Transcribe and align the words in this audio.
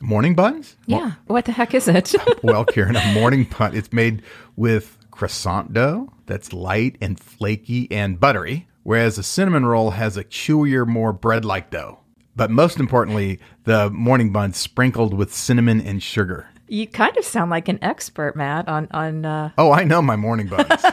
Morning 0.00 0.34
buns? 0.34 0.76
Yeah. 0.86 1.12
What 1.26 1.46
the 1.46 1.52
heck 1.52 1.74
is 1.74 1.88
it? 1.88 2.14
well, 2.42 2.64
Karen, 2.66 2.96
a 2.96 3.12
morning 3.14 3.48
bun. 3.58 3.74
It's 3.74 3.92
made 3.92 4.22
with 4.54 4.98
croissant 5.10 5.72
dough 5.72 6.12
that's 6.26 6.52
light 6.52 6.96
and 7.00 7.18
flaky 7.18 7.90
and 7.90 8.20
buttery, 8.20 8.68
whereas 8.82 9.16
a 9.16 9.22
cinnamon 9.22 9.64
roll 9.64 9.92
has 9.92 10.16
a 10.16 10.24
chewier, 10.24 10.86
more 10.86 11.12
bread 11.12 11.44
like 11.44 11.70
dough. 11.70 12.00
But 12.34 12.50
most 12.50 12.78
importantly, 12.78 13.40
the 13.64 13.88
morning 13.90 14.32
bun 14.32 14.52
sprinkled 14.52 15.14
with 15.14 15.32
cinnamon 15.34 15.80
and 15.80 16.02
sugar. 16.02 16.48
you 16.68 16.86
kind 16.86 17.16
of 17.16 17.24
sound 17.24 17.50
like 17.50 17.68
an 17.68 17.78
expert, 17.80 18.36
Matt, 18.36 18.68
on 18.68 18.88
on 18.90 19.24
uh, 19.24 19.50
Oh, 19.56 19.72
I 19.72 19.84
know 19.84 20.02
my 20.02 20.16
morning 20.16 20.48
buns. 20.48 20.66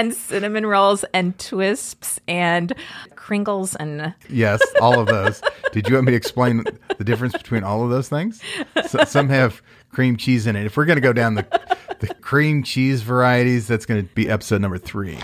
and 0.00 0.14
cinnamon 0.14 0.64
rolls 0.64 1.04
and 1.12 1.38
twists 1.38 2.18
and 2.26 2.72
kringles 3.16 3.76
and 3.76 4.14
yes, 4.30 4.62
all 4.80 4.98
of 4.98 5.08
those. 5.08 5.42
Did 5.72 5.88
you 5.88 5.94
want 5.94 6.06
me 6.06 6.12
to 6.12 6.16
explain 6.16 6.64
the 6.96 7.04
difference 7.04 7.34
between 7.34 7.64
all 7.64 7.84
of 7.84 7.90
those 7.90 8.08
things? 8.08 8.40
So, 8.88 9.04
some 9.04 9.28
have 9.28 9.60
cream 9.92 10.16
cheese 10.16 10.46
in 10.46 10.56
it. 10.56 10.64
If 10.64 10.78
we're 10.78 10.86
going 10.86 10.96
to 10.96 11.02
go 11.02 11.12
down 11.12 11.34
the 11.34 11.46
the 12.00 12.14
cream 12.14 12.62
cheese 12.62 13.02
varieties, 13.02 13.68
that's 13.68 13.84
going 13.84 14.06
to 14.06 14.14
be 14.14 14.30
episode 14.30 14.62
number 14.62 14.78
three. 14.78 15.18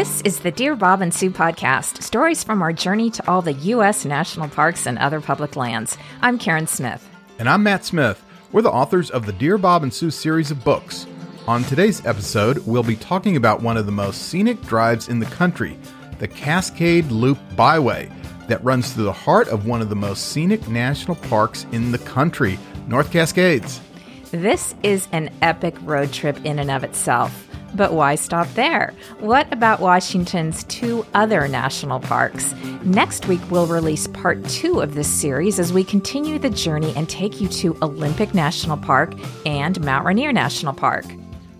This 0.00 0.22
is 0.22 0.40
the 0.40 0.50
Dear 0.50 0.76
Bob 0.76 1.02
and 1.02 1.12
Sue 1.12 1.28
podcast, 1.28 2.02
stories 2.02 2.42
from 2.42 2.62
our 2.62 2.72
journey 2.72 3.10
to 3.10 3.30
all 3.30 3.42
the 3.42 3.52
U.S. 3.52 4.06
national 4.06 4.48
parks 4.48 4.86
and 4.86 4.98
other 4.98 5.20
public 5.20 5.56
lands. 5.56 5.98
I'm 6.22 6.38
Karen 6.38 6.66
Smith. 6.66 7.06
And 7.38 7.46
I'm 7.46 7.62
Matt 7.62 7.84
Smith. 7.84 8.24
We're 8.50 8.62
the 8.62 8.70
authors 8.70 9.10
of 9.10 9.26
the 9.26 9.34
Dear 9.34 9.58
Bob 9.58 9.82
and 9.82 9.92
Sue 9.92 10.10
series 10.10 10.50
of 10.50 10.64
books. 10.64 11.06
On 11.46 11.62
today's 11.64 12.02
episode, 12.06 12.66
we'll 12.66 12.82
be 12.82 12.96
talking 12.96 13.36
about 13.36 13.60
one 13.60 13.76
of 13.76 13.84
the 13.84 13.92
most 13.92 14.22
scenic 14.22 14.62
drives 14.62 15.10
in 15.10 15.18
the 15.18 15.26
country, 15.26 15.78
the 16.18 16.28
Cascade 16.28 17.12
Loop 17.12 17.38
Byway, 17.54 18.10
that 18.48 18.64
runs 18.64 18.94
through 18.94 19.04
the 19.04 19.12
heart 19.12 19.48
of 19.48 19.66
one 19.66 19.82
of 19.82 19.90
the 19.90 19.96
most 19.96 20.28
scenic 20.28 20.66
national 20.66 21.16
parks 21.16 21.66
in 21.72 21.92
the 21.92 21.98
country, 21.98 22.58
North 22.88 23.12
Cascades. 23.12 23.82
This 24.30 24.74
is 24.82 25.08
an 25.12 25.28
epic 25.42 25.76
road 25.82 26.10
trip 26.10 26.42
in 26.46 26.58
and 26.58 26.70
of 26.70 26.84
itself. 26.84 27.49
But 27.74 27.92
why 27.92 28.16
stop 28.16 28.48
there? 28.54 28.92
What 29.18 29.52
about 29.52 29.80
Washington's 29.80 30.64
two 30.64 31.06
other 31.14 31.46
national 31.48 32.00
parks? 32.00 32.54
Next 32.82 33.26
week, 33.26 33.40
we'll 33.50 33.66
release 33.66 34.06
part 34.08 34.44
two 34.48 34.80
of 34.80 34.94
this 34.94 35.08
series 35.08 35.58
as 35.58 35.72
we 35.72 35.84
continue 35.84 36.38
the 36.38 36.50
journey 36.50 36.92
and 36.96 37.08
take 37.08 37.40
you 37.40 37.48
to 37.48 37.76
Olympic 37.82 38.34
National 38.34 38.76
Park 38.76 39.14
and 39.46 39.80
Mount 39.84 40.04
Rainier 40.04 40.32
National 40.32 40.72
Park. 40.72 41.04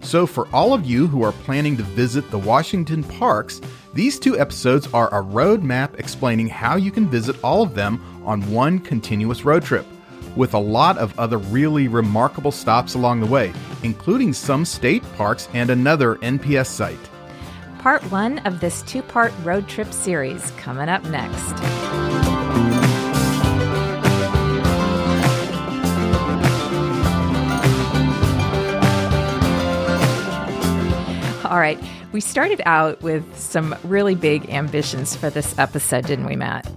So, 0.02 0.26
for 0.26 0.48
all 0.52 0.72
of 0.72 0.86
you 0.86 1.06
who 1.06 1.22
are 1.22 1.32
planning 1.32 1.76
to 1.76 1.82
visit 1.82 2.30
the 2.30 2.38
Washington 2.38 3.04
parks, 3.04 3.60
these 3.92 4.18
two 4.18 4.38
episodes 4.38 4.88
are 4.94 5.08
a 5.08 5.22
roadmap 5.22 5.98
explaining 5.98 6.48
how 6.48 6.76
you 6.76 6.90
can 6.90 7.08
visit 7.08 7.36
all 7.44 7.62
of 7.62 7.74
them 7.74 8.22
on 8.24 8.50
one 8.50 8.78
continuous 8.78 9.44
road 9.44 9.62
trip, 9.62 9.86
with 10.36 10.54
a 10.54 10.58
lot 10.58 10.98
of 10.98 11.18
other 11.18 11.38
really 11.38 11.88
remarkable 11.88 12.52
stops 12.52 12.94
along 12.94 13.20
the 13.20 13.26
way, 13.26 13.52
including 13.82 14.32
some 14.32 14.64
state 14.64 15.02
parks 15.14 15.48
and 15.54 15.70
another 15.70 16.16
NPS 16.16 16.66
site. 16.66 16.98
Part 17.78 18.02
one 18.10 18.38
of 18.40 18.60
this 18.60 18.82
two 18.82 19.02
part 19.02 19.32
road 19.42 19.66
trip 19.66 19.92
series 19.92 20.50
coming 20.52 20.88
up 20.88 21.02
next. 21.04 21.54
All 31.50 31.58
right, 31.58 31.82
we 32.12 32.20
started 32.20 32.62
out 32.64 33.02
with 33.02 33.36
some 33.36 33.74
really 33.82 34.14
big 34.14 34.48
ambitions 34.50 35.16
for 35.16 35.30
this 35.30 35.58
episode, 35.58 36.06
didn't 36.06 36.26
we, 36.26 36.36
Matt? 36.36 36.69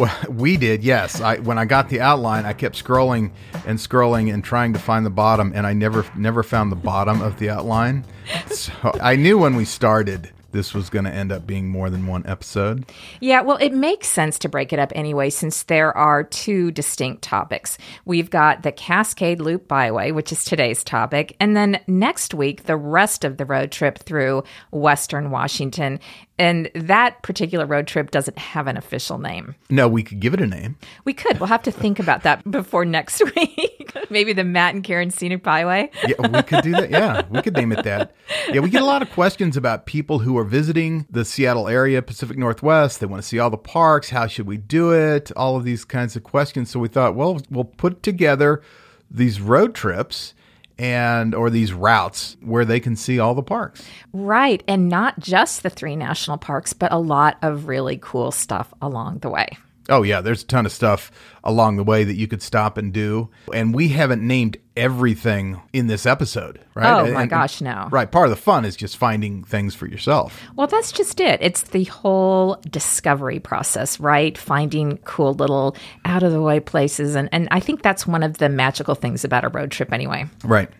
Well, 0.00 0.18
we 0.30 0.56
did, 0.56 0.82
yes. 0.82 1.20
I, 1.20 1.40
when 1.40 1.58
I 1.58 1.66
got 1.66 1.90
the 1.90 2.00
outline, 2.00 2.46
I 2.46 2.54
kept 2.54 2.82
scrolling 2.82 3.32
and 3.66 3.78
scrolling 3.78 4.32
and 4.32 4.42
trying 4.42 4.72
to 4.72 4.78
find 4.78 5.04
the 5.04 5.10
bottom, 5.10 5.52
and 5.54 5.66
I 5.66 5.74
never 5.74 6.06
never 6.16 6.42
found 6.42 6.72
the 6.72 6.76
bottom 6.76 7.20
of 7.20 7.38
the 7.38 7.50
outline. 7.50 8.06
So 8.46 8.72
I 9.02 9.16
knew 9.16 9.36
when 9.36 9.56
we 9.56 9.66
started 9.66 10.30
this 10.52 10.74
was 10.74 10.90
going 10.90 11.04
to 11.04 11.12
end 11.12 11.32
up 11.32 11.46
being 11.46 11.68
more 11.68 11.90
than 11.90 12.06
one 12.06 12.24
episode. 12.26 12.84
Yeah, 13.20 13.40
well, 13.42 13.56
it 13.58 13.72
makes 13.72 14.08
sense 14.08 14.38
to 14.40 14.48
break 14.48 14.72
it 14.72 14.78
up 14.78 14.92
anyway, 14.94 15.30
since 15.30 15.64
there 15.64 15.96
are 15.96 16.24
two 16.24 16.70
distinct 16.70 17.22
topics. 17.22 17.78
We've 18.04 18.30
got 18.30 18.62
the 18.62 18.72
Cascade 18.72 19.40
Loop 19.40 19.68
Byway, 19.68 20.10
which 20.10 20.32
is 20.32 20.44
today's 20.44 20.82
topic, 20.82 21.36
and 21.40 21.56
then 21.56 21.80
next 21.86 22.34
week, 22.34 22.64
the 22.64 22.76
rest 22.76 23.24
of 23.24 23.36
the 23.36 23.44
road 23.44 23.70
trip 23.70 23.98
through 23.98 24.44
Western 24.70 25.30
Washington. 25.30 26.00
And 26.40 26.70
that 26.74 27.20
particular 27.20 27.66
road 27.66 27.86
trip 27.86 28.10
doesn't 28.10 28.38
have 28.38 28.66
an 28.66 28.78
official 28.78 29.18
name. 29.18 29.56
No, 29.68 29.86
we 29.88 30.02
could 30.02 30.20
give 30.20 30.32
it 30.32 30.40
a 30.40 30.46
name. 30.46 30.78
We 31.04 31.12
could. 31.12 31.38
We'll 31.38 31.48
have 31.48 31.62
to 31.64 31.70
think 31.70 31.98
about 31.98 32.22
that 32.22 32.50
before 32.50 32.86
next 32.86 33.22
week. 33.36 33.92
Maybe 34.08 34.32
the 34.32 34.42
Matt 34.42 34.74
and 34.74 34.82
Karen 34.82 35.10
Scenic 35.10 35.42
Byway. 35.42 35.90
Yeah, 36.08 36.28
we 36.28 36.42
could 36.42 36.62
do 36.62 36.72
that. 36.72 36.88
Yeah, 36.90 37.26
we 37.28 37.42
could 37.42 37.54
name 37.54 37.72
it 37.72 37.84
that. 37.84 38.14
Yeah, 38.48 38.60
we 38.60 38.70
get 38.70 38.80
a 38.80 38.86
lot 38.86 39.02
of 39.02 39.10
questions 39.10 39.58
about 39.58 39.84
people 39.84 40.20
who 40.20 40.38
are 40.38 40.44
visiting 40.44 41.06
the 41.10 41.26
Seattle 41.26 41.68
area, 41.68 42.00
Pacific 42.00 42.38
Northwest. 42.38 43.00
They 43.00 43.06
want 43.06 43.20
to 43.20 43.28
see 43.28 43.38
all 43.38 43.50
the 43.50 43.58
parks. 43.58 44.08
How 44.08 44.26
should 44.26 44.46
we 44.46 44.56
do 44.56 44.92
it? 44.94 45.30
All 45.36 45.58
of 45.58 45.64
these 45.64 45.84
kinds 45.84 46.16
of 46.16 46.22
questions. 46.22 46.70
So 46.70 46.80
we 46.80 46.88
thought, 46.88 47.14
well, 47.14 47.38
we'll 47.50 47.64
put 47.64 48.02
together 48.02 48.62
these 49.10 49.42
road 49.42 49.74
trips 49.74 50.32
and 50.80 51.34
or 51.34 51.50
these 51.50 51.74
routes 51.74 52.38
where 52.40 52.64
they 52.64 52.80
can 52.80 52.96
see 52.96 53.18
all 53.18 53.34
the 53.34 53.42
parks. 53.42 53.86
Right, 54.14 54.62
and 54.66 54.88
not 54.88 55.20
just 55.20 55.62
the 55.62 55.68
three 55.68 55.94
national 55.94 56.38
parks, 56.38 56.72
but 56.72 56.90
a 56.90 56.98
lot 56.98 57.36
of 57.42 57.68
really 57.68 57.98
cool 58.00 58.32
stuff 58.32 58.72
along 58.80 59.18
the 59.18 59.28
way. 59.28 59.58
Oh 59.90 60.02
yeah, 60.02 60.22
there's 60.22 60.42
a 60.42 60.46
ton 60.46 60.64
of 60.64 60.72
stuff 60.72 61.12
along 61.44 61.76
the 61.76 61.84
way 61.84 62.04
that 62.04 62.14
you 62.14 62.26
could 62.26 62.42
stop 62.42 62.78
and 62.78 62.94
do. 62.94 63.28
And 63.52 63.74
we 63.74 63.88
haven't 63.88 64.26
named 64.26 64.56
everything 64.80 65.60
in 65.72 65.86
this 65.86 66.06
episode, 66.06 66.60
right? 66.74 66.90
Oh 67.08 67.12
my 67.12 67.22
And- 67.22 67.30
gosh, 67.30 67.60
no. 67.60 67.88
Right, 67.90 68.10
part 68.10 68.26
of 68.26 68.30
the 68.30 68.40
fun 68.42 68.64
is 68.64 68.74
just 68.76 68.96
finding 68.96 69.44
things 69.44 69.74
for 69.74 69.86
yourself. 69.86 70.40
Well, 70.56 70.66
that's 70.66 70.90
just 70.90 71.20
it. 71.20 71.38
It's 71.42 71.62
the 71.62 71.84
whole 71.84 72.56
discovery 72.68 73.38
process, 73.38 74.00
right? 74.00 74.36
Finding 74.36 74.96
cool 75.04 75.34
little 75.34 75.76
out 76.04 76.22
of 76.22 76.32
the 76.32 76.40
way 76.40 76.58
places. 76.60 77.14
And, 77.14 77.28
and 77.32 77.46
I 77.50 77.60
think 77.60 77.82
that's 77.82 78.06
one 78.06 78.22
of 78.22 78.38
the 78.38 78.48
magical 78.48 78.94
things 78.94 79.24
about 79.24 79.44
a 79.44 79.48
road 79.48 79.70
trip, 79.70 79.92
anyway. 79.92 80.26
Right. 80.42 80.70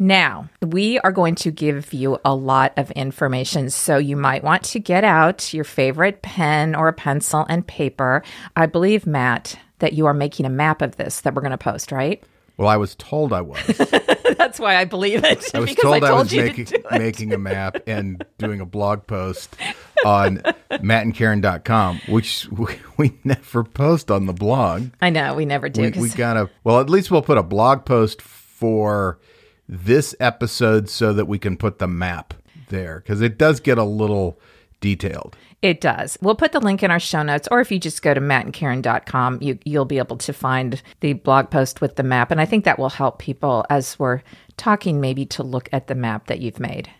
Now, 0.00 0.48
we 0.62 0.98
are 1.00 1.10
going 1.10 1.34
to 1.36 1.50
give 1.50 1.92
you 1.92 2.18
a 2.24 2.32
lot 2.34 2.72
of 2.76 2.90
information. 2.92 3.68
So 3.68 3.98
you 3.98 4.16
might 4.16 4.44
want 4.44 4.62
to 4.64 4.78
get 4.78 5.02
out 5.02 5.52
your 5.52 5.64
favorite 5.64 6.22
pen 6.22 6.74
or 6.76 6.86
a 6.86 6.92
pencil 6.92 7.44
and 7.48 7.66
paper. 7.66 8.22
I 8.54 8.66
believe, 8.66 9.06
Matt, 9.06 9.58
that 9.80 9.94
you 9.94 10.06
are 10.06 10.14
making 10.14 10.46
a 10.46 10.50
map 10.50 10.82
of 10.82 10.96
this 10.96 11.20
that 11.22 11.34
we're 11.34 11.42
going 11.42 11.50
to 11.50 11.58
post, 11.58 11.90
right? 11.90 12.22
Well, 12.58 12.68
I 12.68 12.76
was 12.76 12.96
told 12.96 13.32
I 13.32 13.40
was. 13.40 13.64
That's 14.36 14.58
why 14.58 14.76
I 14.76 14.84
believe 14.84 15.22
it. 15.24 15.54
I 15.54 15.60
was 15.60 15.70
because 15.70 15.82
told 15.82 15.94
I, 15.94 16.00
told 16.00 16.18
was 16.24 16.32
you 16.32 16.42
to 16.42 16.48
making 16.48 16.82
making 16.90 17.32
a 17.32 17.38
map 17.38 17.76
and 17.86 18.24
doing 18.36 18.60
a 18.60 18.66
blog 18.66 19.06
post 19.06 19.56
on 20.04 20.38
mattandkaren.com, 20.70 22.00
which 22.08 22.48
we, 22.50 22.76
we 22.96 23.16
never 23.22 23.62
post 23.62 24.10
on 24.10 24.26
the 24.26 24.32
blog. 24.32 24.88
I 25.00 25.10
know, 25.10 25.34
we 25.34 25.46
never 25.46 25.68
do. 25.68 25.82
We, 25.82 25.90
we 25.90 26.08
gotta, 26.10 26.50
well, 26.64 26.80
at 26.80 26.90
least 26.90 27.12
we'll 27.12 27.22
put 27.22 27.38
a 27.38 27.44
blog 27.44 27.84
post 27.84 28.20
for 28.20 29.20
this 29.68 30.16
episode 30.18 30.88
so 30.88 31.12
that 31.12 31.26
we 31.26 31.38
can 31.38 31.56
put 31.56 31.78
the 31.78 31.88
map 31.88 32.34
there 32.70 33.00
because 33.00 33.20
it 33.20 33.38
does 33.38 33.60
get 33.60 33.78
a 33.78 33.84
little 33.84 34.40
detailed. 34.80 35.36
It 35.60 35.80
does. 35.80 36.16
We'll 36.22 36.36
put 36.36 36.52
the 36.52 36.60
link 36.60 36.82
in 36.82 36.90
our 36.90 37.00
show 37.00 37.22
notes, 37.22 37.48
or 37.50 37.60
if 37.60 37.72
you 37.72 37.80
just 37.80 38.02
go 38.02 38.14
to 38.14 38.20
mattandkaren.com, 38.20 39.38
you, 39.42 39.58
you'll 39.64 39.84
be 39.84 39.98
able 39.98 40.16
to 40.18 40.32
find 40.32 40.80
the 41.00 41.14
blog 41.14 41.50
post 41.50 41.80
with 41.80 41.96
the 41.96 42.04
map. 42.04 42.30
And 42.30 42.40
I 42.40 42.44
think 42.44 42.64
that 42.64 42.78
will 42.78 42.90
help 42.90 43.18
people 43.18 43.66
as 43.68 43.98
we're 43.98 44.22
talking, 44.56 45.00
maybe 45.00 45.26
to 45.26 45.42
look 45.42 45.68
at 45.72 45.88
the 45.88 45.94
map 45.94 46.28
that 46.28 46.40
you've 46.40 46.60
made. 46.60 46.90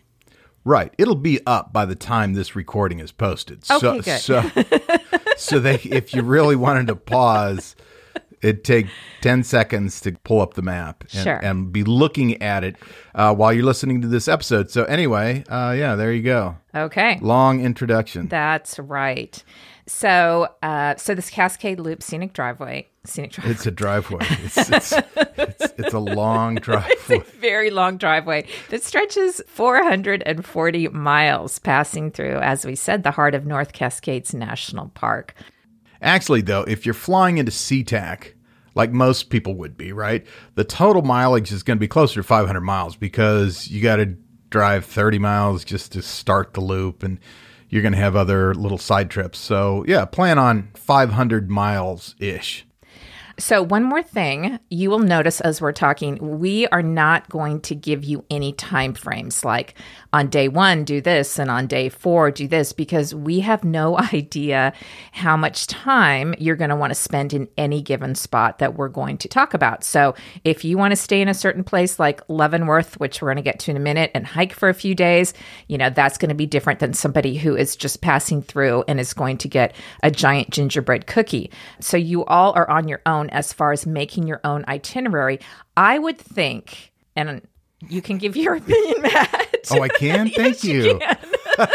Right. 0.64 0.92
It'll 0.98 1.14
be 1.14 1.40
up 1.46 1.72
by 1.72 1.86
the 1.86 1.94
time 1.94 2.34
this 2.34 2.56
recording 2.56 2.98
is 2.98 3.12
posted. 3.12 3.62
Okay, 3.70 4.18
so, 4.18 4.42
good. 4.42 4.82
so, 4.82 5.08
so 5.36 5.58
they, 5.60 5.76
if 5.76 6.12
you 6.12 6.22
really 6.22 6.56
wanted 6.56 6.88
to 6.88 6.96
pause, 6.96 7.76
it'd 8.42 8.64
take 8.64 8.86
10 9.22 9.42
seconds 9.44 10.00
to 10.02 10.12
pull 10.24 10.40
up 10.40 10.54
the 10.54 10.62
map 10.62 11.02
and, 11.02 11.10
Sure. 11.24 11.36
and 11.36 11.72
be 11.72 11.84
looking 11.84 12.40
at 12.42 12.64
it 12.64 12.76
uh, 13.14 13.34
while 13.34 13.52
you're 13.52 13.64
listening 13.64 14.00
to 14.02 14.08
this 14.08 14.28
episode. 14.28 14.70
So, 14.70 14.84
anyway, 14.84 15.44
uh, 15.48 15.74
yeah, 15.76 15.94
there 15.94 16.12
you 16.12 16.22
go. 16.22 16.56
Okay. 16.74 17.18
Long 17.20 17.60
introduction. 17.60 18.28
That's 18.28 18.78
right. 18.78 19.42
So, 19.86 20.48
uh, 20.62 20.96
so 20.96 21.14
this 21.14 21.30
Cascade 21.30 21.80
Loop 21.80 22.02
scenic 22.02 22.34
driveway, 22.34 22.88
scenic 23.04 23.32
driveway. 23.32 23.52
It's 23.52 23.66
a 23.66 23.70
driveway. 23.70 24.18
It's, 24.44 24.56
it's, 24.70 24.92
it's, 24.92 25.72
it's 25.78 25.94
a 25.94 25.98
long 25.98 26.56
It's 26.58 26.68
a 26.68 26.70
driveway. 26.72 27.18
very 27.38 27.70
long 27.70 27.96
driveway 27.96 28.46
that 28.68 28.82
stretches 28.82 29.40
440 29.46 30.88
miles, 30.88 31.58
passing 31.58 32.10
through, 32.10 32.36
as 32.38 32.66
we 32.66 32.74
said, 32.74 33.02
the 33.02 33.10
heart 33.12 33.34
of 33.34 33.46
North 33.46 33.72
Cascades 33.72 34.34
National 34.34 34.88
Park. 34.88 35.34
Actually, 36.00 36.42
though, 36.42 36.62
if 36.62 36.84
you're 36.86 36.94
flying 36.94 37.38
into 37.38 37.52
SeaTac, 37.52 38.34
like 38.74 38.92
most 38.92 39.30
people 39.30 39.54
would 39.54 39.76
be, 39.76 39.92
right? 39.92 40.24
The 40.54 40.64
total 40.64 41.02
mileage 41.02 41.52
is 41.52 41.62
going 41.62 41.78
to 41.78 41.80
be 41.80 41.88
closer 41.88 42.20
to 42.20 42.22
500 42.22 42.60
miles 42.60 42.96
because 42.96 43.68
you 43.68 43.82
got 43.82 43.96
to 43.96 44.16
drive 44.50 44.84
30 44.84 45.18
miles 45.18 45.64
just 45.64 45.92
to 45.92 46.02
start 46.02 46.54
the 46.54 46.60
loop 46.60 47.02
and 47.02 47.18
you're 47.68 47.82
going 47.82 47.92
to 47.92 47.98
have 47.98 48.16
other 48.16 48.54
little 48.54 48.78
side 48.78 49.10
trips. 49.10 49.38
So, 49.38 49.84
yeah, 49.86 50.04
plan 50.04 50.38
on 50.38 50.70
500 50.74 51.50
miles 51.50 52.14
ish. 52.18 52.64
So, 53.40 53.62
one 53.62 53.84
more 53.84 54.02
thing 54.02 54.58
you 54.68 54.90
will 54.90 54.98
notice 54.98 55.40
as 55.40 55.60
we're 55.60 55.70
talking, 55.70 56.40
we 56.40 56.66
are 56.68 56.82
not 56.82 57.28
going 57.28 57.60
to 57.62 57.76
give 57.76 58.02
you 58.02 58.24
any 58.28 58.52
time 58.52 58.94
frames 58.94 59.44
like 59.44 59.74
on 60.12 60.26
day 60.26 60.48
one, 60.48 60.82
do 60.82 61.00
this, 61.00 61.38
and 61.38 61.48
on 61.48 61.68
day 61.68 61.88
four, 61.88 62.32
do 62.32 62.48
this, 62.48 62.72
because 62.72 63.14
we 63.14 63.38
have 63.40 63.62
no 63.62 63.96
idea 64.12 64.72
how 65.12 65.36
much 65.36 65.68
time 65.68 66.34
you're 66.38 66.56
going 66.56 66.70
to 66.70 66.76
want 66.76 66.90
to 66.90 66.96
spend 66.96 67.32
in 67.32 67.46
any 67.56 67.80
given 67.80 68.16
spot 68.16 68.58
that 68.58 68.74
we're 68.74 68.88
going 68.88 69.16
to 69.18 69.28
talk 69.28 69.54
about. 69.54 69.84
So, 69.84 70.16
if 70.42 70.64
you 70.64 70.76
want 70.76 70.90
to 70.90 70.96
stay 70.96 71.20
in 71.20 71.28
a 71.28 71.34
certain 71.34 71.62
place 71.62 72.00
like 72.00 72.20
Leavenworth, 72.28 72.98
which 72.98 73.22
we're 73.22 73.28
going 73.28 73.36
to 73.36 73.42
get 73.42 73.60
to 73.60 73.70
in 73.70 73.76
a 73.76 73.80
minute, 73.80 74.10
and 74.16 74.26
hike 74.26 74.52
for 74.52 74.68
a 74.68 74.74
few 74.74 74.96
days, 74.96 75.32
you 75.68 75.78
know, 75.78 75.90
that's 75.90 76.18
going 76.18 76.30
to 76.30 76.34
be 76.34 76.46
different 76.46 76.80
than 76.80 76.92
somebody 76.92 77.36
who 77.36 77.54
is 77.54 77.76
just 77.76 78.00
passing 78.00 78.42
through 78.42 78.82
and 78.88 78.98
is 78.98 79.14
going 79.14 79.38
to 79.38 79.48
get 79.48 79.76
a 80.02 80.10
giant 80.10 80.50
gingerbread 80.50 81.06
cookie. 81.06 81.52
So, 81.78 81.96
you 81.96 82.24
all 82.24 82.52
are 82.56 82.68
on 82.68 82.88
your 82.88 83.00
own 83.06 83.27
as 83.30 83.52
far 83.52 83.72
as 83.72 83.86
making 83.86 84.26
your 84.26 84.40
own 84.44 84.64
itinerary. 84.68 85.40
I 85.76 85.98
would 85.98 86.18
think, 86.18 86.92
and 87.16 87.42
you 87.88 88.02
can 88.02 88.18
give 88.18 88.36
your 88.36 88.54
opinion, 88.56 89.02
Matt. 89.02 89.68
Oh, 89.70 89.82
I 89.82 89.88
can? 89.88 90.28
Thank 90.36 90.62
Yes, 90.62 90.64
you 90.64 90.82
you. 90.84 90.98
can. 90.98 91.18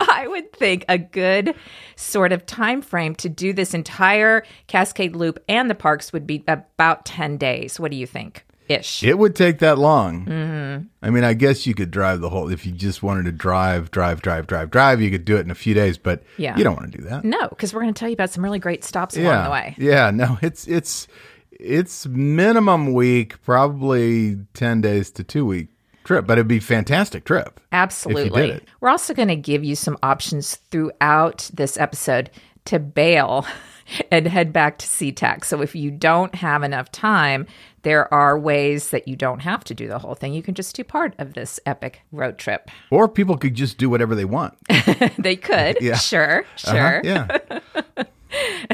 I 0.00 0.26
would 0.26 0.52
think 0.52 0.84
a 0.88 0.98
good 0.98 1.54
sort 1.96 2.32
of 2.32 2.46
time 2.46 2.82
frame 2.82 3.14
to 3.16 3.28
do 3.28 3.52
this 3.52 3.74
entire 3.74 4.44
Cascade 4.66 5.14
Loop 5.14 5.38
and 5.48 5.70
the 5.70 5.74
parks 5.74 6.12
would 6.12 6.26
be 6.26 6.42
about 6.48 7.04
10 7.04 7.36
days. 7.36 7.78
What 7.78 7.90
do 7.90 7.96
you 7.96 8.06
think? 8.06 8.44
Ish. 8.68 9.02
It 9.02 9.18
would 9.18 9.34
take 9.34 9.58
that 9.60 9.78
long. 9.78 10.26
Mm-hmm. 10.26 10.86
I 11.02 11.10
mean, 11.10 11.24
I 11.24 11.34
guess 11.34 11.66
you 11.66 11.74
could 11.74 11.90
drive 11.90 12.20
the 12.20 12.28
whole, 12.28 12.50
if 12.50 12.66
you 12.66 12.72
just 12.72 13.02
wanted 13.02 13.24
to 13.24 13.32
drive, 13.32 13.90
drive, 13.90 14.22
drive, 14.22 14.46
drive, 14.46 14.70
drive, 14.70 15.00
you 15.00 15.10
could 15.10 15.24
do 15.24 15.36
it 15.36 15.40
in 15.40 15.50
a 15.50 15.54
few 15.54 15.74
days, 15.74 15.96
but 15.98 16.22
Yeah. 16.36 16.56
you 16.56 16.64
don't 16.64 16.76
want 16.76 16.92
to 16.92 16.98
do 16.98 17.04
that. 17.04 17.24
No, 17.24 17.48
because 17.48 17.72
we're 17.72 17.82
going 17.82 17.94
to 17.94 17.98
tell 17.98 18.08
you 18.08 18.14
about 18.14 18.30
some 18.30 18.44
really 18.44 18.58
great 18.58 18.84
stops 18.84 19.16
yeah. 19.16 19.30
along 19.32 19.44
the 19.44 19.50
way. 19.50 19.74
Yeah, 19.78 20.10
no, 20.10 20.38
it's 20.42 20.66
it's 20.68 21.08
it's 21.50 22.06
minimum 22.06 22.92
week, 22.92 23.42
probably 23.42 24.38
ten 24.54 24.80
days 24.80 25.10
to 25.12 25.24
two 25.24 25.44
week 25.46 25.68
trip, 26.04 26.26
but 26.26 26.38
it'd 26.38 26.48
be 26.48 26.56
a 26.58 26.60
fantastic 26.60 27.24
trip. 27.24 27.60
Absolutely. 27.72 28.50
it. 28.50 28.68
We're 28.80 28.88
also 28.88 29.12
going 29.14 29.28
to 29.28 29.36
give 29.36 29.62
you 29.64 29.74
some 29.76 29.98
options 30.02 30.56
throughout 30.70 31.50
this 31.52 31.76
episode 31.76 32.30
to 32.66 32.78
bail 32.78 33.46
and 34.10 34.26
head 34.26 34.52
back 34.52 34.78
to 34.78 34.86
SeaTac. 34.86 35.44
So 35.44 35.62
if 35.62 35.74
you 35.74 35.90
don't 35.90 36.34
have 36.36 36.62
enough 36.62 36.90
time, 36.92 37.46
there 37.82 38.12
are 38.12 38.38
ways 38.38 38.90
that 38.90 39.08
you 39.08 39.16
don't 39.16 39.40
have 39.40 39.64
to 39.64 39.74
do 39.74 39.88
the 39.88 39.98
whole 39.98 40.14
thing. 40.14 40.34
You 40.34 40.42
can 40.42 40.54
just 40.54 40.74
do 40.74 40.84
part 40.84 41.14
of 41.18 41.34
this 41.34 41.58
epic 41.66 42.02
road 42.12 42.38
trip. 42.38 42.70
Or 42.90 43.08
people 43.08 43.36
could 43.36 43.54
just 43.54 43.78
do 43.78 43.90
whatever 43.90 44.14
they 44.14 44.24
want. 44.24 44.54
they 45.18 45.36
could. 45.36 45.78
Yeah. 45.80 45.96
Sure. 45.96 46.44
Sure. 46.56 47.00
Uh-huh, 47.06 47.60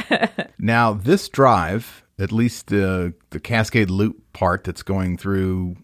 yeah. 0.01 0.29
now, 0.59 0.93
this 0.95 1.29
drive, 1.29 2.03
at 2.19 2.33
least 2.33 2.69
the 2.69 3.15
the 3.31 3.41
Cascade 3.41 3.91
Loop 3.91 4.33
part 4.33 4.65
that's 4.65 4.83
going 4.83 5.17
through 5.17 5.77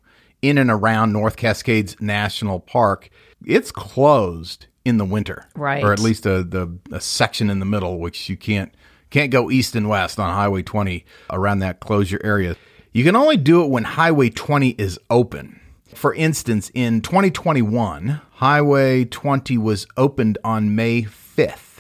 in 0.43 0.59
and 0.59 0.71
around 0.71 1.13
North 1.13 1.37
Cascades 1.37 1.97
National 2.01 2.61
Park, 2.61 3.11
it's 3.45 3.71
closed 3.71 4.67
in 4.85 4.97
the 4.97 5.05
winter, 5.05 5.47
Right. 5.55 5.85
Or 5.85 5.93
at 5.93 5.99
least 5.99 6.25
a 6.27 6.43
the 6.43 6.79
a 6.91 7.01
section 7.01 7.51
in 7.51 7.59
the 7.59 7.67
middle, 7.67 7.99
which 7.99 8.29
you 8.29 8.37
can't 8.37 8.73
can't 9.11 9.31
go 9.31 9.51
east 9.51 9.77
and 9.77 9.89
west 9.89 10.19
on 10.19 10.33
Highway 10.33 10.63
20 10.63 11.05
around 11.31 11.59
that 11.61 11.81
closure 11.81 12.21
area. 12.25 12.57
You 12.93 13.05
can 13.05 13.17
only 13.17 13.37
do 13.37 13.63
it 13.63 13.71
when 13.71 13.85
Highway 13.85 14.31
20 14.31 14.71
is 14.71 14.99
open. 15.11 15.61
For 15.95 16.15
instance, 16.15 16.71
in 16.75 17.03
2021, 17.03 18.21
Highway 18.35 19.05
20 19.05 19.59
was 19.59 19.87
opened 19.97 20.39
on 20.45 20.75
May 20.75 21.03
5th 21.03 21.71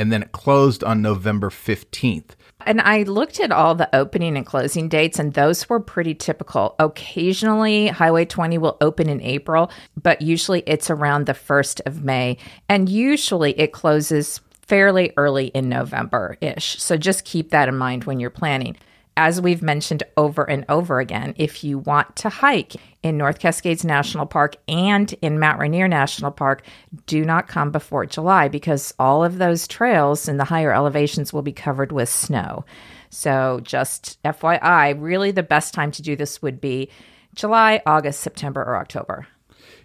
and 0.00 0.10
then 0.10 0.22
it 0.22 0.32
closed 0.32 0.82
on 0.82 1.02
November 1.02 1.50
15th. 1.50 2.30
And 2.64 2.80
I 2.80 3.02
looked 3.02 3.38
at 3.38 3.52
all 3.52 3.74
the 3.74 3.94
opening 3.94 4.34
and 4.34 4.46
closing 4.46 4.88
dates, 4.88 5.18
and 5.18 5.34
those 5.34 5.68
were 5.68 5.78
pretty 5.78 6.14
typical. 6.14 6.74
Occasionally, 6.78 7.88
Highway 7.88 8.24
20 8.24 8.56
will 8.56 8.78
open 8.80 9.10
in 9.10 9.20
April, 9.20 9.70
but 10.02 10.22
usually 10.22 10.62
it's 10.66 10.88
around 10.88 11.26
the 11.26 11.34
1st 11.34 11.82
of 11.84 12.02
May. 12.02 12.38
And 12.66 12.88
usually 12.88 13.58
it 13.60 13.72
closes 13.72 14.40
fairly 14.70 15.12
early 15.16 15.48
in 15.48 15.68
November 15.68 16.36
ish. 16.40 16.80
So 16.80 16.96
just 16.96 17.24
keep 17.24 17.50
that 17.50 17.68
in 17.68 17.76
mind 17.76 18.04
when 18.04 18.20
you're 18.20 18.30
planning. 18.30 18.76
As 19.16 19.40
we've 19.40 19.62
mentioned 19.62 20.04
over 20.16 20.48
and 20.48 20.64
over 20.68 21.00
again, 21.00 21.34
if 21.36 21.64
you 21.64 21.78
want 21.78 22.14
to 22.16 22.28
hike 22.28 22.76
in 23.02 23.18
North 23.18 23.40
Cascades 23.40 23.84
National 23.84 24.26
Park 24.26 24.54
and 24.68 25.12
in 25.22 25.40
Mount 25.40 25.58
Rainier 25.58 25.88
National 25.88 26.30
Park, 26.30 26.62
do 27.06 27.24
not 27.24 27.48
come 27.48 27.72
before 27.72 28.06
July 28.06 28.46
because 28.46 28.94
all 28.96 29.24
of 29.24 29.38
those 29.38 29.66
trails 29.66 30.28
in 30.28 30.36
the 30.36 30.44
higher 30.44 30.72
elevations 30.72 31.32
will 31.32 31.42
be 31.42 31.52
covered 31.52 31.90
with 31.90 32.08
snow. 32.08 32.64
So, 33.10 33.58
just 33.64 34.22
FYI, 34.22 34.94
really 34.96 35.32
the 35.32 35.42
best 35.42 35.74
time 35.74 35.90
to 35.90 36.00
do 36.00 36.14
this 36.14 36.40
would 36.42 36.60
be 36.60 36.90
July, 37.34 37.82
August, 37.86 38.20
September, 38.20 38.62
or 38.62 38.76
October. 38.76 39.26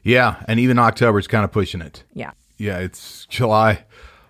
Yeah, 0.04 0.44
and 0.48 0.60
even 0.60 0.78
October 0.78 1.18
is 1.18 1.26
kind 1.28 1.44
of 1.44 1.52
pushing 1.52 1.82
it. 1.82 2.04
Yeah. 2.14 2.34
Yeah, 2.58 2.78
it's 2.78 3.26
July, 3.26 3.84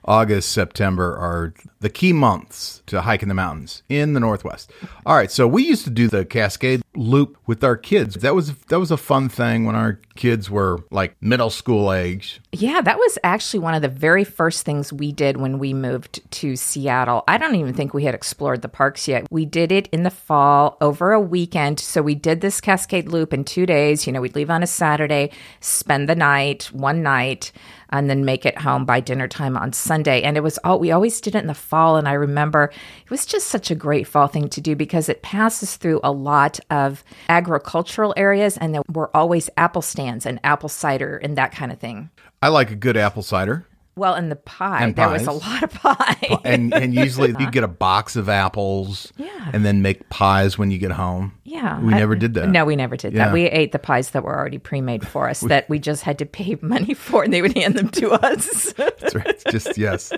August, 0.06 0.52
September 0.52 1.18
are 1.18 1.54
the 1.86 1.90
key 1.92 2.14
months 2.14 2.82
to 2.88 3.00
hike 3.02 3.22
in 3.22 3.30
the 3.30 3.36
mountains 3.36 3.84
in 3.90 4.14
the 4.14 4.20
Northwest. 4.20 4.72
All 5.06 5.16
right, 5.16 5.30
so 5.30 5.48
we 5.48 5.68
used 5.68 5.84
to 5.84 5.92
do 5.92 6.08
the 6.08 6.26
Cascade 6.26 6.82
Loop 6.96 7.38
with 7.46 7.64
our 7.64 7.78
kids. 7.78 8.16
That 8.16 8.34
was 8.34 8.56
that 8.70 8.80
was 8.80 8.90
a 8.90 8.98
fun 8.98 9.30
thing 9.30 9.66
when 9.66 9.76
our 9.76 10.00
kids 10.16 10.50
were 10.50 10.80
like 10.90 11.16
middle 11.22 11.52
school 11.52 11.94
age. 11.94 12.42
Yeah, 12.52 12.82
that 12.82 12.98
was 12.98 13.20
actually 13.24 13.60
one 13.60 13.76
of 13.76 13.84
the 13.84 13.88
very 13.88 14.24
first 14.24 14.66
things 14.66 14.92
we 14.92 15.12
did 15.12 15.38
when 15.38 15.60
we 15.60 15.76
moved 15.76 16.22
to 16.32 16.56
Seattle. 16.56 17.24
I 17.28 17.38
don't 17.38 17.54
even 17.54 17.76
think 17.76 17.94
we 17.94 18.06
had 18.06 18.16
explored 18.16 18.64
the 18.64 18.70
parks 18.70 19.08
yet. 19.08 19.28
We 19.30 19.46
did 19.46 19.72
it 19.72 19.88
in 19.92 20.02
the 20.02 20.10
fall 20.10 20.78
over 20.82 21.12
a 21.12 21.20
weekend. 21.20 21.80
So 21.80 22.02
we 22.02 22.16
did 22.16 22.42
this 22.42 22.62
Cascade 22.62 23.10
Loop 23.10 23.32
in 23.32 23.44
two 23.44 23.68
days. 23.68 24.08
You 24.08 24.14
know, 24.14 24.22
we'd 24.22 24.36
leave 24.36 24.50
on 24.50 24.64
a 24.64 24.68
Saturday, 24.68 25.30
spend 25.60 26.10
the 26.10 26.16
night, 26.16 26.72
one 26.72 27.04
night, 27.04 27.52
and 27.90 28.10
then 28.10 28.26
make 28.26 28.46
it 28.46 28.58
home 28.58 28.86
by 28.86 29.00
dinner 29.00 29.28
time 29.28 29.56
on 29.58 29.74
Sunday. 29.74 30.22
And 30.24 30.38
it 30.38 30.42
was 30.42 30.58
all, 30.64 30.80
we 30.80 30.92
always 30.92 31.22
did 31.22 31.36
it 31.36 31.40
in 31.40 31.48
the 31.48 31.54
fall. 31.54 31.75
And 31.98 32.08
I 32.08 32.14
remember 32.14 32.72
it 33.04 33.10
was 33.12 33.26
just 33.26 33.48
such 33.48 33.70
a 33.72 33.76
great 33.76 34.08
fall 34.08 34.28
thing 34.28 34.50
to 34.50 34.62
do 34.62 34.76
because 34.76 35.10
it 35.10 35.22
passes 35.22 35.76
through 35.76 36.00
a 36.04 36.12
lot 36.12 36.60
of 36.70 37.04
agricultural 37.30 38.14
areas 38.18 38.58
and 38.58 38.74
there 38.74 38.82
were 38.92 39.16
always 39.16 39.50
apple 39.58 39.82
stands 39.82 40.26
and 40.26 40.40
apple 40.44 40.70
cider 40.70 41.18
and 41.18 41.38
that 41.38 41.52
kind 41.52 41.72
of 41.72 41.80
thing. 41.80 42.10
I 42.42 42.48
like 42.50 42.72
a 42.72 42.76
good 42.76 42.98
apple 42.98 43.22
cider. 43.24 43.66
Well, 43.98 44.14
and 44.14 44.30
the 44.30 44.36
pie, 44.36 44.84
And 44.84 44.94
there 44.98 45.08
was 45.08 45.26
a 45.26 45.32
lot 45.32 45.64
of 45.64 45.72
pie. 45.72 46.38
And 46.44 46.74
and 46.74 46.94
usually 46.94 47.34
you 47.40 47.50
get 47.50 47.64
a 47.64 47.68
box 47.70 48.18
of 48.18 48.28
apples 48.28 49.14
Yeah. 49.16 49.52
and 49.54 49.64
then 49.64 49.82
make 49.82 50.10
pies 50.10 50.58
when 50.58 50.70
you 50.70 50.78
get 50.78 50.92
home. 50.92 51.32
yeah. 51.46 51.80
We 51.80 51.94
I- 51.94 52.00
never 52.00 52.14
did 52.16 52.34
that. 52.34 52.50
No, 52.50 52.66
we 52.66 52.76
never 52.76 52.98
did 52.98 53.14
Yeah. 53.14 53.26
that. 53.28 53.34
We 53.34 53.44
ate 53.46 53.72
the 53.72 53.80
pies 53.80 54.10
that 54.10 54.24
were 54.26 54.36
already 54.38 54.58
pre 54.58 54.82
made 54.82 55.08
for 55.08 55.30
us 55.30 55.40
that 55.42 55.70
we 55.70 55.80
just 55.80 56.04
had 56.04 56.20
to 56.20 56.26
pay 56.26 56.58
money 56.62 56.94
for 57.06 57.24
and 57.24 57.32
they 57.32 57.42
would 57.42 57.56
hand 57.58 57.76
them 57.76 57.88
to 57.92 58.12
us. 58.12 58.74
That's 58.74 59.16
right. 59.16 59.28
It's 59.28 59.44
just 59.46 59.78
yes. 59.78 60.12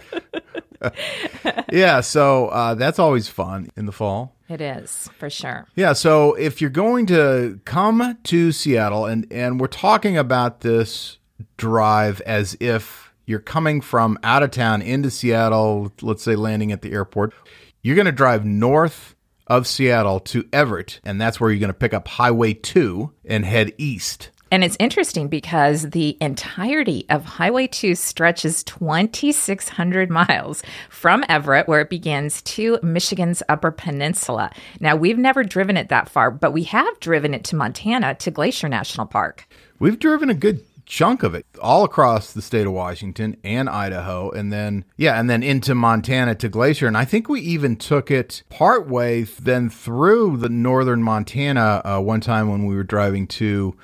Yeah, 1.71 2.01
so 2.01 2.47
uh, 2.47 2.75
that's 2.75 2.99
always 2.99 3.27
fun 3.27 3.69
in 3.75 3.85
the 3.85 3.91
fall. 3.91 4.35
It 4.49 4.61
is 4.61 5.09
for 5.17 5.29
sure. 5.29 5.67
Yeah, 5.75 5.93
so 5.93 6.33
if 6.35 6.61
you're 6.61 6.69
going 6.69 7.05
to 7.07 7.59
come 7.65 8.17
to 8.23 8.51
Seattle, 8.51 9.05
and, 9.05 9.27
and 9.31 9.59
we're 9.59 9.67
talking 9.67 10.17
about 10.17 10.61
this 10.61 11.17
drive 11.57 12.21
as 12.21 12.55
if 12.59 13.11
you're 13.25 13.39
coming 13.39 13.81
from 13.81 14.17
out 14.23 14.43
of 14.43 14.51
town 14.51 14.81
into 14.81 15.11
Seattle, 15.11 15.91
let's 16.01 16.23
say 16.23 16.35
landing 16.35 16.71
at 16.71 16.81
the 16.81 16.93
airport, 16.93 17.33
you're 17.81 17.95
going 17.95 18.05
to 18.05 18.11
drive 18.11 18.45
north 18.45 19.15
of 19.47 19.67
Seattle 19.67 20.19
to 20.19 20.47
Everett, 20.51 20.99
and 21.03 21.19
that's 21.19 21.39
where 21.39 21.49
you're 21.49 21.59
going 21.59 21.69
to 21.69 21.73
pick 21.73 21.93
up 21.93 22.07
Highway 22.07 22.53
2 22.53 23.11
and 23.25 23.45
head 23.45 23.73
east. 23.77 24.31
And 24.51 24.63
it's 24.63 24.77
interesting 24.79 25.27
because 25.27 25.89
the 25.89 26.17
entirety 26.21 27.05
of 27.09 27.25
Highway 27.25 27.67
2 27.67 27.95
stretches 27.95 28.63
2,600 28.63 30.09
miles 30.09 30.63
from 30.89 31.25
Everett, 31.27 31.67
where 31.67 31.81
it 31.81 31.89
begins, 31.89 32.41
to 32.43 32.79
Michigan's 32.81 33.43
Upper 33.49 33.71
Peninsula. 33.71 34.51
Now, 34.79 34.95
we've 34.95 35.17
never 35.17 35.43
driven 35.43 35.75
it 35.75 35.89
that 35.89 36.09
far, 36.09 36.31
but 36.31 36.53
we 36.53 36.63
have 36.63 36.99
driven 36.99 37.33
it 37.33 37.43
to 37.45 37.55
Montana 37.55 38.15
to 38.15 38.31
Glacier 38.31 38.69
National 38.69 39.05
Park. 39.05 39.47
We've 39.79 39.99
driven 39.99 40.29
a 40.29 40.33
good 40.33 40.63
chunk 40.85 41.21
of 41.21 41.35
it 41.35 41.45
all 41.61 41.83
across 41.83 42.31
the 42.31 42.41
state 42.41 42.65
of 42.65 42.71
Washington 42.71 43.35
and 43.43 43.69
Idaho 43.69 44.31
and 44.31 44.53
then 44.53 44.85
yeah 44.95 45.19
and 45.19 45.29
then 45.29 45.43
into 45.43 45.75
Montana 45.75 46.33
to 46.35 46.47
Glacier 46.47 46.87
and 46.87 46.95
I 46.95 47.03
think 47.03 47.27
we 47.27 47.41
even 47.41 47.75
took 47.75 48.09
it 48.09 48.41
partway 48.47 49.23
then 49.23 49.69
through 49.69 50.37
the 50.37 50.47
northern 50.47 51.03
Montana 51.03 51.81
uh, 51.83 51.99
one 51.99 52.21
time 52.21 52.49
when 52.49 52.65
we 52.65 52.73
were 52.73 52.85
driving 52.85 53.27
to 53.27 53.75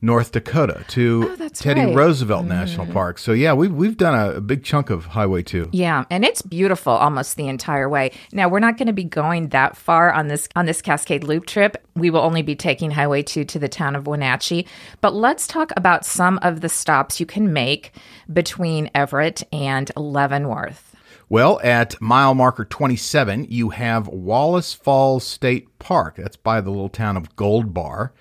North 0.00 0.32
Dakota 0.32 0.84
to 0.88 1.36
Oh, 1.40 1.48
Teddy 1.48 1.86
right. 1.86 1.94
Roosevelt 1.94 2.46
National 2.46 2.86
mm. 2.86 2.92
Park. 2.92 3.18
So 3.18 3.32
yeah, 3.32 3.52
we've 3.54 3.72
we've 3.72 3.96
done 3.96 4.14
a, 4.14 4.36
a 4.36 4.40
big 4.40 4.62
chunk 4.62 4.90
of 4.90 5.06
Highway 5.06 5.42
2. 5.42 5.70
Yeah, 5.72 6.04
and 6.10 6.24
it's 6.24 6.42
beautiful 6.42 6.92
almost 6.92 7.36
the 7.36 7.48
entire 7.48 7.88
way. 7.88 8.12
Now, 8.32 8.48
we're 8.48 8.60
not 8.60 8.76
going 8.76 8.88
to 8.88 8.92
be 8.92 9.04
going 9.04 9.48
that 9.48 9.76
far 9.76 10.12
on 10.12 10.28
this 10.28 10.48
on 10.54 10.66
this 10.66 10.82
Cascade 10.82 11.24
Loop 11.24 11.46
trip. 11.46 11.76
We 11.94 12.10
will 12.10 12.20
only 12.20 12.42
be 12.42 12.54
taking 12.54 12.90
Highway 12.90 13.22
2 13.22 13.44
to 13.44 13.58
the 13.58 13.68
town 13.68 13.96
of 13.96 14.06
Wenatchee, 14.06 14.66
but 15.00 15.14
let's 15.14 15.46
talk 15.46 15.72
about 15.76 16.04
some 16.04 16.38
of 16.42 16.60
the 16.60 16.68
stops 16.68 17.18
you 17.20 17.26
can 17.26 17.52
make 17.52 17.92
between 18.32 18.90
Everett 18.94 19.42
and 19.52 19.90
Leavenworth. 19.96 20.94
Well, 21.28 21.58
at 21.64 22.00
mile 22.00 22.34
marker 22.34 22.64
27, 22.64 23.46
you 23.50 23.70
have 23.70 24.06
Wallace 24.06 24.72
Falls 24.74 25.26
State 25.26 25.76
Park. 25.80 26.16
That's 26.16 26.36
by 26.36 26.60
the 26.60 26.70
little 26.70 26.88
town 26.88 27.16
of 27.16 27.34
Gold 27.34 27.74
Bar. 27.74 28.12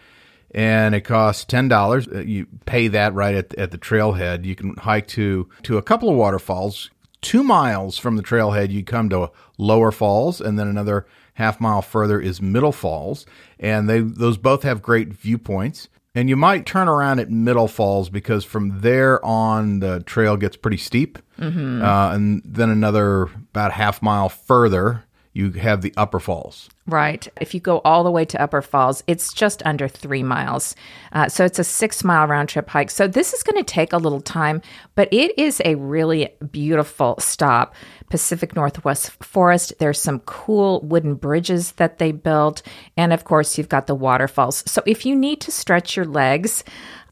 And 0.55 0.95
it 0.95 1.01
costs 1.01 1.43
ten 1.45 1.67
dollars. 1.67 2.07
Uh, 2.07 2.19
You 2.21 2.47
pay 2.65 2.87
that 2.87 3.13
right 3.13 3.35
at, 3.35 3.53
at 3.55 3.71
the 3.71 3.77
trailhead. 3.77 4.45
You 4.45 4.55
can 4.55 4.75
hike 4.77 5.07
to 5.09 5.47
to 5.63 5.77
a 5.77 5.81
couple 5.83 6.09
of 6.09 6.15
waterfalls. 6.15 6.89
Two 7.21 7.43
miles 7.43 7.97
from 7.97 8.15
the 8.17 8.23
trailhead, 8.23 8.69
you 8.71 8.83
come 8.83 9.09
to 9.09 9.31
Lower 9.57 9.91
Falls, 9.91 10.39
and 10.39 10.57
then 10.59 10.67
another 10.67 11.05
half 11.33 11.59
mile 11.59 11.81
further 11.81 12.19
is 12.21 12.41
Middle 12.41 12.71
Falls, 12.71 13.25
and 13.59 13.89
they 13.89 13.99
those 13.99 14.37
both 14.37 14.63
have 14.63 14.81
great 14.81 15.09
viewpoints. 15.09 15.89
And 16.13 16.29
you 16.29 16.37
might 16.37 16.65
turn 16.65 16.87
around 16.87 17.19
at 17.19 17.29
Middle 17.29 17.67
Falls 17.67 18.09
because 18.09 18.45
from 18.45 18.79
there 18.79 19.23
on 19.25 19.79
the 19.79 20.01
trail 20.01 20.37
gets 20.37 20.55
pretty 20.55 20.77
steep, 20.77 21.17
Mm-hmm. 21.39 21.81
uh, 21.83 22.13
and 22.13 22.41
then 22.45 22.69
another 22.69 23.23
about 23.23 23.73
half 23.73 24.01
mile 24.01 24.29
further 24.29 25.03
you 25.35 25.51
have 25.51 25.81
the 25.81 25.93
Upper 25.97 26.21
Falls. 26.21 26.69
Right. 26.87 27.27
If 27.41 27.53
you 27.53 27.59
go 27.59 27.81
all 27.83 28.05
the 28.05 28.11
way 28.11 28.23
to 28.23 28.41
Upper 28.41 28.61
Falls, 28.61 29.03
it's 29.05 29.33
just 29.33 29.61
under 29.65 29.89
three 29.89 30.23
miles. 30.23 30.75
Uh, 31.11 31.27
so 31.27 31.43
it's 31.43 31.59
a 31.59 31.63
six 31.63 32.05
mile 32.05 32.25
round 32.25 32.47
trip 32.47 32.69
hike. 32.69 32.89
So 32.89 33.05
this 33.05 33.33
is 33.33 33.43
going 33.43 33.57
to 33.57 33.63
take 33.63 33.91
a 33.91 33.97
little 33.97 34.21
time, 34.21 34.61
but 34.95 35.09
it 35.11 35.37
is 35.37 35.61
a 35.65 35.75
really 35.75 36.29
beautiful 36.51 37.15
stop. 37.19 37.75
Pacific 38.09 38.55
Northwest 38.55 39.11
Forest. 39.21 39.73
There's 39.77 39.99
some 39.99 40.19
cool 40.21 40.79
wooden 40.81 41.15
bridges 41.15 41.73
that 41.73 41.97
they 41.97 42.13
built. 42.13 42.61
And 42.95 43.11
of 43.11 43.25
course, 43.25 43.57
you've 43.57 43.67
got 43.67 43.87
the 43.87 43.95
waterfalls. 43.95 44.63
So 44.65 44.83
if 44.85 45.05
you 45.05 45.17
need 45.17 45.41
to 45.41 45.51
stretch 45.51 45.97
your 45.97 46.05
legs, 46.05 46.63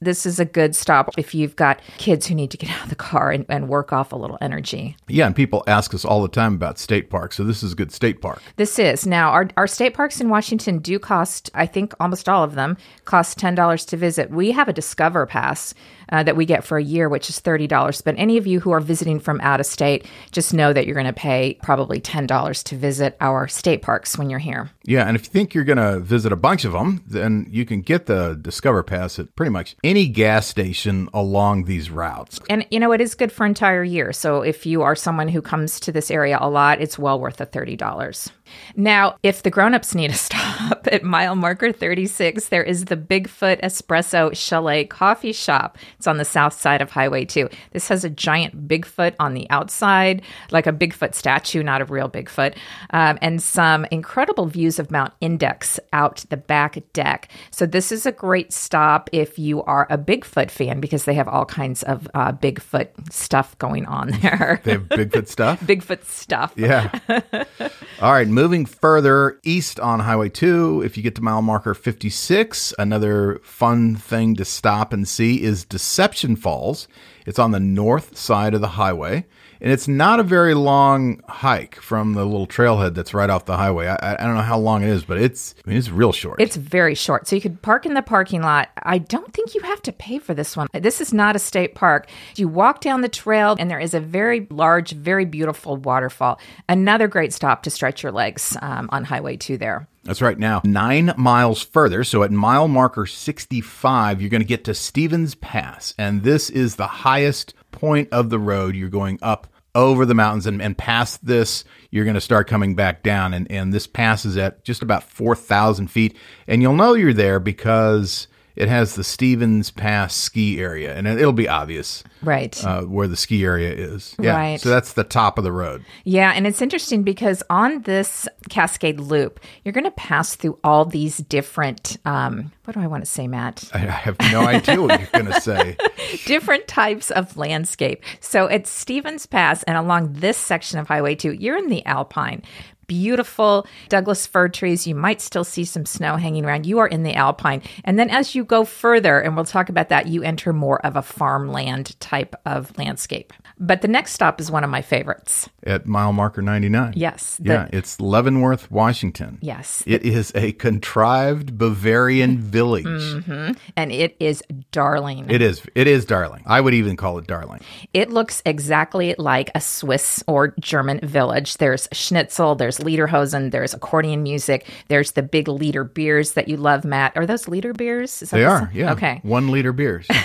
this 0.04 0.26
is 0.26 0.40
a 0.40 0.46
good 0.46 0.76
stop 0.76 1.10
if 1.18 1.34
you've 1.34 1.56
got 1.56 1.80
kids 1.98 2.28
who 2.28 2.36
need 2.36 2.52
to 2.52 2.58
get 2.58 2.70
out 2.70 2.84
of 2.84 2.90
the 2.90 2.96
car 2.96 3.32
and, 3.32 3.46
and 3.50 3.70
work 3.70 3.94
off 3.94 4.12
a 4.12 4.16
little 4.16 4.38
energy. 4.42 4.96
Yeah, 5.08 5.26
and 5.26 5.36
people 5.36 5.64
ask 5.68 5.94
us 5.94 6.06
all 6.06 6.22
the 6.22 6.28
time 6.28 6.56
about 6.56 6.80
state 6.80 7.10
parks, 7.10 7.38
so 7.38 7.44
this 7.44 7.64
is 7.64 7.74
a 7.74 7.76
good 7.76 7.92
state 7.92 8.22
park. 8.22 8.42
This 8.56 8.80
is 8.80 9.06
now 9.06 9.32
our, 9.32 9.50
our 9.58 9.68
state 9.68 9.94
parks 9.94 10.22
in 10.22 10.30
Washington 10.30 10.80
do 10.80 11.00
cost, 11.00 11.50
I 11.54 11.66
think 11.66 11.94
almost 12.00 12.30
all 12.30 12.44
of 12.44 12.56
them 12.56 12.78
cost 13.06 13.40
$10 13.40 13.88
to 13.88 13.98
visit. 13.98 14.30
We 14.30 14.52
have 14.52 14.68
a 14.68 14.74
Discover 14.74 15.26
Pass 15.26 15.74
uh, 16.10 16.24
that 16.24 16.36
we 16.36 16.46
get 16.46 16.64
for 16.64 16.78
a 16.78 16.84
year, 16.84 17.10
which 17.10 17.30
is 17.30 17.40
$30. 17.40 18.04
But 18.04 18.16
any 18.18 18.38
of 18.38 18.46
you 18.46 18.60
who 18.60 18.72
are 18.72 18.80
visiting 18.80 19.20
from 19.20 19.42
out 19.42 19.60
of 19.60 19.66
state, 19.66 20.06
just 20.32 20.54
know 20.54 20.74
that 20.74 20.86
you're 20.86 20.96
going 20.96 21.06
to 21.06 21.14
pay 21.14 21.58
probably 21.64 22.00
$10 22.00 22.64
to 22.64 22.76
visit 22.76 23.18
our 23.20 23.48
state 23.48 23.82
parks 23.82 24.18
when 24.18 24.30
you're 24.30 24.40
here. 24.40 24.70
Yeah, 24.86 25.08
and 25.08 25.16
if 25.16 25.24
you 25.24 25.30
think 25.30 25.54
you're 25.54 25.64
going 25.64 25.78
to 25.78 26.00
visit 26.00 26.32
a 26.32 26.36
bunch 26.36 26.66
of 26.66 26.74
them, 26.74 27.04
then 27.08 27.48
you 27.50 27.66
can 27.66 27.82
get 27.82 28.06
the 28.06 28.38
Discover 28.42 28.84
Pass 28.84 29.18
at 29.18 29.34
pretty 29.36 29.50
much 29.50 29.76
any 29.84 30.08
gas 30.08 30.48
station 30.48 31.08
along 31.14 31.66
these 31.66 31.90
routes. 31.90 32.40
And 32.50 32.66
you 32.70 32.80
know, 32.80 32.92
it 32.92 33.00
is 33.00 33.16
good 33.16 33.32
for 33.32 33.46
entire 33.46 33.84
year. 33.84 34.12
So 34.12 34.42
if 34.42 34.66
you 34.66 34.82
are 34.82 34.96
someone 34.96 35.30
who 35.30 35.42
comes 35.42 35.80
to 35.82 35.92
this 35.92 36.12
area 36.12 36.38
a 36.40 36.50
lot, 36.50 36.82
it's 36.82 37.00
well 37.00 37.20
worth 37.20 37.38
the 37.38 37.46
$30. 37.46 38.32
Now, 38.76 39.18
if 39.24 39.44
the 39.44 39.50
grown-ups 39.50 39.96
need 39.96 40.12
a 40.12 40.14
stop 40.16 40.88
at 40.92 41.04
mile 41.04 41.36
marker 41.36 41.72
36, 41.72 42.50
there 42.50 42.64
is 42.64 42.86
the 42.86 42.98
Bigfoot 42.98 43.62
Espresso 43.62 44.36
Chalet 44.36 44.86
coffee 44.86 45.34
shop. 45.34 45.78
It's 45.98 46.08
on 46.08 46.18
the 46.18 46.26
south 46.26 46.54
side 46.54 46.82
of 46.82 46.92
Highway 46.92 47.26
2. 47.26 47.50
This 47.72 47.88
has 47.88 48.04
a 48.04 48.10
giant 48.10 48.68
Bigfoot 48.68 49.16
on 49.20 49.34
the 49.34 49.50
outside, 49.50 50.22
like 50.52 50.68
a 50.68 50.74
Bigfoot 50.74 51.16
statue, 51.16 51.64
not 51.64 51.82
a 51.82 51.86
real 51.86 52.10
Bigfoot, 52.10 52.56
um, 52.92 53.18
and 53.22 53.42
some 53.42 53.86
incredible 53.92 54.46
views 54.46 54.80
of 54.80 54.92
Mount 54.92 55.14
Index 55.22 55.80
out 55.92 56.26
the 56.30 56.38
back 56.38 56.82
deck. 56.94 57.30
So 57.52 57.66
this 57.66 57.92
is 57.92 58.06
a 58.06 58.12
great 58.12 58.54
stop 58.54 59.10
if 59.12 59.38
you 59.38 59.64
are 59.64 59.88
a 59.90 59.98
Bigfoot 59.98 60.52
fan 60.52 60.80
because 60.80 61.06
they 61.06 61.14
have 61.14 61.28
all 61.28 61.46
kinds 61.46 61.84
of 61.84 62.08
uh, 62.14 62.32
Bigfoot 62.32 62.90
stuff 63.12 63.58
going 63.58 63.86
on 63.86 64.12
there. 64.22 64.62
They 64.64 64.74
have 64.74 64.88
Bigfoot 64.90 65.28
stuff. 65.28 65.60
Bigfoot 65.62 66.06
stuff. 66.06 66.54
Yeah. 66.56 66.92
All 68.02 68.12
right, 68.12 68.28
moving 68.44 68.66
further 68.66 69.40
east 69.44 69.80
on 69.80 70.02
Highway 70.02 70.28
2, 70.28 70.82
if 70.84 70.98
you 70.98 71.04
get 71.04 71.16
to 71.16 71.22
mile 71.22 71.42
marker 71.42 71.74
56, 71.74 72.74
another 72.78 73.40
fun 73.42 73.96
thing 73.96 74.36
to 74.36 74.44
stop 74.44 74.92
and 74.92 75.08
see 75.08 75.42
is 75.42 75.64
Deception 75.64 76.36
Falls. 76.36 76.90
It's 77.26 77.40
on 77.40 77.52
the 77.52 77.62
north 77.62 78.18
side 78.18 78.54
of 78.54 78.60
the 78.60 78.68
highway, 78.68 79.26
and 79.64 79.72
it's 79.72 79.88
not 79.88 80.20
a 80.20 80.24
very 80.24 80.54
long 80.54 81.22
hike 81.30 81.76
from 81.76 82.14
the 82.14 82.26
little 82.26 82.46
trailhead 82.46 82.96
that's 82.96 83.14
right 83.14 83.30
off 83.30 83.46
the 83.46 83.56
highway. 83.56 83.88
I, 83.88 84.16
I 84.16 84.26
don't 84.26 84.36
know 84.36 84.42
how 84.42 84.60
long 84.60 84.84
it 84.84 84.90
is, 84.90 85.06
but 85.06 85.18
it's 85.18 85.56
I 85.66 85.70
mean 85.70 85.78
it's 85.78 85.90
real 85.90 86.12
short. 86.12 86.42
It's 86.42 86.58
very 86.58 86.96
short. 86.96 87.28
So 87.28 87.38
you 87.38 87.42
could 87.42 87.62
park 87.62 87.86
in 87.86 87.94
the 87.94 88.02
parking 88.02 88.42
lot. 88.42 88.70
I 88.84 88.98
don't 88.98 89.34
think 89.34 89.56
you 89.56 89.62
have 89.62 89.82
to 89.84 89.94
pay 89.94 90.20
for 90.20 90.34
this 90.34 90.58
one. 90.58 90.68
This 90.74 91.00
is 91.00 91.14
not 91.14 91.38
a 91.38 91.40
state 91.40 91.76
park. 91.76 92.10
You 92.36 92.50
walk 92.50 92.82
down 92.82 93.02
the 93.02 93.10
trail, 93.10 93.56
and 93.58 93.72
there 93.72 93.80
is 93.80 93.94
a 93.94 94.02
very 94.02 94.48
large, 94.50 94.92
very 94.92 95.24
beautiful 95.24 95.78
waterfall. 95.78 96.42
Another 96.68 97.08
great 97.08 97.32
stop 97.32 97.64
to 97.64 97.70
stretch 97.70 98.04
your 98.04 98.12
legs 98.12 98.58
um, 98.62 98.90
on 98.92 99.06
Highway 99.06 99.38
2 99.38 99.58
there. 99.58 99.88
That's 100.04 100.22
right 100.22 100.38
now. 100.38 100.62
Nine 100.66 101.14
miles 101.16 101.62
further, 101.62 102.04
so 102.04 102.24
at 102.24 102.32
mile 102.32 102.68
marker 102.68 103.06
65, 103.06 104.20
you're 104.20 104.30
going 104.30 104.42
to 104.42 104.48
get 104.48 104.66
to 104.66 104.74
Stevens 104.74 105.36
Pass. 105.36 105.96
And 105.98 106.24
this 106.24 106.50
is 106.50 106.76
the 106.76 106.88
highest 106.88 107.54
point 107.72 108.10
of 108.12 108.30
the 108.30 108.40
road. 108.40 108.76
You're 108.76 108.90
going 108.90 109.18
up 109.22 109.48
over 109.76 110.06
the 110.06 110.14
mountains, 110.14 110.46
and, 110.46 110.62
and 110.62 110.78
past 110.78 111.26
this, 111.26 111.64
you're 111.90 112.06
going 112.06 112.14
to 112.16 112.22
start 112.22 112.48
coming 112.48 112.76
back 112.76 113.04
down. 113.04 113.34
And, 113.34 113.52
and 113.52 113.74
this 113.74 113.88
pass 113.88 114.26
is 114.26 114.38
at 114.38 114.64
just 114.64 114.82
about 114.82 115.04
4,000 115.04 115.88
feet. 115.88 116.16
And 116.48 116.62
you'll 116.62 116.76
know 116.76 116.94
you're 116.94 117.14
there 117.14 117.40
because 117.40 118.28
it 118.56 118.70
has 118.70 118.96
the 118.96 119.04
Stevens 119.04 119.72
Pass 119.72 120.14
ski 120.16 120.60
area, 120.60 120.96
and 120.96 121.08
it- 121.08 121.20
it'll 121.20 121.34
be 121.34 121.48
obvious 121.50 122.04
Right. 122.22 122.64
uh, 122.66 122.82
where 122.84 123.08
the 123.08 123.18
ski 123.18 123.44
area 123.44 123.72
is. 123.74 124.16
Yeah. 124.20 124.36
Right. 124.36 124.60
So 124.62 124.70
that's 124.70 124.94
the 124.94 125.04
top 125.04 125.38
of 125.38 125.44
the 125.44 125.52
road. 125.52 125.84
Yeah, 126.04 126.32
and 126.36 126.46
it's 126.48 126.62
interesting 126.62 127.04
because 127.04 127.44
on 127.50 127.82
this 127.82 128.28
Cascade 128.50 129.00
Loop, 129.00 129.40
you're 129.64 129.74
going 129.74 129.84
to 129.86 129.92
pass 129.92 130.36
through 130.36 130.58
all 130.64 130.86
these 130.86 131.18
different, 131.18 131.98
um, 132.06 132.52
what 132.66 132.74
do 132.76 132.80
I 132.80 132.88
want 132.88 133.04
to 133.04 133.10
say, 133.10 133.28
Matt? 133.28 133.70
I 133.74 133.80
have 133.80 134.16
no 134.32 134.42
idea 134.42 134.82
what 134.82 135.00
you're 135.00 135.10
going 135.14 135.26
to 135.34 135.42
say. 135.42 135.76
different 136.26 136.68
types 136.68 137.12
of 137.12 137.36
landscape. 137.38 138.04
So 138.20 138.48
at 138.50 138.68
Stevens 138.68 139.26
Pass 139.26 139.64
and 139.64 139.78
along 139.78 140.14
this 140.14 140.38
section 140.38 140.80
of 140.80 140.88
Highway 140.88 141.16
2, 141.16 141.34
you're 141.34 141.58
in 141.58 141.68
the 141.70 141.86
Alpine. 141.86 142.42
Beautiful 142.88 143.68
Douglas 143.90 144.28
fir 144.28 144.50
trees. 144.50 144.88
You 144.88 144.96
might 144.96 145.22
still 145.22 145.44
see 145.44 145.66
some 145.66 145.86
snow 145.86 146.16
hanging 146.16 146.46
around. 146.46 146.66
You 146.66 146.80
are 146.80 146.88
in 146.88 147.04
the 147.04 147.14
Alpine. 147.14 147.62
And 147.84 147.98
then 147.98 148.10
as 148.10 148.36
you 148.36 148.44
go 148.44 148.66
further, 148.66 149.20
and 149.20 149.36
we'll 149.36 149.46
talk 149.46 149.70
about 149.70 149.90
that, 149.90 150.08
you 150.08 150.24
enter 150.24 150.54
more 150.54 150.86
of 150.86 150.96
a 150.96 151.02
farmland 151.02 152.00
type 152.00 152.36
of 152.46 152.78
landscape. 152.78 153.34
But 153.66 153.82
the 153.82 153.88
next 153.88 154.12
stop 154.12 154.42
is 154.42 154.52
one 154.52 154.66
of 154.66 154.70
my 154.70 154.82
favorites. 154.82 155.50
At 155.66 155.86
mile 155.86 156.12
marker 156.12 156.42
99. 156.42 156.94
Yes. 156.98 157.38
the- 157.38 157.54
Yeah, 157.54 157.68
it's 157.72 158.02
Leavenworth, 158.02 158.70
Washington. 158.70 159.38
Yes. 159.42 159.84
It 159.88 160.04
is 160.04 160.34
a 160.36 160.52
contrived 160.52 161.58
Bavarian 161.58 162.40
village. 162.40 162.84
Mm-hmm. 162.86 163.54
And 163.78 163.92
it 163.94 164.18
is 164.20 164.44
darling. 164.74 165.30
It 165.30 165.42
is. 165.42 165.62
It 165.76 165.88
is 165.88 166.04
darling. 166.04 166.44
I 166.46 166.60
would 166.60 166.74
even 166.74 166.98
call 166.98 167.18
it 167.20 167.26
darling. 167.26 167.62
It 167.94 168.10
looks 168.10 168.42
exactly 168.46 169.16
like 169.18 169.50
a 169.56 169.62
Swiss 169.62 170.22
or 170.28 170.54
German 170.60 171.00
village. 171.00 171.56
There's 171.56 171.88
schnitzel, 171.94 172.56
there's 172.56 172.80
Lederhosen, 172.80 173.52
there's 173.52 173.74
accordion 173.74 174.24
music, 174.24 174.68
there's 174.90 175.14
the 175.14 175.24
big 175.24 175.48
liter 175.48 175.86
beers 175.86 176.34
that 176.34 176.50
you 176.50 176.58
love, 176.58 176.84
Matt. 176.84 177.14
Are 177.16 177.26
those 177.26 177.48
liter 177.48 177.72
beers? 177.72 178.22
Is 178.22 178.32
that 178.32 178.38
They 178.38 178.44
are, 178.46 178.70
yeah. 178.74 178.92
Okay. 178.92 179.22
One 179.24 179.52
liter 179.52 179.72
beers. 179.72 180.06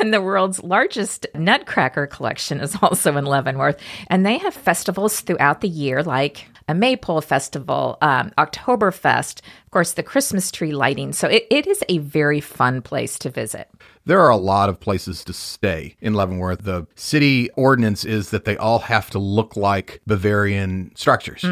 And 0.00 0.12
the 0.12 0.20
world's 0.20 0.60
largest 0.64 1.26
nutcracker 1.32 2.08
collection 2.08 2.51
is 2.60 2.76
also 2.82 3.16
in 3.16 3.24
Leavenworth. 3.24 3.78
And 4.08 4.24
they 4.24 4.38
have 4.38 4.54
festivals 4.54 5.20
throughout 5.20 5.60
the 5.60 5.68
year, 5.68 6.02
like 6.02 6.46
a 6.68 6.74
Maypole 6.74 7.20
Festival, 7.20 7.98
um, 8.00 8.32
Oktoberfest, 8.38 9.40
of 9.40 9.70
course, 9.70 9.92
the 9.92 10.02
Christmas 10.02 10.50
tree 10.50 10.72
lighting. 10.72 11.12
So 11.12 11.28
it, 11.28 11.46
it 11.50 11.66
is 11.66 11.82
a 11.88 11.98
very 11.98 12.40
fun 12.40 12.82
place 12.82 13.18
to 13.20 13.30
visit. 13.30 13.68
There 14.04 14.20
are 14.20 14.30
a 14.30 14.36
lot 14.36 14.68
of 14.68 14.80
places 14.80 15.24
to 15.24 15.32
stay 15.32 15.96
in 16.00 16.14
Leavenworth. 16.14 16.64
The 16.64 16.86
city 16.96 17.50
ordinance 17.50 18.04
is 18.04 18.30
that 18.30 18.44
they 18.44 18.56
all 18.56 18.80
have 18.80 19.10
to 19.10 19.18
look 19.18 19.56
like 19.56 20.00
Bavarian 20.06 20.92
structures. 20.94 21.44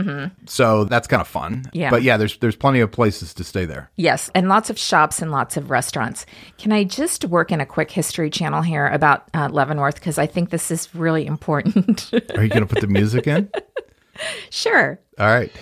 So 0.46 0.84
that's 0.84 1.06
kind 1.06 1.20
of 1.20 1.28
fun. 1.28 1.62
Mm-hmm. 1.62 1.68
Yeah. 1.76 1.90
But 1.90 2.02
yeah, 2.02 2.16
there's 2.16 2.36
there's 2.38 2.56
plenty 2.56 2.80
of 2.80 2.90
places 2.90 3.34
to 3.34 3.44
stay 3.44 3.64
there. 3.64 3.90
Yes, 3.96 4.30
and 4.34 4.48
lots 4.48 4.70
of 4.70 4.78
shops 4.78 5.22
and 5.22 5.30
lots 5.30 5.56
of 5.56 5.70
restaurants. 5.70 6.26
Can 6.58 6.72
I 6.72 6.84
just 6.84 7.24
work 7.24 7.52
in 7.52 7.60
a 7.60 7.66
quick 7.66 7.90
history 7.90 8.30
channel 8.30 8.62
here 8.62 8.86
about 8.88 9.28
uh, 9.34 9.48
Leavenworth? 9.50 9.94
Because 9.94 10.18
I 10.18 10.26
think 10.26 10.50
this 10.50 10.70
is 10.70 10.94
really 10.94 11.26
important. 11.26 12.10
Are 12.34 12.42
you 12.42 12.48
going 12.48 12.66
to 12.66 12.66
put 12.66 12.80
the 12.80 12.86
music 12.86 13.26
in? 13.26 13.50
sure. 14.50 14.98
All 15.18 15.26
right. 15.26 15.52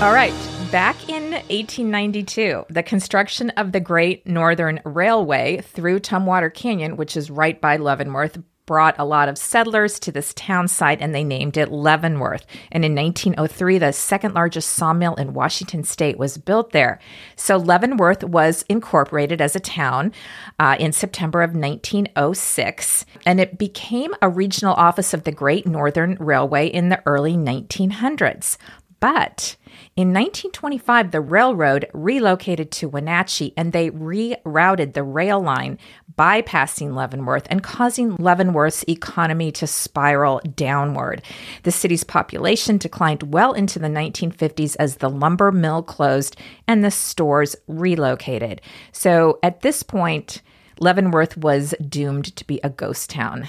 All 0.00 0.12
right. 0.12 0.32
Back 0.70 1.08
in 1.08 1.32
1892, 1.32 2.66
the 2.70 2.84
construction 2.84 3.50
of 3.50 3.72
the 3.72 3.80
Great 3.80 4.24
Northern 4.28 4.80
Railway 4.84 5.60
through 5.60 5.98
Tumwater 5.98 6.54
Canyon, 6.54 6.96
which 6.96 7.16
is 7.16 7.30
right 7.30 7.60
by 7.60 7.78
Leavenworth, 7.78 8.38
brought 8.64 8.94
a 8.96 9.04
lot 9.04 9.28
of 9.28 9.36
settlers 9.36 9.98
to 9.98 10.12
this 10.12 10.32
town 10.34 10.68
site 10.68 11.00
and 11.00 11.12
they 11.12 11.24
named 11.24 11.56
it 11.56 11.72
Leavenworth. 11.72 12.46
And 12.70 12.84
in 12.84 12.94
1903, 12.94 13.78
the 13.78 13.92
second 13.92 14.34
largest 14.34 14.68
sawmill 14.74 15.16
in 15.16 15.34
Washington 15.34 15.82
state 15.82 16.16
was 16.16 16.38
built 16.38 16.70
there. 16.70 17.00
So 17.34 17.56
Leavenworth 17.56 18.22
was 18.22 18.64
incorporated 18.68 19.40
as 19.40 19.56
a 19.56 19.60
town 19.60 20.12
uh, 20.60 20.76
in 20.78 20.92
September 20.92 21.42
of 21.42 21.56
1906, 21.56 23.04
and 23.26 23.40
it 23.40 23.58
became 23.58 24.14
a 24.22 24.28
regional 24.28 24.74
office 24.74 25.12
of 25.12 25.24
the 25.24 25.32
Great 25.32 25.66
Northern 25.66 26.16
Railway 26.20 26.68
in 26.68 26.88
the 26.88 27.02
early 27.04 27.34
1900s. 27.34 28.58
But 29.00 29.56
in 29.96 30.08
1925, 30.08 31.10
the 31.10 31.20
railroad 31.20 31.86
relocated 31.92 32.70
to 32.72 32.88
Wenatchee 32.88 33.52
and 33.56 33.72
they 33.72 33.90
rerouted 33.90 34.94
the 34.94 35.02
rail 35.02 35.40
line, 35.40 35.78
bypassing 36.16 36.94
Leavenworth 36.94 37.46
and 37.50 37.62
causing 37.62 38.16
Leavenworth's 38.16 38.84
economy 38.88 39.50
to 39.52 39.66
spiral 39.66 40.40
downward. 40.54 41.22
The 41.62 41.72
city's 41.72 42.04
population 42.04 42.78
declined 42.78 43.32
well 43.32 43.52
into 43.52 43.78
the 43.78 43.88
1950s 43.88 44.76
as 44.78 44.96
the 44.96 45.10
lumber 45.10 45.50
mill 45.50 45.82
closed 45.82 46.36
and 46.66 46.84
the 46.84 46.90
stores 46.90 47.56
relocated. 47.66 48.60
So 48.92 49.38
at 49.42 49.62
this 49.62 49.82
point, 49.82 50.42
Leavenworth 50.80 51.36
was 51.36 51.74
doomed 51.88 52.36
to 52.36 52.46
be 52.46 52.60
a 52.62 52.70
ghost 52.70 53.10
town. 53.10 53.48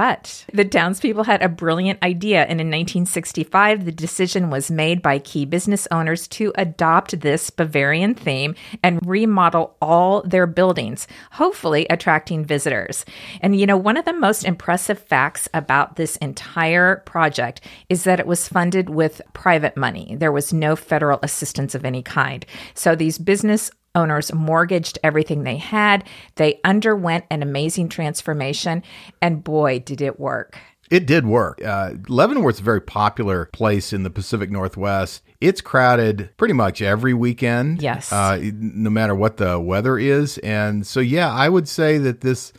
But 0.00 0.46
the 0.50 0.64
townspeople 0.64 1.24
had 1.24 1.42
a 1.42 1.48
brilliant 1.50 2.02
idea, 2.02 2.44
and 2.44 2.58
in 2.58 2.68
1965, 2.68 3.84
the 3.84 3.92
decision 3.92 4.48
was 4.48 4.70
made 4.70 5.02
by 5.02 5.18
key 5.18 5.44
business 5.44 5.86
owners 5.90 6.26
to 6.28 6.54
adopt 6.54 7.20
this 7.20 7.50
Bavarian 7.50 8.14
theme 8.14 8.54
and 8.82 8.98
remodel 9.04 9.76
all 9.82 10.22
their 10.22 10.46
buildings, 10.46 11.06
hopefully 11.32 11.86
attracting 11.90 12.46
visitors. 12.46 13.04
And 13.42 13.60
you 13.60 13.66
know, 13.66 13.76
one 13.76 13.98
of 13.98 14.06
the 14.06 14.14
most 14.14 14.46
impressive 14.46 14.98
facts 14.98 15.50
about 15.52 15.96
this 15.96 16.16
entire 16.16 17.02
project 17.04 17.60
is 17.90 18.04
that 18.04 18.20
it 18.20 18.26
was 18.26 18.48
funded 18.48 18.88
with 18.88 19.20
private 19.34 19.76
money. 19.76 20.16
There 20.18 20.32
was 20.32 20.50
no 20.50 20.76
federal 20.76 21.18
assistance 21.22 21.74
of 21.74 21.84
any 21.84 22.02
kind. 22.02 22.46
So 22.72 22.94
these 22.94 23.18
business 23.18 23.70
owners 23.94 24.32
mortgaged 24.32 24.98
everything 25.02 25.42
they 25.42 25.56
had. 25.56 26.04
They 26.36 26.60
underwent 26.64 27.24
an 27.30 27.42
amazing 27.42 27.88
transformation, 27.88 28.82
and 29.20 29.42
boy, 29.44 29.80
did 29.80 30.00
it 30.00 30.20
work. 30.20 30.58
It 30.90 31.06
did 31.06 31.24
work. 31.24 31.64
Uh, 31.64 31.92
Leavenworth's 32.08 32.58
a 32.58 32.64
very 32.64 32.80
popular 32.80 33.46
place 33.46 33.92
in 33.92 34.02
the 34.02 34.10
Pacific 34.10 34.50
Northwest. 34.50 35.22
It's 35.40 35.60
crowded 35.60 36.30
pretty 36.36 36.54
much 36.54 36.82
every 36.82 37.14
weekend. 37.14 37.80
Yes. 37.80 38.12
Uh, 38.12 38.40
no 38.54 38.90
matter 38.90 39.14
what 39.14 39.36
the 39.36 39.60
weather 39.60 39.98
is. 39.98 40.38
And 40.38 40.84
so, 40.84 40.98
yeah, 40.98 41.32
I 41.32 41.48
would 41.48 41.68
say 41.68 41.96
that 41.98 42.22
this 42.22 42.52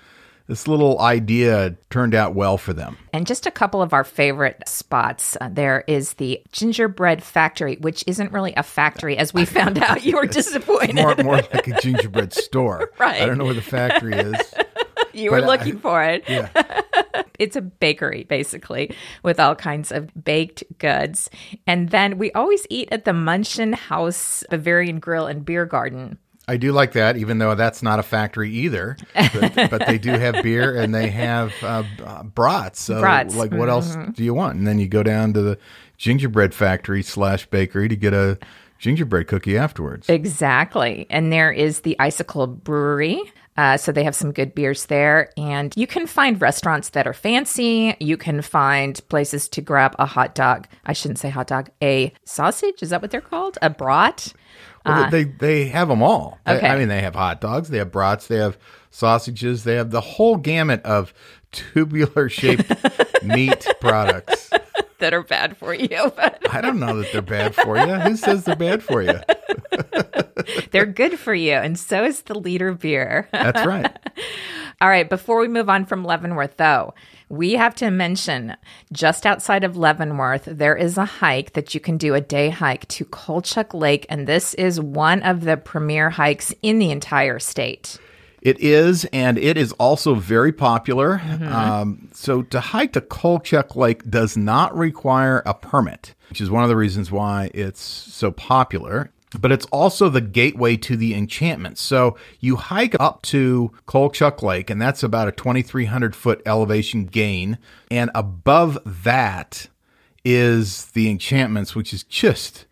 this 0.51 0.67
little 0.67 0.99
idea 0.99 1.77
turned 1.89 2.13
out 2.13 2.35
well 2.35 2.57
for 2.57 2.73
them. 2.73 2.97
And 3.13 3.25
just 3.25 3.45
a 3.45 3.51
couple 3.51 3.81
of 3.81 3.93
our 3.93 4.03
favorite 4.03 4.61
spots. 4.67 5.37
Uh, 5.39 5.47
there 5.49 5.85
is 5.87 6.15
the 6.15 6.41
gingerbread 6.51 7.23
factory, 7.23 7.77
which 7.77 8.03
isn't 8.05 8.33
really 8.33 8.51
a 8.57 8.63
factory, 8.63 9.17
as 9.17 9.33
we 9.33 9.45
found 9.59 9.79
out. 9.79 10.03
You 10.03 10.17
were 10.17 10.25
disappointed. 10.27 10.95
More, 10.95 11.15
more 11.23 11.35
like 11.37 11.67
a 11.69 11.79
gingerbread 11.79 12.33
store. 12.33 12.91
Right. 12.99 13.21
I 13.21 13.25
don't 13.25 13.37
know 13.37 13.45
where 13.45 13.53
the 13.53 13.61
factory 13.61 14.13
is. 14.13 14.53
you 15.13 15.31
were 15.31 15.39
but 15.39 15.45
I- 15.45 15.47
looking 15.55 15.79
for 15.79 16.03
it. 16.03 16.25
Yeah. 16.27 16.49
it's 17.39 17.55
a 17.55 17.61
bakery 17.61 18.25
basically 18.25 18.93
with 19.23 19.39
all 19.39 19.55
kinds 19.55 19.93
of 19.93 20.11
baked 20.21 20.65
goods. 20.79 21.29
And 21.65 21.89
then 21.91 22.17
we 22.17 22.33
always 22.33 22.67
eat 22.69 22.89
at 22.91 23.05
the 23.05 23.11
München 23.11 23.73
Haus 23.73 24.43
Bavarian 24.49 24.99
Grill 24.99 25.27
and 25.27 25.45
Beer 25.45 25.65
Garden. 25.65 26.17
I 26.51 26.57
do 26.57 26.73
like 26.73 26.91
that, 26.93 27.15
even 27.15 27.37
though 27.37 27.55
that's 27.55 27.81
not 27.81 27.99
a 27.99 28.03
factory 28.03 28.51
either. 28.51 28.97
But, 29.15 29.55
but 29.71 29.87
they 29.87 29.97
do 29.97 30.11
have 30.11 30.43
beer 30.43 30.75
and 30.75 30.93
they 30.93 31.09
have 31.09 31.53
uh, 31.63 31.83
uh, 32.03 32.23
brats. 32.23 32.81
So, 32.81 32.99
Brats, 32.99 33.37
like, 33.37 33.53
what 33.53 33.69
else 33.69 33.95
do 34.11 34.21
you 34.21 34.33
want? 34.33 34.57
And 34.57 34.67
then 34.67 34.77
you 34.77 34.89
go 34.89 35.01
down 35.01 35.31
to 35.33 35.41
the 35.41 35.57
gingerbread 35.97 36.53
factory 36.53 37.03
slash 37.03 37.45
bakery 37.45 37.87
to 37.87 37.95
get 37.95 38.13
a 38.13 38.37
gingerbread 38.79 39.27
cookie 39.27 39.57
afterwards. 39.57 40.09
Exactly. 40.09 41.07
And 41.09 41.31
there 41.31 41.53
is 41.53 41.81
the 41.81 41.97
Icicle 41.99 42.47
Brewery. 42.47 43.21
Uh, 43.55 43.77
so 43.77 43.93
they 43.93 44.03
have 44.03 44.15
some 44.15 44.33
good 44.33 44.53
beers 44.53 44.87
there. 44.87 45.29
And 45.37 45.73
you 45.77 45.87
can 45.87 46.05
find 46.05 46.41
restaurants 46.41 46.89
that 46.89 47.07
are 47.07 47.13
fancy. 47.13 47.95
You 48.01 48.17
can 48.17 48.41
find 48.41 48.99
places 49.07 49.47
to 49.49 49.61
grab 49.61 49.95
a 49.99 50.05
hot 50.05 50.35
dog. 50.35 50.67
I 50.85 50.91
shouldn't 50.91 51.19
say 51.19 51.29
hot 51.29 51.47
dog, 51.47 51.69
a 51.81 52.11
sausage. 52.25 52.81
Is 52.83 52.89
that 52.89 53.01
what 53.01 53.11
they're 53.11 53.21
called? 53.21 53.57
A 53.61 53.69
brat? 53.69 54.33
Well, 54.85 55.09
they 55.11 55.23
they 55.25 55.65
have 55.65 55.87
them 55.89 56.01
all. 56.01 56.39
Uh, 56.45 56.53
Okay. 56.53 56.67
I 56.67 56.77
mean, 56.77 56.87
they 56.87 57.01
have 57.01 57.15
hot 57.15 57.39
dogs, 57.41 57.69
they 57.69 57.77
have 57.77 57.91
brats, 57.91 58.27
they 58.27 58.37
have 58.37 58.57
sausages, 58.89 59.63
they 59.63 59.75
have 59.75 59.91
the 59.91 60.01
whole 60.01 60.37
gamut 60.37 60.81
of 60.83 61.13
tubular 61.51 62.29
shaped 62.29 62.71
meat 63.23 63.65
products. 63.79 64.49
That 64.99 65.13
are 65.13 65.23
bad 65.23 65.57
for 65.57 65.73
you. 65.73 65.87
But 66.15 66.53
I 66.53 66.61
don't 66.61 66.79
know 66.79 66.97
that 66.97 67.11
they're 67.11 67.21
bad 67.21 67.55
for 67.55 67.77
you. 67.77 67.93
Who 67.95 68.15
says 68.15 68.43
they're 68.45 68.55
bad 68.55 68.83
for 68.83 69.01
you? 69.01 69.19
they're 70.71 70.85
good 70.85 71.17
for 71.19 71.33
you. 71.33 71.53
And 71.53 71.77
so 71.79 72.03
is 72.03 72.23
the 72.23 72.37
liter 72.37 72.73
beer. 72.73 73.27
That's 73.31 73.65
right. 73.65 73.91
All 74.79 74.89
right, 74.89 75.09
before 75.09 75.39
we 75.39 75.47
move 75.47 75.69
on 75.69 75.85
from 75.85 76.03
Leavenworth, 76.03 76.57
though, 76.57 76.93
we 77.31 77.53
have 77.53 77.73
to 77.75 77.89
mention 77.89 78.57
just 78.91 79.25
outside 79.25 79.63
of 79.63 79.77
Leavenworth, 79.77 80.45
there 80.45 80.75
is 80.75 80.97
a 80.97 81.05
hike 81.05 81.53
that 81.53 81.73
you 81.73 81.79
can 81.79 81.97
do, 81.97 82.13
a 82.13 82.19
day 82.19 82.49
hike 82.49 82.85
to 82.89 83.05
Colchuck 83.05 83.73
Lake. 83.73 84.05
And 84.09 84.27
this 84.27 84.53
is 84.55 84.81
one 84.81 85.23
of 85.23 85.45
the 85.45 85.55
premier 85.55 86.09
hikes 86.09 86.53
in 86.61 86.77
the 86.77 86.91
entire 86.91 87.39
state. 87.39 87.97
It 88.41 88.59
is, 88.59 89.05
and 89.13 89.37
it 89.37 89.55
is 89.55 89.71
also 89.73 90.15
very 90.15 90.51
popular. 90.51 91.21
Um, 91.41 92.09
so 92.11 92.41
to 92.41 92.59
hike 92.59 92.93
to 92.93 93.01
Colchuck 93.01 93.75
Lake 93.75 94.09
does 94.09 94.35
not 94.35 94.75
require 94.75 95.41
a 95.45 95.53
permit, 95.53 96.15
which 96.29 96.41
is 96.41 96.49
one 96.49 96.63
of 96.63 96.69
the 96.69 96.75
reasons 96.75 97.11
why 97.11 97.49
it's 97.53 97.81
so 97.81 98.31
popular. 98.31 99.11
But 99.39 99.51
it's 99.51 99.65
also 99.67 100.09
the 100.09 100.21
gateway 100.21 100.75
to 100.77 100.97
the 100.97 101.15
enchantments. 101.15 101.81
So 101.81 102.17
you 102.41 102.57
hike 102.57 102.95
up 102.99 103.21
to 103.23 103.71
Colchuck 103.87 104.41
Lake, 104.41 104.69
and 104.69 104.81
that's 104.81 105.03
about 105.03 105.29
a 105.29 105.31
2,300 105.31 106.15
foot 106.15 106.41
elevation 106.45 107.05
gain. 107.05 107.57
And 107.89 108.11
above 108.13 108.77
that 108.85 109.67
is 110.25 110.87
the 110.87 111.09
enchantments, 111.09 111.75
which 111.75 111.93
is 111.93 112.03
just 112.03 112.65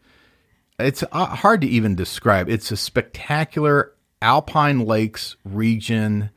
it's 0.79 1.03
uh, 1.11 1.25
hard 1.25 1.61
to 1.61 1.67
even 1.67 1.95
describe. 1.95 2.49
It's 2.49 2.71
a 2.71 2.77
spectacular 2.77 3.93
alpine 4.21 4.79
lakes 4.79 5.35
region. 5.43 6.29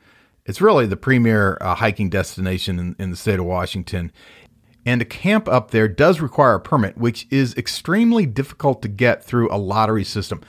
It's 0.45 0.61
really 0.61 0.85
the 0.85 0.97
premier 0.97 1.57
uh, 1.61 1.75
hiking 1.75 2.09
destination 2.09 2.77
in, 2.77 2.95
in 2.99 3.09
the 3.11 3.15
state 3.15 3.39
of 3.39 3.45
Washington. 3.45 4.11
And 4.85 4.99
to 4.99 5.05
camp 5.05 5.47
up 5.47 5.71
there 5.71 5.87
does 5.87 6.19
require 6.19 6.55
a 6.55 6.59
permit, 6.59 6.97
which 6.97 7.27
is 7.29 7.55
extremely 7.55 8.25
difficult 8.25 8.81
to 8.81 8.87
get 8.87 9.23
through 9.23 9.53
a 9.53 9.57
lottery 9.57 10.03
system. 10.03 10.41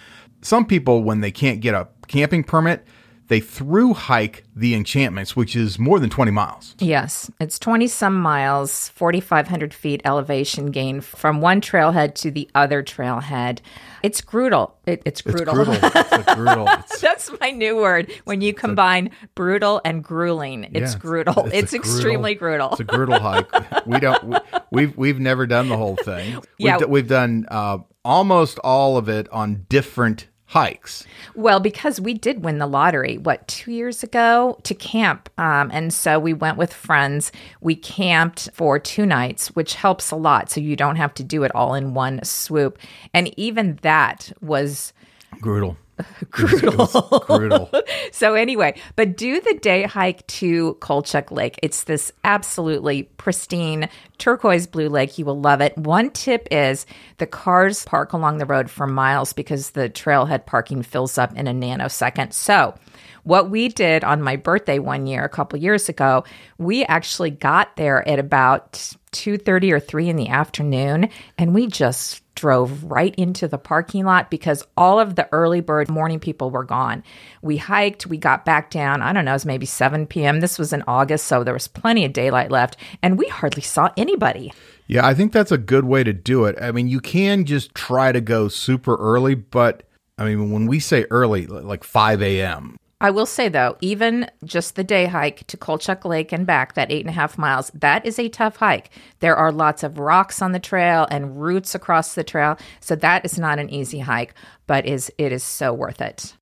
Some 0.42 0.66
people, 0.66 1.02
when 1.02 1.20
they 1.20 1.30
can't 1.30 1.60
get 1.60 1.74
a 1.74 1.88
camping 2.08 2.44
permit, 2.44 2.84
they 3.28 3.40
through 3.40 3.94
hike 3.94 4.44
the 4.54 4.74
enchantments, 4.74 5.34
which 5.34 5.56
is 5.56 5.78
more 5.78 5.98
than 5.98 6.10
20 6.10 6.30
miles. 6.30 6.74
Yes, 6.78 7.30
it's 7.40 7.58
20 7.58 7.86
some 7.88 8.14
miles, 8.20 8.90
4,500 8.90 9.72
feet 9.72 10.02
elevation 10.04 10.70
gain 10.70 11.00
from 11.00 11.40
one 11.40 11.60
trailhead 11.60 12.14
to 12.16 12.30
the 12.30 12.48
other 12.54 12.82
trailhead. 12.82 13.60
It's 14.02 14.20
brutal. 14.20 14.76
It, 14.84 15.00
it's 15.06 15.22
brutal. 15.22 15.58
It's 15.58 15.80
brutal. 15.80 15.90
it's 16.20 16.34
brutal. 16.34 16.66
It's, 16.68 17.00
That's 17.00 17.30
my 17.40 17.50
new 17.50 17.76
word. 17.76 18.12
When 18.24 18.42
you 18.42 18.52
combine 18.52 19.10
brutal 19.34 19.80
and 19.84 20.04
grueling, 20.04 20.64
it's 20.74 20.92
yeah, 20.92 20.98
brutal. 20.98 21.46
a 21.46 21.48
It's, 21.48 21.72
extremely 21.72 22.34
brutal. 22.34 22.72
It's 22.72 22.80
a 22.80 22.84
brutal 22.84 23.18
hike. 23.18 23.48
We 23.86 24.00
don't. 24.00 24.24
We, 24.24 24.36
we've 24.70 24.96
we've 24.96 25.20
never 25.20 25.46
done 25.46 25.68
the 25.68 25.76
whole 25.76 25.96
thing. 25.96 26.34
We've, 26.36 26.44
Yeah. 26.58 26.78
d- 26.78 26.84
we've 26.86 27.06
done 27.08 27.46
uh, 27.50 27.78
almost 28.04 28.58
all 28.64 28.96
of 28.96 29.08
it 29.08 29.28
on 29.30 29.66
different 29.68 30.26
hikes. 30.54 31.04
Well, 31.34 31.58
because 31.58 32.00
we 32.00 32.14
did 32.14 32.44
win 32.44 32.58
the 32.58 32.68
lottery, 32.68 33.18
what, 33.18 33.46
two 33.48 33.72
years 33.72 34.04
ago 34.04 34.56
to 34.62 34.72
camp. 34.72 35.28
Um, 35.36 35.68
and 35.72 35.92
so 35.92 36.20
we 36.20 36.32
went 36.32 36.56
with 36.56 36.72
friends. 36.72 37.32
We 37.60 37.74
camped 37.74 38.48
for 38.52 38.78
two 38.78 39.04
nights, 39.04 39.48
which 39.48 39.74
helps 39.74 40.12
a 40.12 40.16
lot. 40.16 40.50
So 40.50 40.60
you 40.60 40.76
don't 40.76 40.94
have 40.94 41.12
to 41.14 41.24
do 41.24 41.42
it 41.42 41.52
all 41.56 41.74
in 41.74 41.92
one 41.92 42.22
swoop. 42.22 42.78
And 43.12 43.36
even 43.36 43.80
that 43.82 44.32
was 44.40 44.92
Brutal. 45.40 45.76
brutal. 46.30 47.24
Brutal. 47.26 47.70
so 48.12 48.34
anyway, 48.34 48.74
but 48.96 49.16
do 49.16 49.40
the 49.40 49.54
day 49.60 49.84
hike 49.84 50.26
to 50.26 50.74
Colchuck 50.80 51.30
Lake. 51.30 51.58
It's 51.62 51.84
this 51.84 52.12
absolutely 52.24 53.04
pristine 53.04 53.88
turquoise 54.18 54.66
blue 54.66 54.88
lake. 54.88 55.18
You 55.18 55.24
will 55.24 55.40
love 55.40 55.60
it. 55.60 55.76
One 55.76 56.10
tip 56.10 56.48
is 56.50 56.86
the 57.18 57.26
cars 57.26 57.84
park 57.84 58.12
along 58.12 58.38
the 58.38 58.46
road 58.46 58.70
for 58.70 58.86
miles 58.86 59.32
because 59.32 59.70
the 59.70 59.88
trailhead 59.88 60.46
parking 60.46 60.82
fills 60.82 61.18
up 61.18 61.36
in 61.36 61.46
a 61.46 61.52
nanosecond. 61.52 62.32
So 62.32 62.74
what 63.22 63.50
we 63.50 63.68
did 63.68 64.04
on 64.04 64.22
my 64.22 64.36
birthday 64.36 64.78
one 64.78 65.06
year, 65.06 65.24
a 65.24 65.28
couple 65.28 65.58
years 65.58 65.88
ago, 65.88 66.24
we 66.58 66.84
actually 66.84 67.30
got 67.30 67.76
there 67.76 68.06
at 68.06 68.18
about 68.18 68.72
2.30 69.12 69.72
or 69.72 69.80
3 69.80 70.08
in 70.10 70.16
the 70.16 70.28
afternoon 70.28 71.08
and 71.38 71.54
we 71.54 71.66
just 71.66 72.23
drove 72.34 72.84
right 72.84 73.14
into 73.16 73.46
the 73.48 73.58
parking 73.58 74.04
lot 74.04 74.30
because 74.30 74.64
all 74.76 74.98
of 74.98 75.16
the 75.16 75.28
early 75.32 75.60
bird 75.60 75.88
morning 75.88 76.20
people 76.20 76.50
were 76.50 76.64
gone. 76.64 77.02
We 77.42 77.56
hiked, 77.56 78.06
we 78.06 78.16
got 78.16 78.44
back 78.44 78.70
down, 78.70 79.02
I 79.02 79.12
don't 79.12 79.24
know, 79.24 79.32
it 79.32 79.34
was 79.34 79.46
maybe 79.46 79.66
7 79.66 80.06
p.m. 80.06 80.40
This 80.40 80.58
was 80.58 80.72
in 80.72 80.82
August, 80.86 81.26
so 81.26 81.44
there 81.44 81.54
was 81.54 81.68
plenty 81.68 82.04
of 82.04 82.12
daylight 82.12 82.50
left, 82.50 82.76
and 83.02 83.18
we 83.18 83.28
hardly 83.28 83.62
saw 83.62 83.90
anybody. 83.96 84.52
Yeah, 84.86 85.06
I 85.06 85.14
think 85.14 85.32
that's 85.32 85.52
a 85.52 85.58
good 85.58 85.84
way 85.84 86.04
to 86.04 86.12
do 86.12 86.44
it. 86.44 86.56
I 86.60 86.72
mean, 86.72 86.88
you 86.88 87.00
can 87.00 87.44
just 87.44 87.74
try 87.74 88.12
to 88.12 88.20
go 88.20 88.48
super 88.48 88.96
early, 88.96 89.34
but 89.34 89.84
I 90.18 90.24
mean, 90.24 90.52
when 90.52 90.66
we 90.66 90.78
say 90.80 91.06
early, 91.10 91.46
like 91.46 91.84
5 91.84 92.22
a.m., 92.22 92.76
I 93.04 93.10
will 93.10 93.26
say 93.26 93.50
though, 93.50 93.76
even 93.82 94.30
just 94.46 94.76
the 94.76 94.82
day 94.82 95.04
hike 95.04 95.46
to 95.48 95.58
Colchuck 95.58 96.06
Lake 96.06 96.32
and 96.32 96.46
back, 96.46 96.72
that 96.72 96.90
eight 96.90 97.02
and 97.02 97.10
a 97.10 97.12
half 97.12 97.36
miles, 97.36 97.70
that 97.74 98.06
is 98.06 98.18
a 98.18 98.30
tough 98.30 98.56
hike. 98.56 98.88
There 99.20 99.36
are 99.36 99.52
lots 99.52 99.82
of 99.82 99.98
rocks 99.98 100.40
on 100.40 100.52
the 100.52 100.58
trail 100.58 101.06
and 101.10 101.38
roots 101.38 101.74
across 101.74 102.14
the 102.14 102.24
trail, 102.24 102.56
so 102.80 102.96
that 102.96 103.26
is 103.26 103.38
not 103.38 103.58
an 103.58 103.68
easy 103.68 103.98
hike, 103.98 104.32
but 104.66 104.86
is 104.86 105.12
it 105.18 105.32
is 105.32 105.44
so 105.44 105.70
worth 105.74 106.00
it. 106.00 106.34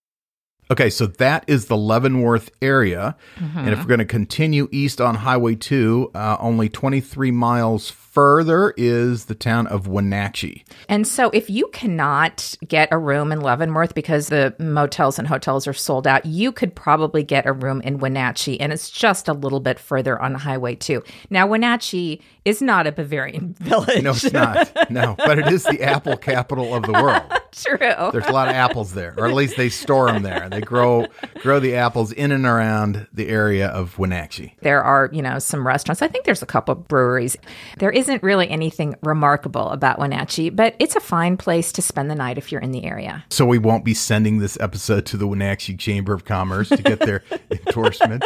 Okay, 0.73 0.89
so 0.89 1.07
that 1.07 1.45
is 1.47 1.67
the 1.67 1.77
Leavenworth 1.77 2.51
area. 2.63 3.15
And 3.59 3.69
if 3.69 3.81
we're 3.81 3.89
going 3.89 3.99
to 3.99 4.07
continue 4.07 4.71
east 4.73 5.03
on 5.03 5.17
Highway 5.17 5.55
2, 5.55 6.13
uh, 6.15 6.39
only 6.41 6.71
23 6.71 7.31
miles 7.31 7.91
further 7.91 8.73
is 8.79 9.27
the 9.27 9.35
town 9.35 9.67
of 9.67 9.87
Wenatchee. 9.87 10.65
And 10.89 11.07
so, 11.07 11.29
if 11.35 11.51
you 11.51 11.69
cannot 11.75 12.55
get 12.67 12.89
a 12.91 12.97
room 12.97 13.33
in 13.33 13.41
Leavenworth 13.41 13.95
because 13.95 14.29
the 14.29 14.55
motels 14.59 15.19
and 15.19 15.29
hotels 15.29 15.67
are 15.67 15.75
sold 15.75 16.07
out, 16.07 16.25
you 16.25 16.53
could 16.53 16.75
probably 16.75 17.23
get 17.23 17.45
a 17.45 17.53
room 17.53 17.83
in 17.83 17.99
Wenatchee, 17.99 18.59
and 18.59 18.73
it's 18.73 18.89
just 18.89 19.29
a 19.29 19.35
little 19.35 19.61
bit 19.61 19.79
further 19.79 20.19
on 20.21 20.35
Highway 20.35 20.75
2. 20.75 21.03
Now, 21.29 21.47
Wenatchee 21.47 22.23
is 22.45 22.61
not 22.61 22.87
a 22.87 22.93
Bavarian 22.93 23.55
village. 23.59 24.03
No, 24.03 24.11
it's 24.11 24.33
not. 24.33 24.91
No, 24.91 25.15
but 25.19 25.39
it 25.39 25.49
is 25.49 25.65
the 25.65 25.83
apple 25.83 26.17
capital 26.17 26.75
of 26.75 26.83
the 26.85 26.93
world. 26.93 27.23
True. 27.53 27.79
There's 27.79 28.27
a 28.27 28.33
lot 28.33 28.49
of 28.49 28.55
apples 28.55 28.95
there, 28.95 29.15
or 29.19 29.27
at 29.27 29.35
least 29.35 29.57
they 29.59 29.69
store 29.69 30.11
them 30.11 30.23
there. 30.23 30.49
They 30.49 30.63
grow 30.63 31.07
grow 31.41 31.61
the 31.61 31.75
apples 31.77 32.11
in 32.11 32.33
and 32.33 32.47
around 32.47 33.07
the 33.13 33.29
area 33.29 33.69
of 33.69 33.99
Wenatchee. 33.99 34.55
There 34.63 34.83
are, 34.83 35.11
you 35.13 35.21
know, 35.21 35.39
some 35.39 35.67
restaurants. 35.67 36.01
I 36.01 36.09
think 36.09 36.25
there's 36.25 36.43
a 36.43 36.47
couple 36.47 36.75
breweries. 36.75 37.37
There 37.79 37.91
isn't 37.91 38.23
really 38.23 38.49
anything 38.49 38.95
remarkable 39.03 39.69
about 39.69 39.99
Wenatchee, 39.99 40.49
but 40.49 40.75
it's 40.79 40.97
a 40.97 41.01
fine 41.01 41.37
place 41.37 41.73
to 41.73 41.83
spend 41.83 42.11
the 42.11 42.15
night 42.15 42.39
if 42.39 42.51
you're 42.51 42.61
in 42.63 42.73
the 42.73 42.85
area. 42.85 43.23
So 43.29 43.45
we 43.45 43.59
won't 43.59 43.85
be 43.85 43.95
sending 43.95 44.39
this 44.39 44.57
episode 44.59 45.05
to 45.07 45.19
the 45.19 45.27
Wenatchee 45.27 45.77
Chamber 45.77 46.15
of 46.15 46.25
Commerce 46.25 46.71
to 46.71 46.79
get 46.83 47.01
their 47.01 47.23
endorsement. 47.51 48.25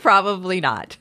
Probably 0.00 0.60
not. 0.62 0.96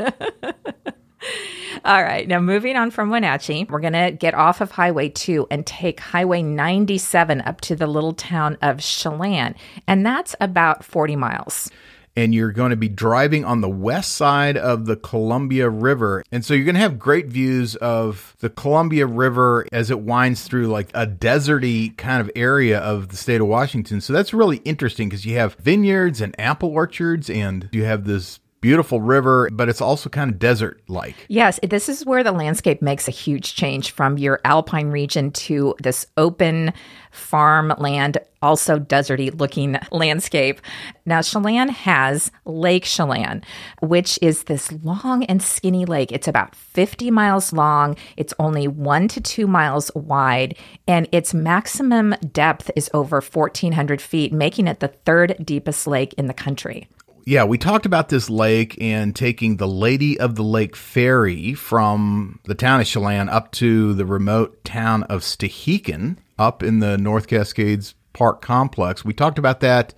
All 1.86 2.04
right. 2.04 2.28
Now, 2.28 2.40
moving 2.40 2.76
on 2.76 2.92
from 2.92 3.10
Wenatchee, 3.10 3.66
we're 3.70 3.80
going 3.80 3.94
to 3.94 4.12
get 4.12 4.34
off 4.34 4.60
of 4.62 4.72
Highway 4.72 5.10
2 5.10 5.48
and 5.50 5.66
take 5.66 6.00
Highway 6.00 6.42
97 6.42 7.42
up 7.42 7.62
to 7.62 7.76
the 7.76 7.88
little 7.88 8.14
town 8.14 8.58
of 8.62 8.80
Chelan. 8.80 9.56
And 9.88 10.06
that's 10.06 10.36
about 10.42 10.84
40 10.84 11.16
miles. 11.16 11.70
and 12.16 12.36
you're 12.36 12.52
going 12.52 12.72
to 12.72 12.76
be 12.76 12.90
driving 12.90 13.46
on 13.46 13.62
the 13.62 13.70
west 13.70 14.14
side 14.14 14.58
of 14.58 14.86
the 14.86 14.98
Columbia 14.98 15.70
River. 15.70 16.24
And 16.30 16.44
so 16.44 16.54
you're 16.54 16.66
going 16.66 16.76
to 16.76 16.82
have 16.82 17.00
great 17.00 17.28
views 17.28 17.76
of 17.78 18.36
the 18.40 18.50
Columbia 18.50 19.06
River 19.08 19.66
as 19.72 19.90
it 19.90 20.02
winds 20.02 20.44
through 20.44 20.68
like 20.68 20.90
a 20.94 21.08
deserty 21.08 21.96
kind 21.98 22.20
of 22.20 22.30
area 22.36 22.80
of 22.80 23.08
the 23.10 23.16
state 23.16 23.40
of 23.40 23.48
Washington. 23.48 24.02
So 24.02 24.12
that's 24.12 24.34
really 24.34 24.58
interesting 24.66 25.08
because 25.08 25.26
you 25.26 25.38
have 25.38 25.56
vineyards 25.56 26.20
and 26.20 26.38
apple 26.40 26.70
orchards 26.70 27.30
and 27.30 27.70
you 27.72 27.86
have 27.86 28.04
this 28.04 28.40
beautiful 28.62 29.02
river, 29.02 29.50
but 29.52 29.68
it's 29.68 29.82
also 29.82 30.10
kind 30.10 30.32
of 30.32 30.40
desert 30.40 30.82
like. 30.88 31.16
Yes, 31.28 31.60
this 31.68 31.90
is 31.90 32.06
where 32.06 32.24
the 32.24 32.32
landscape 32.32 32.82
makes 32.82 33.08
a 33.08 33.12
huge 33.12 33.56
change 33.56 33.92
from 33.92 34.18
your 34.18 34.40
alpine 34.46 34.88
region 34.90 35.32
to 35.32 35.76
this 35.80 36.06
open 36.16 36.72
farmland, 37.12 38.18
also 38.42 38.80
deserty 38.80 39.38
looking 39.38 39.78
landscape. 39.92 40.62
Now, 41.06 41.22
Chelan 41.22 41.70
has 41.70 42.32
Lake 42.46 42.86
Chelan, 42.86 43.44
which 43.82 44.18
is 44.22 44.44
this 44.44 44.72
long 44.72 45.26
and 45.26 45.42
skinny 45.42 45.86
lake. 45.86 46.12
It's 46.12 46.28
about 46.28 46.56
50 46.56 47.12
miles 47.12 47.52
long, 47.52 47.98
it's 48.16 48.34
only 48.40 48.68
one 48.68 49.08
to 49.10 49.20
two 49.20 49.48
miles 49.48 49.92
wide, 49.96 50.56
and 50.88 51.08
its 51.12 51.34
maximum 51.34 52.16
depth 52.32 52.72
is 52.76 52.90
over 52.94 53.22
1,400 53.22 54.02
feet, 54.02 54.32
making 54.32 54.68
it 54.68 54.80
the 54.80 54.88
third 54.88 55.36
deepest 55.44 55.88
lake 55.88 56.14
in 56.14 56.28
the 56.28 56.34
country. 56.34 56.88
Yeah, 57.26 57.44
we 57.44 57.60
talked 57.60 57.86
about 57.86 58.10
this 58.10 58.30
lake 58.30 58.82
and 58.82 59.16
taking 59.16 59.58
the 59.58 59.68
Lady 59.68 60.20
of 60.20 60.36
the 60.36 60.44
Lake 60.44 60.76
ferry 60.76 61.54
from 61.54 62.40
the 62.46 62.56
town 62.56 62.82
of 62.82 62.88
Chelan 62.88 63.30
up 63.30 63.52
to 63.54 63.94
the 63.94 64.06
remote 64.06 64.64
town 64.64 65.04
of 65.04 65.22
Stehekin 65.22 66.18
up 66.40 66.64
in 66.64 66.80
the 66.80 66.98
North 66.98 67.28
Cascades 67.28 67.94
Park 68.14 68.42
complex. 68.42 69.06
We 69.06 69.14
talked 69.14 69.38
about 69.38 69.60
that 69.60 69.94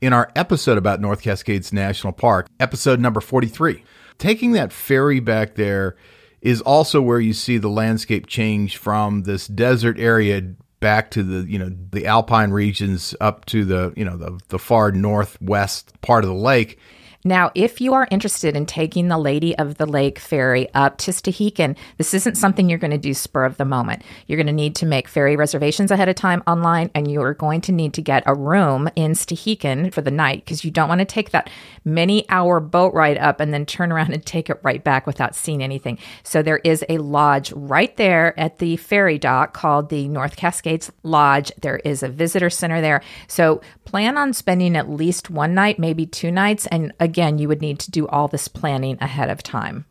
in 0.00 0.12
our 0.12 0.30
episode 0.36 0.78
about 0.78 1.00
North 1.00 1.22
Cascades 1.22 1.72
National 1.72 2.12
Park, 2.12 2.46
episode 2.60 3.00
number 3.00 3.20
43. 3.20 3.82
Taking 4.18 4.52
that 4.52 4.72
ferry 4.72 5.18
back 5.18 5.56
there 5.56 5.96
is 6.40 6.60
also 6.60 7.02
where 7.02 7.20
you 7.20 7.32
see 7.32 7.58
the 7.58 7.68
landscape 7.68 8.26
change 8.26 8.76
from 8.76 9.22
this 9.22 9.48
desert 9.48 9.98
area 9.98 10.54
back 10.84 11.10
to 11.10 11.22
the 11.22 11.50
you 11.50 11.58
know 11.58 11.74
the 11.92 12.04
alpine 12.04 12.50
regions 12.50 13.14
up 13.18 13.46
to 13.46 13.64
the 13.64 13.94
you 13.96 14.04
know 14.04 14.18
the, 14.18 14.38
the 14.48 14.58
far 14.58 14.92
northwest 14.92 15.98
part 16.02 16.24
of 16.24 16.28
the 16.28 16.36
lake 16.36 16.78
Now, 17.26 17.50
if 17.54 17.80
you 17.80 17.94
are 17.94 18.06
interested 18.10 18.54
in 18.54 18.66
taking 18.66 19.08
the 19.08 19.16
Lady 19.16 19.56
of 19.56 19.78
the 19.78 19.86
Lake 19.86 20.18
ferry 20.18 20.68
up 20.74 20.98
to 20.98 21.10
Stehekin, 21.10 21.74
this 21.96 22.12
isn't 22.12 22.36
something 22.36 22.68
you're 22.68 22.78
going 22.78 22.90
to 22.90 22.98
do 22.98 23.14
spur 23.14 23.44
of 23.44 23.56
the 23.56 23.64
moment. 23.64 24.02
You're 24.26 24.36
going 24.36 24.46
to 24.46 24.52
need 24.52 24.74
to 24.76 24.86
make 24.86 25.08
ferry 25.08 25.34
reservations 25.34 25.90
ahead 25.90 26.10
of 26.10 26.16
time 26.16 26.42
online, 26.46 26.90
and 26.94 27.10
you 27.10 27.22
are 27.22 27.32
going 27.32 27.62
to 27.62 27.72
need 27.72 27.94
to 27.94 28.02
get 28.02 28.24
a 28.26 28.34
room 28.34 28.90
in 28.94 29.12
Stehekin 29.12 29.90
for 29.90 30.02
the 30.02 30.10
night 30.10 30.44
because 30.44 30.66
you 30.66 30.70
don't 30.70 30.90
want 30.90 30.98
to 30.98 31.06
take 31.06 31.30
that 31.30 31.48
many 31.82 32.28
hour 32.28 32.60
boat 32.60 32.92
ride 32.92 33.16
up 33.16 33.40
and 33.40 33.54
then 33.54 33.64
turn 33.64 33.90
around 33.90 34.12
and 34.12 34.26
take 34.26 34.50
it 34.50 34.60
right 34.62 34.84
back 34.84 35.06
without 35.06 35.34
seeing 35.34 35.62
anything. 35.62 35.98
So 36.24 36.42
there 36.42 36.60
is 36.62 36.84
a 36.90 36.98
lodge 36.98 37.52
right 37.52 37.96
there 37.96 38.38
at 38.38 38.58
the 38.58 38.76
ferry 38.76 39.16
dock 39.16 39.54
called 39.54 39.88
the 39.88 40.08
North 40.08 40.36
Cascades 40.36 40.92
Lodge. 41.02 41.50
There 41.62 41.78
is 41.78 42.02
a 42.02 42.08
visitor 42.10 42.50
center 42.50 42.82
there. 42.82 43.00
So 43.28 43.62
plan 43.86 44.18
on 44.18 44.34
spending 44.34 44.76
at 44.76 44.90
least 44.90 45.30
one 45.30 45.54
night, 45.54 45.78
maybe 45.78 46.04
two 46.04 46.30
nights. 46.30 46.66
And 46.66 46.92
you 47.38 47.48
would 47.48 47.60
need 47.60 47.78
to 47.80 47.90
do 47.90 48.06
all 48.08 48.28
this 48.28 48.48
planning 48.48 48.98
ahead 49.00 49.30
of 49.30 49.42
time. 49.42 49.84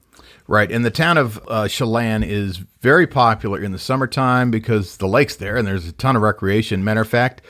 right 0.48 0.72
and 0.72 0.84
the 0.84 0.92
town 0.92 1.18
of 1.18 1.40
uh, 1.48 1.68
chelan 1.68 2.24
is 2.24 2.58
very 2.82 3.08
popular 3.08 3.62
in 3.62 3.72
the 3.72 3.80
summertime 3.80 4.52
because 4.52 4.98
the 4.98 5.08
lake's 5.08 5.36
there 5.38 5.58
and 5.58 5.68
there's 5.68 5.88
a 5.88 5.94
ton 5.94 6.16
of 6.16 6.22
recreation. 6.22 6.84
Matter 6.84 7.02
of 7.02 7.10
fact 7.10 7.42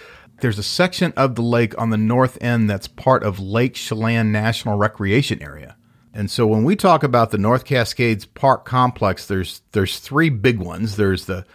there's 0.42 0.60
a 0.60 0.64
section 0.64 1.14
of 1.16 1.36
the 1.36 1.42
lake 1.42 1.78
on 1.80 1.90
the 1.90 1.98
north 1.98 2.38
end 2.42 2.70
that's 2.70 2.88
part 2.88 3.24
of 3.24 3.40
lake 3.40 3.76
chelan 3.76 4.32
national 4.32 4.78
recreation 4.78 5.42
area. 5.42 5.76
And 6.14 6.30
so 6.30 6.46
when 6.46 6.64
we 6.64 6.76
talk 6.76 7.04
about 7.04 7.32
the 7.32 7.38
north 7.38 7.66
cascades 7.66 8.26
park 8.26 8.66
complex 8.66 9.26
there's 9.26 9.62
there's 9.72 10.00
three 10.00 10.30
big 10.30 10.60
ones. 10.60 10.96
There's 10.98 11.26
the 11.26 11.46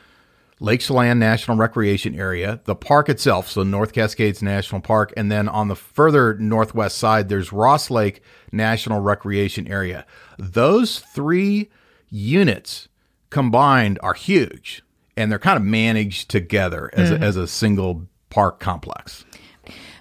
Lake 0.61 0.81
Chelan 0.81 1.19
National 1.19 1.57
Recreation 1.57 2.15
Area, 2.15 2.61
the 2.65 2.75
park 2.75 3.09
itself, 3.09 3.49
so 3.49 3.63
North 3.63 3.93
Cascades 3.93 4.43
National 4.43 4.81
Park, 4.81 5.13
and 5.17 5.31
then 5.31 5.49
on 5.49 5.69
the 5.69 5.77
further 5.77 6.35
northwest 6.35 6.99
side, 6.99 7.29
there's 7.29 7.53
Ross 7.53 7.91
Lake 7.91 8.23
National 8.51 9.01
Recreation 9.01 9.69
Area. 9.69 10.05
Those 10.39 10.99
three 10.99 11.71
units 12.11 12.89
combined 13.31 13.99
are 14.03 14.15
huge, 14.15 14.83
and 15.17 15.31
they're 15.31 15.39
kind 15.39 15.57
of 15.57 15.63
managed 15.63 16.29
together 16.29 16.91
as, 16.93 17.11
a, 17.11 17.15
mm-hmm. 17.15 17.23
as 17.23 17.37
a 17.37 17.47
single 17.47 18.07
park 18.31 18.59
complex. 18.59 19.25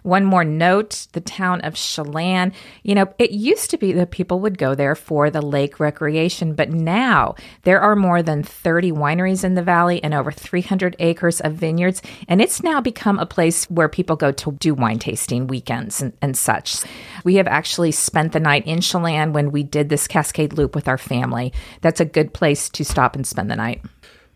One 0.08 0.24
more 0.24 0.46
note 0.46 1.08
the 1.12 1.20
town 1.20 1.60
of 1.62 1.76
Chelan. 1.76 2.54
You 2.82 2.96
know, 2.96 3.14
it 3.20 3.32
used 3.32 3.70
to 3.72 3.78
be 3.78 3.92
that 3.92 4.12
people 4.12 4.40
would 4.40 4.58
go 4.58 4.74
there 4.74 4.96
for 4.96 5.30
the 5.30 5.42
lake 5.42 5.82
recreation, 5.82 6.54
but 6.54 6.72
now 6.72 7.36
there 7.64 7.82
are 7.82 7.94
more 7.94 8.24
than 8.24 8.42
30 8.42 8.94
wineries 8.94 9.44
in 9.44 9.56
the 9.56 9.62
valley 9.62 10.02
and 10.02 10.14
over 10.14 10.32
300 10.32 10.96
acres 11.00 11.42
of 11.42 11.56
vineyards. 11.56 12.02
And 12.30 12.42
it's 12.42 12.64
now 12.64 12.80
become 12.80 13.20
a 13.20 13.26
place 13.26 13.70
where 13.70 13.90
people 13.90 14.16
go 14.16 14.32
to 14.32 14.54
do 14.54 14.74
wine 14.74 15.00
tasting 15.00 15.46
weekends 15.46 16.02
and, 16.02 16.14
and 16.22 16.38
such. 16.38 16.86
We 17.26 17.36
have 17.36 17.48
actually 17.48 17.92
spent 17.92 18.32
the 18.32 18.40
night 18.40 18.66
in 18.66 18.80
Chelan 18.80 19.34
when 19.34 19.52
we 19.52 19.64
did 19.64 19.90
this 19.90 20.08
Cascade 20.08 20.54
Loop 20.54 20.74
with 20.74 20.88
our 20.88 20.98
family. 20.98 21.52
That's 21.82 22.00
a 22.00 22.06
good 22.06 22.34
place 22.34 22.70
to 22.70 22.86
stop 22.86 23.18
and 23.18 23.28
spend 23.28 23.52
the 23.52 23.58
night. 23.58 23.82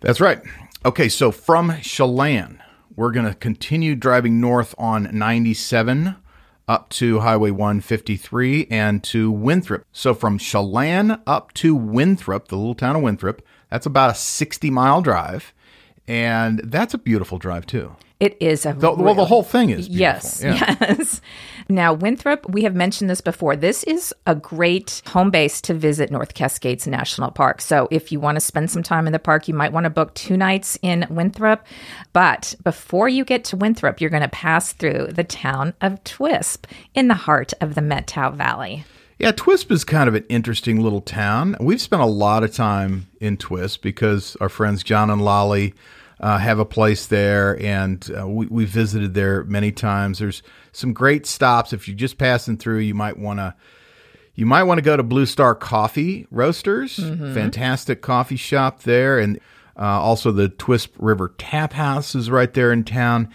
That's 0.02 0.20
right. 0.20 0.42
Okay, 0.84 1.08
so 1.08 1.32
from 1.32 1.78
Chelan, 1.82 2.62
we're 3.02 3.10
going 3.10 3.26
to 3.26 3.34
continue 3.34 3.96
driving 3.96 4.40
north 4.40 4.76
on 4.78 5.10
97 5.12 6.16
up 6.68 6.88
to 6.90 7.22
Highway 7.22 7.50
153 7.50 8.68
and 8.70 9.04
to 9.06 9.32
Winthrop. 9.32 9.88
So 9.92 10.14
from 10.14 10.38
Chelan 10.38 11.20
up 11.26 11.52
to 11.56 11.74
Winthrop, 11.74 12.50
the 12.50 12.58
little 12.58 12.76
town 12.76 12.98
of 12.98 13.02
Winthrop, 13.02 13.42
that's 13.72 13.88
about 13.88 14.12
a 14.12 14.14
60 14.14 14.70
mile 14.70 15.02
drive. 15.02 15.52
And 16.08 16.60
that's 16.64 16.94
a 16.94 16.98
beautiful 16.98 17.38
drive, 17.38 17.66
too. 17.66 17.96
It 18.20 18.38
is 18.40 18.68
a 18.68 18.74
The, 18.74 18.92
well, 18.92 19.16
the 19.16 19.26
whole 19.26 19.42
thing 19.42 19.72
is 19.72 19.90
beautiful. 19.90 20.00
Yes, 20.00 20.44
Yeah. 20.44 20.76
yes. 20.80 21.22
Now, 21.70 21.92
Winthrop, 21.94 22.48
we 22.48 22.64
have 22.64 22.76
mentioned 22.76 23.10
this 23.10 23.20
before. 23.22 23.56
This 23.56 23.84
is 23.86 24.14
a 24.28 24.36
great 24.36 25.02
home 25.08 25.32
base 25.32 25.60
to 25.62 25.74
visit 25.74 26.12
North 26.12 26.36
Cascades 26.36 26.86
National 26.86 27.32
Park. 27.32 27.62
So, 27.62 27.88
if 27.90 28.12
you 28.12 28.20
want 28.20 28.36
to 28.36 28.42
spend 28.42 28.70
some 28.70 28.84
time 28.84 29.08
in 29.08 29.14
the 29.14 29.18
park, 29.20 29.48
you 29.48 29.56
might 29.56 29.74
want 29.74 29.86
to 29.86 29.90
book 29.90 30.14
two 30.14 30.38
nights 30.38 30.78
in 30.84 31.08
Winthrop. 31.10 31.66
But 32.14 32.54
before 32.64 33.10
you 33.10 33.26
get 33.26 33.44
to 33.46 33.58
Winthrop, 33.58 34.00
you're 34.00 34.12
going 34.12 34.22
to 34.22 34.28
pass 34.30 34.72
through 34.74 35.08
the 35.14 35.24
town 35.24 35.74
of 35.82 36.04
Twisp 36.04 36.68
in 36.94 37.08
the 37.08 37.16
heart 37.16 37.54
of 37.60 37.74
the 37.74 37.82
Methow 37.82 38.36
Valley. 38.36 38.84
Yeah, 39.22 39.32
Twisp 39.34 39.72
is 39.72 39.84
kind 39.84 40.10
of 40.10 40.16
an 40.16 40.26
interesting 40.30 40.82
little 40.82 41.00
town. 41.00 41.56
We've 41.60 41.80
spent 41.80 42.02
a 42.02 42.08
lot 42.08 42.44
of 42.44 42.56
time 42.56 43.06
in 43.20 43.38
Twisp 43.38 43.84
because 43.84 44.36
our 44.38 44.50
friends 44.50 44.82
John 44.82 45.12
and 45.12 45.24
Lolly 45.24 45.76
uh, 46.20 46.40
have 46.40 46.58
a 46.58 46.66
place 46.66 47.06
there, 47.06 47.62
and 47.64 48.04
uh, 48.20 48.28
we, 48.28 48.48
we 48.48 48.66
visited 48.66 49.14
there 49.14 49.44
many 49.44 49.72
times. 49.72 50.18
There's 50.18 50.42
some 50.72 50.92
great 50.92 51.28
stops. 51.28 51.72
If 51.72 51.88
you're 51.88 51.96
just 51.96 52.18
passing 52.18 52.58
through, 52.58 52.80
you 52.80 52.96
might 52.96 53.20
want 53.20 53.38
to. 53.38 53.54
You 54.34 54.48
might 54.48 54.64
want 54.64 54.80
to 54.80 54.82
go 54.82 54.98
to 54.98 55.04
Blue 55.04 55.28
Star 55.28 55.54
Coffee 55.54 56.26
Roasters, 56.32 56.96
fantastic 56.96 58.02
coffee 58.02 58.38
shop 58.38 58.82
there, 58.82 59.20
and 59.20 59.40
uh, 59.78 60.02
also 60.02 60.32
the 60.32 60.50
Twisp 60.50 60.96
River 60.98 61.36
Tap 61.38 61.74
House 61.74 62.16
is 62.16 62.32
right 62.32 62.52
there 62.52 62.72
in 62.72 62.86
town, 62.86 63.30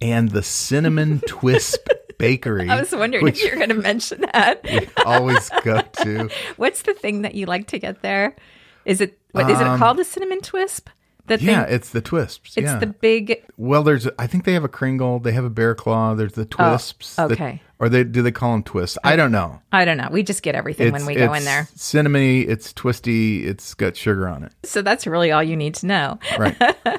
and 0.00 0.30
the 0.30 0.42
Cinnamon 0.42 1.20
Twisp 1.28 1.86
Bakery. 2.18 2.68
I 2.68 2.78
was 2.80 2.92
wondering 2.92 3.26
if 3.28 3.42
you're 3.42 3.56
going 3.56 3.68
to 3.68 3.74
mention 3.74 4.20
that. 4.32 4.64
always 5.06 5.48
go 5.62 5.80
to. 5.80 6.28
What's 6.56 6.82
the 6.82 6.94
thing 6.94 7.22
that 7.22 7.34
you 7.34 7.46
like 7.46 7.68
to 7.68 7.78
get 7.78 8.02
there? 8.02 8.36
Is 8.84 9.00
it 9.00 9.18
what 9.32 9.50
is 9.50 9.60
it 9.60 9.64
called? 9.78 9.98
The 9.98 10.04
cinnamon 10.04 10.40
twisp? 10.40 10.88
The 11.26 11.34
Um, 11.34 11.40
Yeah, 11.40 11.64
thing, 11.64 11.74
it's 11.74 11.90
the 11.90 12.00
Twisps. 12.00 12.56
it's 12.56 12.64
yeah. 12.64 12.78
the 12.78 12.86
big 12.86 13.44
well, 13.56 13.82
there's. 13.82 14.08
I 14.18 14.26
think 14.26 14.44
they 14.44 14.54
have 14.54 14.64
a 14.64 14.68
Kringle. 14.68 15.18
They 15.20 15.32
have 15.32 15.44
a 15.44 15.50
Bear 15.50 15.74
Claw. 15.74 16.14
There's 16.14 16.32
the 16.32 16.46
Twisps. 16.46 17.16
Oh, 17.18 17.26
okay. 17.26 17.60
Or 17.78 17.88
they 17.88 18.04
do 18.04 18.22
they 18.22 18.32
call 18.32 18.52
them 18.52 18.62
Twists? 18.62 18.98
I 19.04 19.16
don't 19.16 19.32
know. 19.32 19.60
I 19.72 19.84
don't 19.84 19.96
know. 19.96 20.08
We 20.10 20.22
just 20.22 20.42
get 20.42 20.54
everything 20.54 20.92
when 20.92 21.06
we 21.06 21.14
go 21.14 21.32
in 21.34 21.44
there. 21.44 21.68
Cinnamony. 21.76 22.48
It's 22.48 22.72
twisty. 22.72 23.46
It's 23.46 23.74
got 23.74 23.96
sugar 23.96 24.28
on 24.28 24.44
it. 24.44 24.52
So 24.64 24.82
that's 24.82 25.06
really 25.06 25.30
all 25.30 25.42
you 25.42 25.56
need 25.56 25.74
to 25.76 25.86
know. 25.86 26.18
Right. 26.38 26.56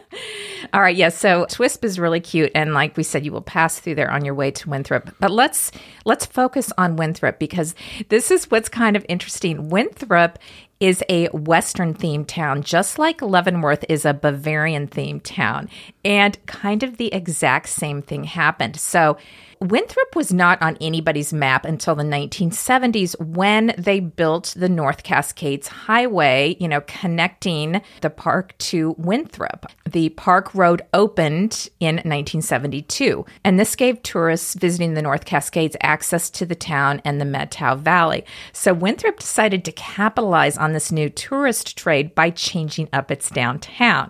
All 0.74 0.82
right, 0.82 0.96
yes. 0.96 1.18
so 1.18 1.46
Twisp 1.50 1.84
is 1.84 1.98
really 1.98 2.20
cute, 2.20 2.52
and 2.54 2.74
like 2.74 2.96
we 2.96 3.04
said, 3.04 3.26
you 3.26 3.32
will 3.32 3.42
pass 3.42 3.80
through 3.80 3.96
there 3.96 4.12
on 4.12 4.24
your 4.24 4.36
way 4.36 4.52
to 4.52 4.70
Winthrop. 4.70 5.10
But 5.20 5.32
let's 5.32 5.72
let's 6.06 6.26
focus 6.26 6.72
on 6.78 6.96
Winthrop 6.96 7.40
because 7.40 7.74
this 8.10 8.30
is 8.30 8.52
what's 8.52 8.70
kind 8.70 8.96
of 8.96 9.06
interesting. 9.10 9.70
Winthrop 9.70 10.38
is 10.80 11.04
a 11.10 11.28
Western 11.30 11.94
themed 11.94 12.28
town, 12.28 12.62
just 12.62 13.00
like 13.00 13.22
Leavenworth 13.22 13.84
is 13.90 14.06
a 14.06 14.14
Bavarian 14.14 14.88
themed 14.88 15.24
town, 15.24 15.70
and 16.06 16.44
kind 16.46 16.84
of 16.84 16.98
the 16.98 17.12
exact 17.14 17.70
same 17.70 18.02
thing 18.02 18.24
happened. 18.26 18.80
So. 18.80 19.18
Winthrop 19.62 20.16
was 20.16 20.32
not 20.32 20.62
on 20.62 20.78
anybody's 20.80 21.34
map 21.34 21.66
until 21.66 21.94
the 21.94 22.04
1970s 22.04 23.20
when 23.20 23.74
they 23.78 24.00
built 24.00 24.54
the 24.56 24.70
North 24.70 25.04
Cascades 25.04 25.68
Highway, 25.68 26.56
you 26.62 26.68
know, 26.70 26.80
connecting 26.88 27.82
the 28.00 28.10
park 28.10 28.58
to 28.60 28.96
Winthrop. 28.98 29.66
The 29.86 30.10
park 30.10 30.56
road 30.56 30.82
opened 30.94 31.70
in 31.82 31.96
1972, 31.96 33.26
and 33.44 33.60
this 33.60 33.76
gave 33.76 34.02
tourists 34.02 34.54
visiting 34.54 34.94
the 34.94 35.02
North 35.02 35.26
Cascades 35.26 35.76
access 35.82 36.30
to 36.30 36.46
the 36.46 36.56
town 36.56 37.02
and 37.04 37.20
the 37.20 37.26
Methow 37.26 37.78
Valley. 37.78 38.24
So 38.54 38.74
Winthrop 38.74 39.20
decided 39.20 39.66
to 39.66 39.74
capitalize 39.74 40.58
on 40.58 40.72
this 40.72 40.90
new 40.90 41.10
tourist 41.10 41.78
trade 41.78 42.16
by 42.16 42.30
changing 42.30 42.88
up 42.94 43.12
its 43.12 43.30
downtown. 43.30 44.10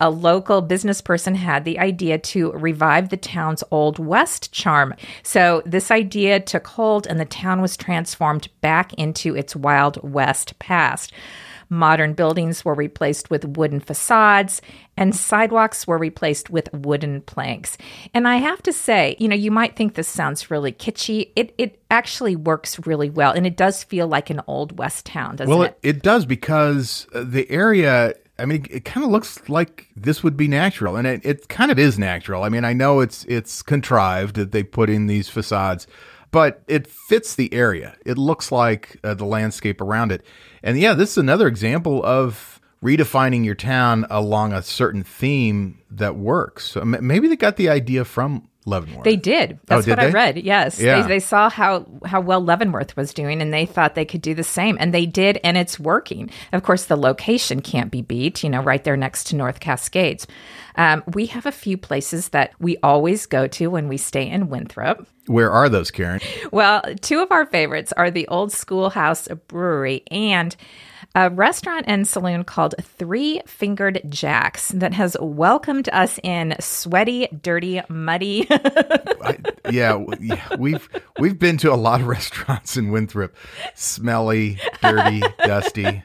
A 0.00 0.08
local 0.08 0.60
business 0.60 1.00
person 1.00 1.34
had 1.34 1.64
the 1.64 1.80
idea 1.80 2.18
to 2.18 2.52
revive 2.52 3.08
the 3.08 3.16
town's 3.16 3.64
Old 3.72 3.98
West 3.98 4.52
charm. 4.52 4.83
So 5.22 5.62
this 5.64 5.90
idea 5.90 6.40
took 6.40 6.66
hold 6.66 7.06
and 7.06 7.18
the 7.18 7.24
town 7.24 7.60
was 7.60 7.76
transformed 7.76 8.48
back 8.60 8.92
into 8.94 9.34
its 9.34 9.56
Wild 9.56 9.98
West 10.02 10.58
past. 10.58 11.12
Modern 11.70 12.12
buildings 12.12 12.64
were 12.64 12.74
replaced 12.74 13.30
with 13.30 13.56
wooden 13.56 13.80
facades, 13.80 14.60
and 14.96 15.14
sidewalks 15.14 15.86
were 15.86 15.98
replaced 15.98 16.50
with 16.50 16.72
wooden 16.72 17.22
planks. 17.22 17.76
And 18.12 18.28
I 18.28 18.36
have 18.36 18.62
to 18.64 18.72
say, 18.72 19.16
you 19.18 19.28
know, 19.28 19.34
you 19.34 19.50
might 19.50 19.74
think 19.74 19.94
this 19.94 20.08
sounds 20.08 20.50
really 20.50 20.72
kitschy. 20.72 21.30
It 21.36 21.54
it 21.58 21.80
actually 21.90 22.36
works 22.36 22.86
really 22.86 23.10
well, 23.10 23.32
and 23.32 23.46
it 23.46 23.56
does 23.56 23.82
feel 23.82 24.06
like 24.06 24.30
an 24.30 24.42
old 24.46 24.78
west 24.78 25.06
town, 25.06 25.36
doesn't 25.36 25.50
well, 25.50 25.62
it? 25.62 25.78
it, 25.82 25.96
it 25.96 26.02
does 26.02 26.26
because 26.26 27.06
uh, 27.14 27.24
the 27.24 27.50
area. 27.50 28.14
I 28.38 28.46
mean, 28.46 28.66
it 28.70 28.84
kind 28.84 29.04
of 29.04 29.10
looks 29.10 29.48
like 29.48 29.88
this 29.94 30.22
would 30.22 30.36
be 30.36 30.48
natural, 30.48 30.96
and 30.96 31.06
it, 31.06 31.24
it 31.24 31.48
kind 31.48 31.70
of 31.70 31.78
is 31.78 31.98
natural. 31.98 32.42
I 32.42 32.48
mean, 32.48 32.64
I 32.64 32.72
know 32.72 33.00
it's 33.00 33.24
it's 33.26 33.62
contrived 33.62 34.36
that 34.36 34.52
they 34.52 34.62
put 34.64 34.90
in 34.90 35.06
these 35.06 35.28
facades, 35.28 35.86
but 36.32 36.62
it 36.66 36.86
fits 36.86 37.36
the 37.36 37.52
area. 37.54 37.96
It 38.04 38.18
looks 38.18 38.50
like 38.50 38.98
uh, 39.04 39.14
the 39.14 39.24
landscape 39.24 39.80
around 39.80 40.10
it, 40.10 40.24
and 40.62 40.78
yeah, 40.78 40.94
this 40.94 41.12
is 41.12 41.18
another 41.18 41.46
example 41.46 42.04
of 42.04 42.60
redefining 42.82 43.44
your 43.44 43.54
town 43.54 44.04
along 44.10 44.52
a 44.52 44.62
certain 44.62 45.02
theme 45.02 45.80
that 45.90 46.16
works. 46.16 46.64
So 46.64 46.84
maybe 46.84 47.28
they 47.28 47.36
got 47.36 47.56
the 47.56 47.70
idea 47.70 48.04
from 48.04 48.48
Leavenworth. 48.66 49.04
They 49.04 49.16
did. 49.16 49.54
Oh, 49.54 49.58
That's 49.66 49.84
did 49.84 49.90
what 49.92 50.00
I 50.00 50.10
read. 50.10 50.38
Yes, 50.38 50.80
Yeah. 50.80 51.02
they, 51.02 51.08
they 51.08 51.20
saw 51.20 51.50
how 51.50 51.86
how 52.06 52.20
well 52.20 52.40
Leavenworth 52.42 52.96
was 52.96 53.12
doing, 53.12 53.42
and 53.42 53.52
they 53.52 53.66
thought 53.66 53.94
they 53.94 54.04
could 54.06 54.22
do 54.22 54.34
the 54.34 54.42
same, 54.44 54.76
and 54.80 54.94
they 54.94 55.04
did, 55.06 55.38
and 55.44 55.56
it's 55.58 55.78
working. 55.78 56.30
Of 56.52 56.62
course, 56.62 56.86
the 56.86 56.96
location 56.96 57.60
can't 57.60 57.90
be 57.90 58.00
beat. 58.02 58.42
You 58.42 58.50
know, 58.50 58.62
right 58.62 58.82
there 58.82 58.96
next 58.96 59.24
to 59.28 59.36
North 59.36 59.60
Cascades. 59.60 60.26
Um, 60.76 61.04
we 61.12 61.26
have 61.26 61.46
a 61.46 61.52
few 61.52 61.76
places 61.76 62.30
that 62.30 62.52
we 62.58 62.78
always 62.82 63.26
go 63.26 63.46
to 63.46 63.68
when 63.68 63.86
we 63.86 63.96
stay 63.96 64.28
in 64.28 64.48
Winthrop. 64.48 65.06
Where 65.26 65.50
are 65.50 65.68
those, 65.68 65.90
Karen? 65.90 66.20
Well, 66.50 66.82
two 67.00 67.20
of 67.20 67.30
our 67.30 67.46
favorites 67.46 67.92
are 67.96 68.10
the 68.10 68.26
Old 68.28 68.50
Schoolhouse 68.52 69.28
Brewery 69.48 70.02
and 70.10 70.56
a 71.14 71.30
restaurant 71.30 71.84
and 71.86 72.06
saloon 72.08 72.42
called 72.44 72.74
Three 72.80 73.40
Fingered 73.46 74.00
Jacks 74.08 74.68
that 74.70 74.92
has 74.94 75.16
welcomed 75.20 75.88
us 75.90 76.18
in 76.24 76.56
sweaty, 76.58 77.28
dirty, 77.40 77.80
muddy. 77.88 78.46
I, 78.50 79.38
yeah, 79.70 80.04
yeah, 80.20 80.56
we've 80.58 80.88
we've 81.18 81.38
been 81.38 81.56
to 81.58 81.72
a 81.72 81.76
lot 81.76 82.00
of 82.00 82.06
restaurants 82.08 82.76
in 82.76 82.90
Winthrop, 82.90 83.34
smelly, 83.74 84.58
dirty, 84.82 85.22
dusty. 85.44 86.02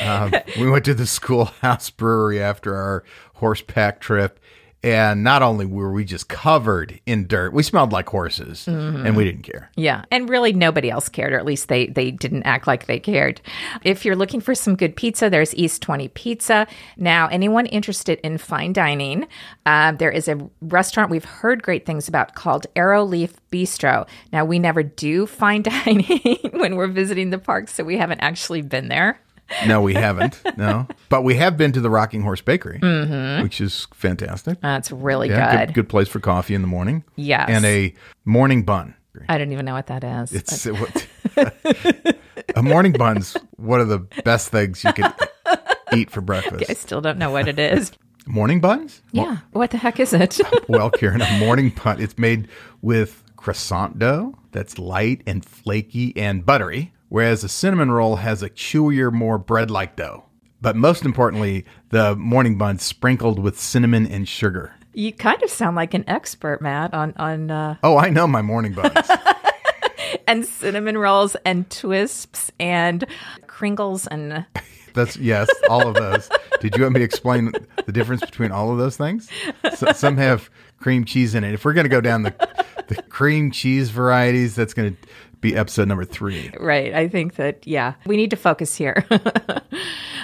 Um, 0.00 0.32
we 0.58 0.68
went 0.68 0.84
to 0.84 0.94
the 0.94 1.06
Schoolhouse 1.06 1.90
Brewery 1.90 2.40
after 2.40 2.74
our 2.76 3.04
horseback 3.34 4.00
trip, 4.00 4.38
and 4.82 5.22
not 5.22 5.42
only 5.42 5.64
were 5.64 5.92
we 5.92 6.04
just 6.04 6.28
covered 6.28 7.00
in 7.06 7.26
dirt, 7.26 7.52
we 7.52 7.62
smelled 7.62 7.92
like 7.92 8.08
horses, 8.08 8.66
and 8.66 9.16
we 9.16 9.24
didn't 9.24 9.42
care. 9.42 9.70
Yeah, 9.76 10.04
and 10.10 10.28
really 10.28 10.52
nobody 10.52 10.90
else 10.90 11.08
cared, 11.08 11.32
or 11.32 11.38
at 11.38 11.44
least 11.44 11.68
they 11.68 11.86
they 11.86 12.10
didn't 12.10 12.42
act 12.42 12.66
like 12.66 12.86
they 12.86 12.98
cared. 12.98 13.40
If 13.84 14.04
you're 14.04 14.16
looking 14.16 14.40
for 14.40 14.54
some 14.54 14.74
good 14.76 14.96
pizza, 14.96 15.30
there's 15.30 15.54
East 15.54 15.82
Twenty 15.82 16.08
Pizza. 16.08 16.66
Now, 16.96 17.28
anyone 17.28 17.66
interested 17.66 18.18
in 18.24 18.38
fine 18.38 18.72
dining, 18.72 19.28
uh, 19.66 19.92
there 19.92 20.10
is 20.10 20.26
a 20.28 20.50
restaurant 20.60 21.10
we've 21.10 21.24
heard 21.24 21.62
great 21.62 21.86
things 21.86 22.08
about 22.08 22.34
called 22.34 22.66
Arrow 22.74 23.04
Leaf 23.04 23.34
Bistro. 23.52 24.08
Now, 24.32 24.44
we 24.44 24.58
never 24.58 24.82
do 24.82 25.26
fine 25.26 25.62
dining 25.84 26.38
when 26.52 26.76
we're 26.76 26.88
visiting 26.88 27.30
the 27.30 27.38
park, 27.38 27.68
so 27.68 27.84
we 27.84 27.96
haven't 27.98 28.20
actually 28.20 28.62
been 28.62 28.88
there. 28.88 29.20
No, 29.66 29.80
we 29.82 29.94
haven't. 29.94 30.40
No, 30.56 30.86
but 31.08 31.22
we 31.22 31.34
have 31.36 31.56
been 31.56 31.72
to 31.72 31.80
the 31.80 31.90
Rocking 31.90 32.22
Horse 32.22 32.40
Bakery, 32.40 32.78
mm-hmm. 32.80 33.42
which 33.42 33.60
is 33.60 33.86
fantastic. 33.94 34.60
That's 34.60 34.90
really 34.90 35.28
yeah, 35.28 35.56
good. 35.56 35.66
good. 35.68 35.74
Good 35.74 35.88
place 35.88 36.08
for 36.08 36.20
coffee 36.20 36.54
in 36.54 36.62
the 36.62 36.68
morning. 36.68 37.04
Yes. 37.16 37.48
and 37.48 37.64
a 37.64 37.94
morning 38.24 38.64
bun. 38.64 38.94
I 39.28 39.38
don't 39.38 39.52
even 39.52 39.66
know 39.66 39.74
what 39.74 39.86
that 39.88 40.04
is. 40.04 40.32
It's 40.32 40.64
what, 40.64 41.06
a 42.56 42.62
morning 42.62 42.92
bun's 42.92 43.36
one 43.56 43.80
of 43.80 43.88
the 43.88 43.98
best 44.24 44.48
things 44.48 44.82
you 44.84 44.92
can 44.92 45.12
eat 45.92 46.10
for 46.10 46.20
breakfast. 46.20 46.70
I 46.70 46.74
still 46.74 47.00
don't 47.00 47.18
know 47.18 47.30
what 47.30 47.48
it 47.48 47.58
is. 47.58 47.92
Morning 48.26 48.60
buns? 48.60 49.02
yeah. 49.10 49.38
What 49.50 49.70
the 49.72 49.78
heck 49.78 49.98
is 49.98 50.12
it? 50.12 50.40
Well, 50.68 50.90
Karen, 50.90 51.20
a 51.20 51.38
morning 51.38 51.74
bun. 51.82 52.00
It's 52.00 52.16
made 52.16 52.48
with 52.80 53.22
croissant 53.36 53.98
dough 53.98 54.38
that's 54.52 54.78
light 54.78 55.22
and 55.26 55.44
flaky 55.44 56.16
and 56.16 56.46
buttery, 56.46 56.92
whereas 57.12 57.44
a 57.44 57.48
cinnamon 57.48 57.90
roll 57.90 58.16
has 58.16 58.42
a 58.42 58.48
chewier, 58.48 59.12
more 59.12 59.36
bread-like 59.36 59.96
dough. 59.96 60.24
But 60.62 60.76
most 60.76 61.04
importantly, 61.04 61.66
the 61.90 62.16
morning 62.16 62.56
bun's 62.56 62.82
sprinkled 62.84 63.38
with 63.38 63.60
cinnamon 63.60 64.06
and 64.06 64.26
sugar. 64.26 64.74
you 64.94 65.12
kind 65.12 65.42
of 65.42 65.50
sound 65.50 65.76
like 65.76 65.92
an 65.92 66.04
expert, 66.06 66.62
Matt, 66.62 66.94
on 66.94 67.12
on 67.18 67.50
uh, 67.50 67.76
Oh, 67.82 67.98
I 67.98 68.08
know 68.08 68.26
my 68.26 68.40
morning 68.40 68.72
buns. 68.72 69.10
and 70.26 70.46
cinnamon 70.46 70.96
rolls 70.96 71.36
and 71.44 71.68
twists 71.68 72.50
and 72.58 73.04
kringles 73.46 74.06
and 74.06 74.46
That's 74.94 75.16
yes, 75.16 75.48
all 75.68 75.86
of 75.86 75.94
those. 75.94 76.30
Did 76.60 76.76
you 76.76 76.82
want 76.82 76.94
me 76.94 77.00
to 77.00 77.04
explain 77.04 77.52
the 77.84 77.92
difference 77.92 78.20
between 78.22 78.52
all 78.52 78.70
of 78.70 78.78
those 78.78 78.96
things? 78.96 79.28
So, 79.74 79.92
some 79.92 80.16
have 80.18 80.50
cream 80.80 81.04
cheese 81.04 81.34
in 81.34 81.44
it. 81.44 81.54
If 81.54 81.64
we're 81.64 81.72
going 81.72 81.84
to 81.84 81.90
go 81.90 82.00
down 82.00 82.22
the 82.22 82.34
the 82.88 83.02
cream 83.02 83.50
cheese 83.50 83.90
varieties, 83.90 84.54
that's 84.54 84.74
going 84.74 84.94
to 84.94 85.08
be 85.42 85.54
episode 85.54 85.88
number 85.88 86.06
three. 86.06 86.50
Right. 86.58 86.94
I 86.94 87.08
think 87.08 87.34
that, 87.34 87.66
yeah, 87.66 87.94
we 88.06 88.16
need 88.16 88.30
to 88.30 88.36
focus 88.36 88.74
here. 88.74 89.04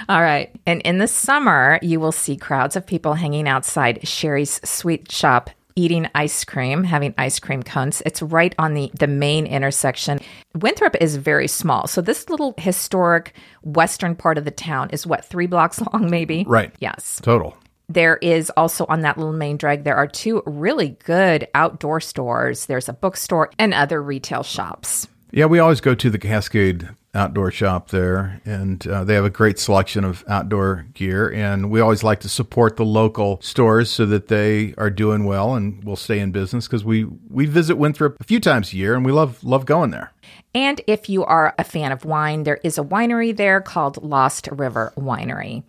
All 0.09 0.21
right. 0.21 0.49
And 0.65 0.81
in 0.81 0.97
the 0.97 1.07
summer, 1.07 1.77
you 1.83 1.99
will 1.99 2.11
see 2.11 2.35
crowds 2.35 2.75
of 2.75 2.87
people 2.87 3.13
hanging 3.13 3.47
outside 3.47 4.07
Sheri's 4.07 4.59
sweet 4.67 5.11
shop. 5.11 5.51
Eating 5.75 6.09
ice 6.13 6.43
cream, 6.43 6.83
having 6.83 7.13
ice 7.17 7.39
cream 7.39 7.63
cones. 7.63 8.01
It's 8.05 8.21
right 8.21 8.53
on 8.59 8.73
the, 8.73 8.91
the 8.99 9.07
main 9.07 9.45
intersection. 9.45 10.19
Winthrop 10.53 10.97
is 10.99 11.15
very 11.15 11.47
small. 11.47 11.87
So, 11.87 12.01
this 12.01 12.29
little 12.29 12.53
historic 12.57 13.33
western 13.63 14.13
part 14.13 14.37
of 14.37 14.43
the 14.43 14.51
town 14.51 14.89
is 14.89 15.07
what, 15.07 15.23
three 15.23 15.47
blocks 15.47 15.79
long, 15.93 16.09
maybe? 16.09 16.43
Right. 16.45 16.73
Yes. 16.79 17.21
Total. 17.23 17.55
There 17.89 18.17
is 18.17 18.51
also 18.55 18.85
on 18.87 19.01
that 19.01 19.17
little 19.17 19.33
main 19.33 19.57
drag, 19.57 19.83
there 19.83 19.97
are 19.97 20.07
two 20.07 20.43
really 20.45 20.89
good 21.03 21.47
outdoor 21.55 21.99
stores. 21.99 22.67
There's 22.67 22.87
a 22.87 22.93
bookstore 22.93 23.49
and 23.57 23.73
other 23.73 24.01
retail 24.01 24.43
shops. 24.43 25.07
Yeah, 25.31 25.45
we 25.45 25.59
always 25.59 25.81
go 25.81 25.95
to 25.95 26.09
the 26.09 26.19
Cascade 26.19 26.89
outdoor 27.15 27.49
shop 27.51 27.89
there, 27.89 28.39
and 28.45 28.85
uh, 28.87 29.03
they 29.03 29.15
have 29.15 29.25
a 29.25 29.29
great 29.31 29.57
selection 29.57 30.03
of 30.03 30.23
outdoor 30.27 30.85
gear. 30.93 31.31
And 31.31 31.71
we 31.71 31.79
always 31.79 32.03
like 32.03 32.19
to 32.21 32.29
support 32.29 32.77
the 32.77 32.85
local 32.85 33.39
stores 33.41 33.89
so 33.89 34.05
that 34.07 34.27
they 34.27 34.73
are 34.77 34.89
doing 34.89 35.25
well 35.25 35.55
and 35.55 35.83
will 35.83 35.95
stay 35.95 36.19
in 36.19 36.31
business 36.31 36.67
because 36.67 36.83
we 36.83 37.05
we 37.29 37.45
visit 37.45 37.75
Winthrop 37.75 38.17
a 38.19 38.23
few 38.23 38.39
times 38.39 38.73
a 38.73 38.77
year, 38.77 38.95
and 38.95 39.05
we 39.05 39.11
love 39.11 39.43
love 39.43 39.65
going 39.65 39.91
there. 39.91 40.11
And 40.53 40.81
if 40.87 41.09
you 41.09 41.23
are 41.25 41.53
a 41.57 41.63
fan 41.63 41.91
of 41.91 42.05
wine, 42.05 42.43
there 42.43 42.59
is 42.63 42.77
a 42.77 42.83
winery 42.83 43.35
there 43.35 43.61
called 43.61 44.03
Lost 44.03 44.47
River 44.51 44.93
Winery. 44.97 45.63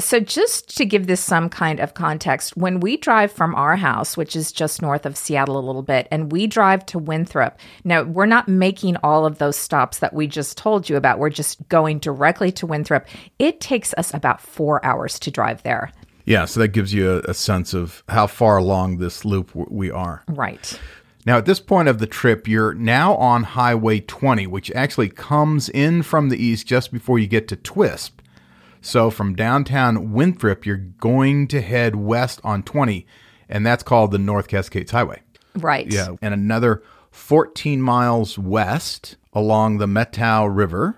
So, 0.00 0.20
just 0.20 0.76
to 0.76 0.84
give 0.84 1.08
this 1.08 1.20
some 1.20 1.48
kind 1.48 1.80
of 1.80 1.94
context, 1.94 2.56
when 2.56 2.78
we 2.78 2.96
drive 2.96 3.32
from 3.32 3.56
our 3.56 3.74
house, 3.74 4.16
which 4.16 4.36
is 4.36 4.52
just 4.52 4.80
north 4.80 5.04
of 5.04 5.16
Seattle 5.16 5.58
a 5.58 5.66
little 5.66 5.82
bit, 5.82 6.06
and 6.12 6.30
we 6.30 6.46
drive 6.46 6.86
to 6.86 7.00
Winthrop, 7.00 7.58
now 7.82 8.04
we're 8.04 8.26
not 8.26 8.46
making 8.46 8.96
all 8.98 9.26
of 9.26 9.38
those 9.38 9.56
stops 9.56 9.98
that 9.98 10.14
we 10.14 10.28
just 10.28 10.56
told 10.56 10.88
you 10.88 10.96
about. 10.96 11.18
We're 11.18 11.30
just 11.30 11.68
going 11.68 11.98
directly 11.98 12.52
to 12.52 12.66
Winthrop. 12.66 13.08
It 13.40 13.60
takes 13.60 13.92
us 13.94 14.14
about 14.14 14.40
four 14.40 14.84
hours 14.84 15.18
to 15.18 15.32
drive 15.32 15.64
there. 15.64 15.90
Yeah, 16.26 16.44
so 16.44 16.60
that 16.60 16.68
gives 16.68 16.94
you 16.94 17.10
a, 17.10 17.30
a 17.30 17.34
sense 17.34 17.74
of 17.74 18.04
how 18.08 18.28
far 18.28 18.58
along 18.58 18.98
this 18.98 19.24
loop 19.24 19.48
w- 19.48 19.66
we 19.68 19.90
are. 19.90 20.22
Right. 20.28 20.78
Now, 21.26 21.38
at 21.38 21.46
this 21.46 21.58
point 21.58 21.88
of 21.88 21.98
the 21.98 22.06
trip, 22.06 22.46
you're 22.46 22.72
now 22.72 23.16
on 23.16 23.42
Highway 23.42 23.98
20, 23.98 24.46
which 24.46 24.70
actually 24.72 25.08
comes 25.08 25.68
in 25.68 26.02
from 26.04 26.28
the 26.28 26.40
east 26.40 26.68
just 26.68 26.92
before 26.92 27.18
you 27.18 27.26
get 27.26 27.48
to 27.48 27.56
Twisp. 27.56 28.20
So, 28.80 29.10
from 29.10 29.34
downtown 29.34 30.12
Winthrop, 30.12 30.64
you're 30.64 30.76
going 30.76 31.48
to 31.48 31.60
head 31.60 31.96
west 31.96 32.40
on 32.44 32.62
20, 32.62 33.06
and 33.48 33.66
that's 33.66 33.82
called 33.82 34.10
the 34.10 34.18
North 34.18 34.48
Cascades 34.48 34.90
Highway. 34.90 35.22
Right. 35.54 35.90
Yeah, 35.90 36.16
and 36.22 36.32
another 36.32 36.82
14 37.10 37.82
miles 37.82 38.38
west 38.38 39.16
along 39.32 39.78
the 39.78 39.86
Methow 39.86 40.48
River. 40.54 40.96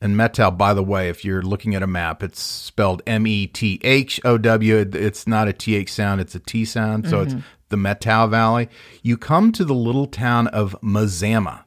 And 0.00 0.16
Methow, 0.16 0.56
by 0.56 0.74
the 0.74 0.82
way, 0.82 1.08
if 1.08 1.24
you're 1.24 1.42
looking 1.42 1.76
at 1.76 1.82
a 1.82 1.86
map, 1.86 2.22
it's 2.24 2.40
spelled 2.40 3.02
M 3.06 3.26
E 3.26 3.46
T 3.46 3.80
H 3.82 4.20
O 4.24 4.36
W. 4.36 4.78
It's 4.78 5.26
not 5.26 5.46
a 5.48 5.52
TH 5.52 5.92
sound, 5.92 6.20
it's 6.20 6.34
a 6.34 6.40
T 6.40 6.64
sound. 6.64 7.08
So 7.08 7.20
it's 7.20 7.34
mm-hmm. 7.34 7.46
the 7.68 7.76
Methow 7.76 8.28
Valley. 8.28 8.68
You 9.02 9.16
come 9.16 9.52
to 9.52 9.64
the 9.64 9.74
little 9.74 10.06
town 10.06 10.48
of 10.48 10.76
Mazama. 10.82 11.62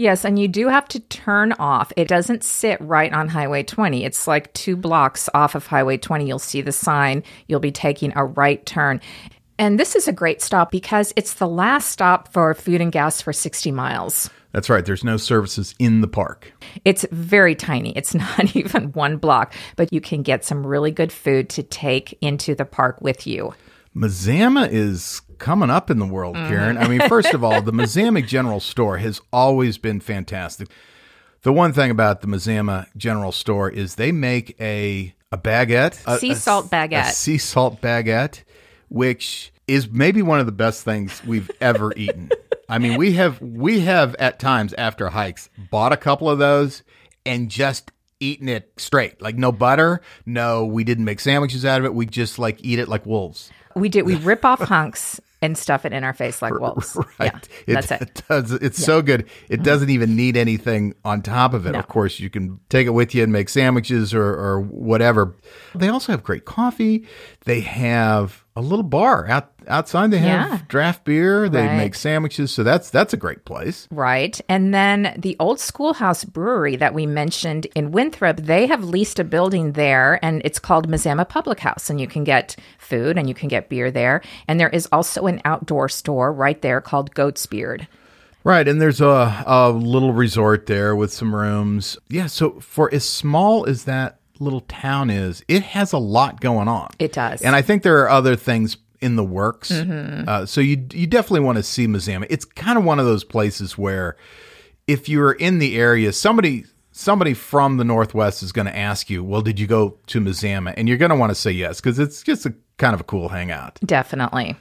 Yes, 0.00 0.24
and 0.24 0.38
you 0.38 0.48
do 0.48 0.68
have 0.68 0.88
to 0.88 1.00
turn 1.00 1.52
off. 1.58 1.92
It 1.94 2.08
doesn't 2.08 2.42
sit 2.42 2.80
right 2.80 3.12
on 3.12 3.28
Highway 3.28 3.62
20. 3.62 4.02
It's 4.02 4.26
like 4.26 4.50
two 4.54 4.74
blocks 4.74 5.28
off 5.34 5.54
of 5.54 5.66
Highway 5.66 5.98
20. 5.98 6.26
You'll 6.26 6.38
see 6.38 6.62
the 6.62 6.72
sign. 6.72 7.22
You'll 7.48 7.60
be 7.60 7.70
taking 7.70 8.10
a 8.16 8.24
right 8.24 8.64
turn. 8.64 9.02
And 9.58 9.78
this 9.78 9.94
is 9.94 10.08
a 10.08 10.12
great 10.14 10.40
stop 10.40 10.70
because 10.70 11.12
it's 11.16 11.34
the 11.34 11.46
last 11.46 11.90
stop 11.90 12.32
for 12.32 12.54
food 12.54 12.80
and 12.80 12.90
gas 12.90 13.20
for 13.20 13.34
60 13.34 13.72
miles. 13.72 14.30
That's 14.52 14.70
right, 14.70 14.86
there's 14.86 15.04
no 15.04 15.18
services 15.18 15.74
in 15.78 16.00
the 16.00 16.08
park. 16.08 16.50
It's 16.86 17.04
very 17.12 17.54
tiny. 17.54 17.94
It's 17.94 18.14
not 18.38 18.56
even 18.56 18.92
one 18.92 19.18
block, 19.18 19.52
but 19.76 19.92
you 19.92 20.00
can 20.00 20.22
get 20.22 20.46
some 20.46 20.66
really 20.66 20.92
good 20.92 21.12
food 21.12 21.50
to 21.50 21.62
take 21.62 22.16
into 22.22 22.54
the 22.54 22.64
park 22.64 23.02
with 23.02 23.26
you. 23.26 23.52
Mazama 23.94 24.66
is 24.72 25.20
coming 25.40 25.70
up 25.70 25.90
in 25.90 25.98
the 25.98 26.06
world, 26.06 26.36
Karen. 26.36 26.78
I 26.78 26.86
mean, 26.86 27.00
first 27.08 27.34
of 27.34 27.42
all, 27.42 27.60
the 27.60 27.72
Mazama 27.80 28.24
General 28.24 28.60
Store 28.60 28.98
has 28.98 29.20
always 29.32 29.76
been 29.78 29.98
fantastic. 29.98 30.68
The 31.42 31.52
one 31.52 31.72
thing 31.72 31.90
about 31.90 32.20
the 32.20 32.28
Mazama 32.28 32.86
General 32.96 33.32
Store 33.32 33.68
is 33.68 33.96
they 33.96 34.12
make 34.12 34.54
a 34.60 35.14
a 35.32 35.38
baguette, 35.38 36.02
a- 36.06 36.18
Sea 36.18 36.32
a- 36.32 36.36
salt 36.36 36.66
a 36.66 36.68
baguette. 36.68 37.12
sea 37.12 37.38
salt 37.38 37.80
baguette, 37.80 38.42
which 38.88 39.52
is 39.66 39.88
maybe 39.90 40.22
one 40.22 40.40
of 40.40 40.46
the 40.46 40.52
best 40.52 40.84
things 40.84 41.24
we've 41.24 41.50
ever 41.60 41.92
eaten. 41.96 42.30
I 42.68 42.78
mean, 42.78 42.98
we 42.98 43.12
have 43.12 43.40
we 43.40 43.80
have 43.80 44.14
at 44.16 44.38
times 44.38 44.74
after 44.74 45.08
hikes 45.08 45.48
bought 45.70 45.92
a 45.92 45.96
couple 45.96 46.28
of 46.30 46.38
those 46.38 46.82
and 47.26 47.48
just 47.50 47.90
eaten 48.20 48.48
it 48.48 48.72
straight, 48.76 49.20
like 49.22 49.36
no 49.36 49.50
butter, 49.50 50.02
no, 50.26 50.66
we 50.66 50.84
didn't 50.84 51.04
make 51.06 51.20
sandwiches 51.20 51.64
out 51.64 51.78
of 51.80 51.84
it. 51.86 51.94
We 51.94 52.04
just 52.06 52.38
like 52.38 52.58
eat 52.62 52.78
it 52.78 52.88
like 52.88 53.06
wolves. 53.06 53.50
We 53.74 53.88
did. 53.88 54.02
We 54.04 54.14
rip 54.30 54.44
off 54.44 54.60
hunks 54.60 55.20
and 55.42 55.56
stuff 55.56 55.84
it 55.84 55.92
in 55.92 56.04
our 56.04 56.12
face 56.12 56.42
like 56.42 56.58
wolves. 56.58 56.96
Right. 57.18 57.48
Yeah, 57.66 57.74
that's 57.80 57.90
it. 57.90 58.02
It 58.02 58.22
does. 58.28 58.52
It's 58.52 58.82
so 58.82 59.02
good. 59.02 59.22
It 59.48 59.56
mm-hmm. 59.56 59.62
doesn't 59.62 59.90
even 59.90 60.16
need 60.16 60.36
anything 60.36 60.94
on 61.04 61.22
top 61.22 61.54
of 61.54 61.66
it. 61.66 61.74
Of 61.74 61.88
course, 61.88 62.18
you 62.18 62.30
can 62.30 62.60
take 62.68 62.86
it 62.86 62.90
with 62.90 63.14
you 63.14 63.22
and 63.22 63.32
make 63.32 63.48
sandwiches 63.48 64.14
or, 64.14 64.24
or 64.24 64.60
whatever. 64.60 65.36
They 65.74 65.88
also 65.88 66.12
have 66.12 66.22
great 66.22 66.44
coffee. 66.44 67.06
They 67.44 67.60
have 67.60 68.44
a 68.60 68.66
little 68.68 68.82
bar 68.84 69.26
out 69.28 69.50
outside. 69.66 70.10
They 70.10 70.18
have 70.18 70.50
Yeah. 70.50 70.58
draft 70.68 71.04
beer. 71.04 71.48
They 71.48 71.66
Right. 71.66 71.76
make 71.76 71.94
sandwiches. 71.94 72.50
So 72.50 72.62
that's 72.62 72.90
that's 72.90 73.12
a 73.12 73.16
great 73.16 73.44
place. 73.44 73.88
Right. 73.90 74.40
And 74.48 74.72
then 74.74 75.14
the 75.18 75.36
old 75.40 75.58
schoolhouse 75.60 76.24
brewery 76.24 76.76
that 76.76 76.94
we 76.94 77.06
mentioned 77.06 77.66
in 77.74 77.90
Winthrop, 77.90 78.36
they 78.38 78.66
have 78.66 78.84
leased 78.84 79.18
a 79.18 79.24
building 79.24 79.72
there 79.72 80.18
and 80.22 80.42
it's 80.44 80.58
called 80.58 80.88
Mazama 80.88 81.28
Public 81.28 81.60
House. 81.60 81.90
And 81.90 82.00
you 82.00 82.06
can 82.06 82.24
get 82.24 82.56
food 82.78 83.18
and 83.18 83.28
you 83.28 83.34
can 83.34 83.48
get 83.48 83.68
beer 83.68 83.90
there. 83.90 84.22
And 84.48 84.58
there 84.60 84.68
is 84.70 84.88
also 84.92 85.26
an 85.26 85.40
outdoor 85.44 85.88
store 85.88 86.32
right 86.32 86.60
there 86.62 86.80
called 86.80 87.14
Goat's 87.14 87.46
Beard. 87.46 87.86
Right, 88.42 88.66
and 88.66 88.80
there's 88.80 89.02
a, 89.02 89.44
a 89.46 89.70
little 89.70 90.14
resort 90.14 90.64
there 90.64 90.96
with 90.96 91.12
some 91.12 91.34
rooms. 91.36 91.98
Yeah, 92.08 92.26
so 92.26 92.58
for 92.60 92.88
as 92.94 93.04
small 93.04 93.66
as 93.66 93.84
that 93.84 94.19
little 94.40 94.62
town 94.62 95.10
is, 95.10 95.44
it 95.48 95.62
has 95.62 95.92
a 95.92 95.98
lot 95.98 96.40
going 96.40 96.66
on. 96.68 96.88
It 96.98 97.12
does. 97.12 97.42
and 97.42 97.54
I 97.54 97.62
think 97.62 97.82
there 97.82 97.98
are 98.00 98.08
other 98.10 98.34
things 98.36 98.76
in 99.00 99.16
the 99.16 99.24
works. 99.24 99.70
Uh, 99.70 100.44
so 100.46 100.60
you 100.60 100.86
you 100.92 101.06
definitely 101.06 101.40
want 101.40 101.56
to 101.56 101.62
see 101.62 101.86
Mazama. 101.86 102.26
It's 102.28 102.44
kind 102.44 102.76
of 102.78 102.84
one 102.84 102.98
of 102.98 103.06
those 103.06 103.24
places 103.24 103.78
where 103.78 104.16
if 104.86 105.08
you're 105.08 105.32
in 105.32 105.58
the 105.58 105.76
area, 105.78 106.12
somebody 106.12 106.64
somebody 106.92 107.32
from 107.34 107.76
the 107.76 107.84
Northwest 107.84 108.42
is 108.42 108.52
going 108.52 108.66
to 108.66 108.76
ask 108.76 109.08
you, 109.08 109.24
"Well, 109.24 109.40
did 109.40 109.58
you 109.58 109.66
go 109.66 109.98
to 110.08 110.20
Mazama?" 110.20 110.74
And 110.76 110.88
you're 110.88 110.98
going 110.98 111.10
to 111.10 111.16
want 111.16 111.30
to 111.30 111.34
say 111.34 111.50
yes 111.52 111.80
because 111.80 111.98
it's 111.98 112.22
just 112.22 112.44
a 112.46 112.54
kind 112.80 112.94
of 112.94 113.00
a 113.00 113.04
cool 113.04 113.28
hangout. 113.28 113.78
Definitely. 113.84 114.56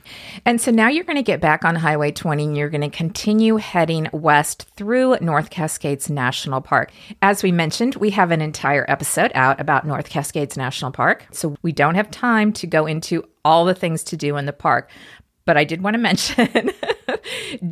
And 0.46 0.62
so 0.62 0.70
now 0.72 0.90
you're 0.90 1.06
going 1.06 1.16
to 1.16 1.24
get 1.24 1.40
back 1.40 1.64
on 1.64 1.76
Highway 1.76 2.12
20 2.12 2.44
and 2.44 2.58
you're 2.58 2.70
going 2.70 2.82
to 2.82 2.90
continue 2.90 3.56
heading 3.56 4.10
west 4.12 4.68
through 4.76 5.18
North 5.22 5.50
Cascades 5.50 6.10
National 6.10 6.62
Park. 6.62 6.92
As 7.22 7.42
we 7.42 7.52
mentioned, 7.52 7.96
we 7.96 8.12
have 8.12 8.32
an 8.32 8.42
entire 8.42 8.86
episode 8.90 9.32
out 9.34 9.60
about 9.60 9.88
North 9.88 10.10
Cascades 10.10 10.58
National 10.58 10.92
Park. 10.92 11.26
So 11.32 11.56
we 11.64 11.72
don't 11.72 11.96
have 11.96 12.12
time 12.12 12.52
to 12.54 12.68
go 12.68 12.86
into 12.86 13.24
all 13.44 13.66
the 13.66 13.74
things 13.74 14.04
to 14.06 14.18
do 14.18 14.36
in 14.36 14.46
the 14.46 14.54
park. 14.54 14.92
But 15.46 15.58
I 15.58 15.64
did 15.64 15.82
want 15.82 15.96
to 15.96 15.98
mention 16.00 16.72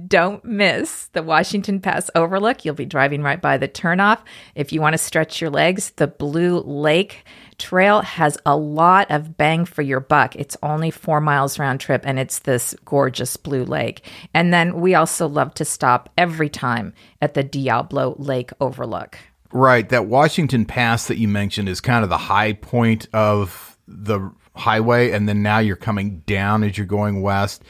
Don't 0.07 0.43
miss 0.43 1.07
the 1.07 1.23
Washington 1.23 1.79
Pass 1.79 2.09
Overlook. 2.15 2.65
You'll 2.65 2.75
be 2.75 2.85
driving 2.85 3.21
right 3.21 3.41
by 3.41 3.57
the 3.57 3.67
turnoff. 3.67 4.19
If 4.55 4.71
you 4.71 4.81
want 4.81 4.93
to 4.93 4.97
stretch 4.97 5.41
your 5.41 5.49
legs, 5.49 5.91
the 5.91 6.07
Blue 6.07 6.61
Lake 6.61 7.25
Trail 7.57 8.01
has 8.01 8.37
a 8.45 8.55
lot 8.55 9.09
of 9.09 9.35
bang 9.35 9.65
for 9.65 9.81
your 9.81 9.99
buck. 9.99 10.35
It's 10.35 10.55
only 10.61 10.91
four 10.91 11.19
miles 11.19 11.57
round 11.57 11.79
trip 11.79 12.03
and 12.05 12.19
it's 12.19 12.39
this 12.39 12.75
gorgeous 12.85 13.35
blue 13.35 13.63
lake. 13.63 14.05
And 14.33 14.53
then 14.53 14.79
we 14.79 14.93
also 14.93 15.27
love 15.27 15.53
to 15.55 15.65
stop 15.65 16.09
every 16.17 16.49
time 16.49 16.93
at 17.21 17.33
the 17.33 17.43
Diablo 17.43 18.15
Lake 18.19 18.51
Overlook. 18.61 19.17
Right. 19.51 19.87
That 19.89 20.05
Washington 20.05 20.65
Pass 20.65 21.07
that 21.07 21.17
you 21.17 21.27
mentioned 21.27 21.69
is 21.69 21.81
kind 21.81 22.03
of 22.03 22.09
the 22.09 22.17
high 22.17 22.53
point 22.53 23.07
of 23.13 23.77
the 23.87 24.31
highway. 24.55 25.11
And 25.11 25.27
then 25.27 25.41
now 25.41 25.59
you're 25.59 25.75
coming 25.75 26.19
down 26.27 26.63
as 26.63 26.77
you're 26.77 26.85
going 26.85 27.21
west 27.21 27.63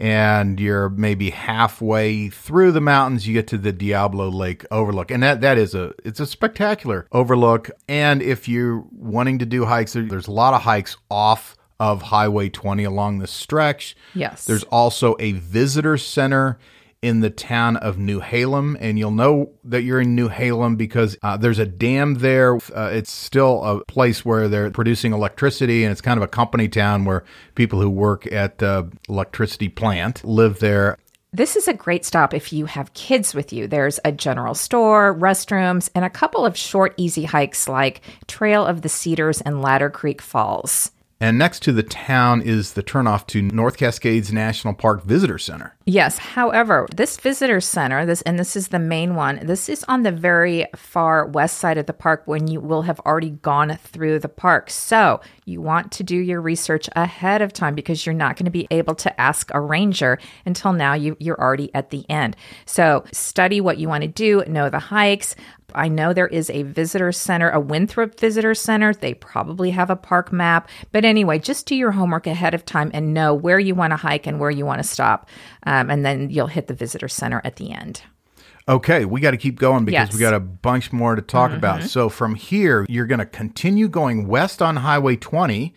and 0.00 0.58
you're 0.58 0.88
maybe 0.88 1.30
halfway 1.30 2.30
through 2.30 2.72
the 2.72 2.80
mountains 2.80 3.28
you 3.28 3.34
get 3.34 3.46
to 3.48 3.58
the 3.58 3.72
Diablo 3.72 4.28
Lake 4.28 4.64
overlook 4.70 5.10
and 5.10 5.22
that 5.22 5.42
that 5.42 5.58
is 5.58 5.74
a 5.74 5.92
it's 6.04 6.18
a 6.18 6.26
spectacular 6.26 7.06
overlook 7.12 7.70
and 7.88 8.22
if 8.22 8.48
you're 8.48 8.82
wanting 8.90 9.38
to 9.38 9.46
do 9.46 9.66
hikes 9.66 9.92
there's 9.92 10.26
a 10.26 10.32
lot 10.32 10.54
of 10.54 10.62
hikes 10.62 10.96
off 11.10 11.56
of 11.80 12.02
Highway 12.02 12.50
20 12.50 12.84
along 12.84 13.20
the 13.20 13.26
stretch. 13.26 13.96
Yes. 14.14 14.44
There's 14.44 14.64
also 14.64 15.16
a 15.18 15.32
visitor 15.32 15.96
center 15.96 16.58
in 17.02 17.20
the 17.20 17.30
town 17.30 17.76
of 17.78 17.96
Newhalem, 17.96 18.76
and 18.78 18.98
you'll 18.98 19.10
know 19.10 19.50
that 19.64 19.82
you're 19.82 20.00
in 20.00 20.16
Newhalem 20.16 20.76
because 20.76 21.16
uh, 21.22 21.36
there's 21.36 21.58
a 21.58 21.66
dam 21.66 22.14
there. 22.14 22.56
Uh, 22.56 22.90
it's 22.92 23.10
still 23.10 23.64
a 23.64 23.84
place 23.84 24.24
where 24.24 24.48
they're 24.48 24.70
producing 24.70 25.12
electricity, 25.12 25.82
and 25.84 25.92
it's 25.92 26.02
kind 26.02 26.18
of 26.18 26.22
a 26.22 26.28
company 26.28 26.68
town 26.68 27.04
where 27.04 27.24
people 27.54 27.80
who 27.80 27.88
work 27.88 28.30
at 28.30 28.58
the 28.58 28.90
electricity 29.08 29.68
plant 29.68 30.22
live 30.24 30.58
there. 30.58 30.98
This 31.32 31.54
is 31.54 31.68
a 31.68 31.74
great 31.74 32.04
stop 32.04 32.34
if 32.34 32.52
you 32.52 32.66
have 32.66 32.92
kids 32.92 33.34
with 33.34 33.52
you. 33.52 33.68
There's 33.68 34.00
a 34.04 34.10
general 34.10 34.54
store, 34.54 35.14
restrooms, 35.14 35.88
and 35.94 36.04
a 36.04 36.10
couple 36.10 36.44
of 36.44 36.56
short, 36.56 36.92
easy 36.96 37.24
hikes 37.24 37.68
like 37.68 38.00
Trail 38.26 38.66
of 38.66 38.82
the 38.82 38.88
Cedars 38.88 39.40
and 39.40 39.62
Ladder 39.62 39.90
Creek 39.90 40.20
Falls. 40.20 40.90
And 41.22 41.38
next 41.38 41.62
to 41.64 41.72
the 41.72 41.82
town 41.82 42.40
is 42.40 42.72
the 42.72 42.82
turnoff 42.82 43.26
to 43.28 43.42
North 43.42 43.76
Cascades 43.76 44.32
National 44.32 44.72
Park 44.72 45.04
Visitor 45.04 45.36
Center. 45.36 45.76
Yes. 45.84 46.16
However, 46.16 46.86
this 46.94 47.18
visitor 47.18 47.60
center, 47.60 48.06
this 48.06 48.22
and 48.22 48.38
this 48.38 48.56
is 48.56 48.68
the 48.68 48.78
main 48.78 49.14
one. 49.14 49.44
This 49.44 49.68
is 49.68 49.84
on 49.84 50.02
the 50.02 50.12
very 50.12 50.66
far 50.76 51.26
west 51.26 51.58
side 51.58 51.76
of 51.76 51.86
the 51.86 51.92
park 51.92 52.22
when 52.24 52.46
you 52.46 52.60
will 52.60 52.82
have 52.82 53.00
already 53.00 53.30
gone 53.30 53.76
through 53.82 54.20
the 54.20 54.28
park. 54.28 54.70
So 54.70 55.20
you 55.44 55.60
want 55.60 55.92
to 55.92 56.04
do 56.04 56.16
your 56.16 56.40
research 56.40 56.88
ahead 56.96 57.42
of 57.42 57.52
time 57.52 57.74
because 57.74 58.06
you're 58.06 58.14
not 58.14 58.36
going 58.36 58.44
to 58.44 58.50
be 58.50 58.68
able 58.70 58.94
to 58.94 59.20
ask 59.20 59.50
a 59.52 59.60
ranger 59.60 60.18
until 60.46 60.72
now 60.72 60.94
you, 60.94 61.16
you're 61.18 61.40
already 61.40 61.74
at 61.74 61.90
the 61.90 62.08
end. 62.08 62.36
So 62.64 63.04
study 63.12 63.60
what 63.60 63.78
you 63.78 63.88
want 63.88 64.02
to 64.02 64.08
do, 64.08 64.42
know 64.46 64.70
the 64.70 64.78
hikes, 64.78 65.34
I 65.74 65.88
know 65.88 66.12
there 66.12 66.26
is 66.26 66.50
a 66.50 66.62
visitor 66.64 67.12
center, 67.12 67.50
a 67.50 67.60
Winthrop 67.60 68.18
Visitor 68.18 68.54
Center. 68.54 68.92
They 68.94 69.14
probably 69.14 69.70
have 69.70 69.90
a 69.90 69.96
park 69.96 70.32
map. 70.32 70.68
But 70.92 71.04
anyway, 71.04 71.38
just 71.38 71.66
do 71.66 71.74
your 71.74 71.90
homework 71.92 72.26
ahead 72.26 72.54
of 72.54 72.64
time 72.64 72.90
and 72.94 73.14
know 73.14 73.34
where 73.34 73.58
you 73.58 73.74
want 73.74 73.92
to 73.92 73.96
hike 73.96 74.26
and 74.26 74.40
where 74.40 74.50
you 74.50 74.64
want 74.66 74.80
to 74.82 74.88
stop. 74.88 75.28
Um, 75.64 75.90
and 75.90 76.04
then 76.04 76.30
you'll 76.30 76.46
hit 76.46 76.66
the 76.66 76.74
visitor 76.74 77.08
center 77.08 77.40
at 77.44 77.56
the 77.56 77.72
end. 77.72 78.02
Okay, 78.68 79.04
we 79.04 79.20
got 79.20 79.32
to 79.32 79.36
keep 79.36 79.58
going 79.58 79.84
because 79.84 80.08
Yes. 80.08 80.14
we 80.14 80.20
got 80.20 80.34
a 80.34 80.38
bunch 80.40 80.92
more 80.92 81.16
to 81.16 81.22
talk 81.22 81.50
about. 81.50 81.82
So 81.84 82.08
from 82.08 82.34
here, 82.36 82.86
you're 82.88 83.06
going 83.06 83.18
to 83.18 83.26
continue 83.26 83.88
going 83.88 84.28
west 84.28 84.62
on 84.62 84.76
Highway 84.76 85.16
20 85.16 85.74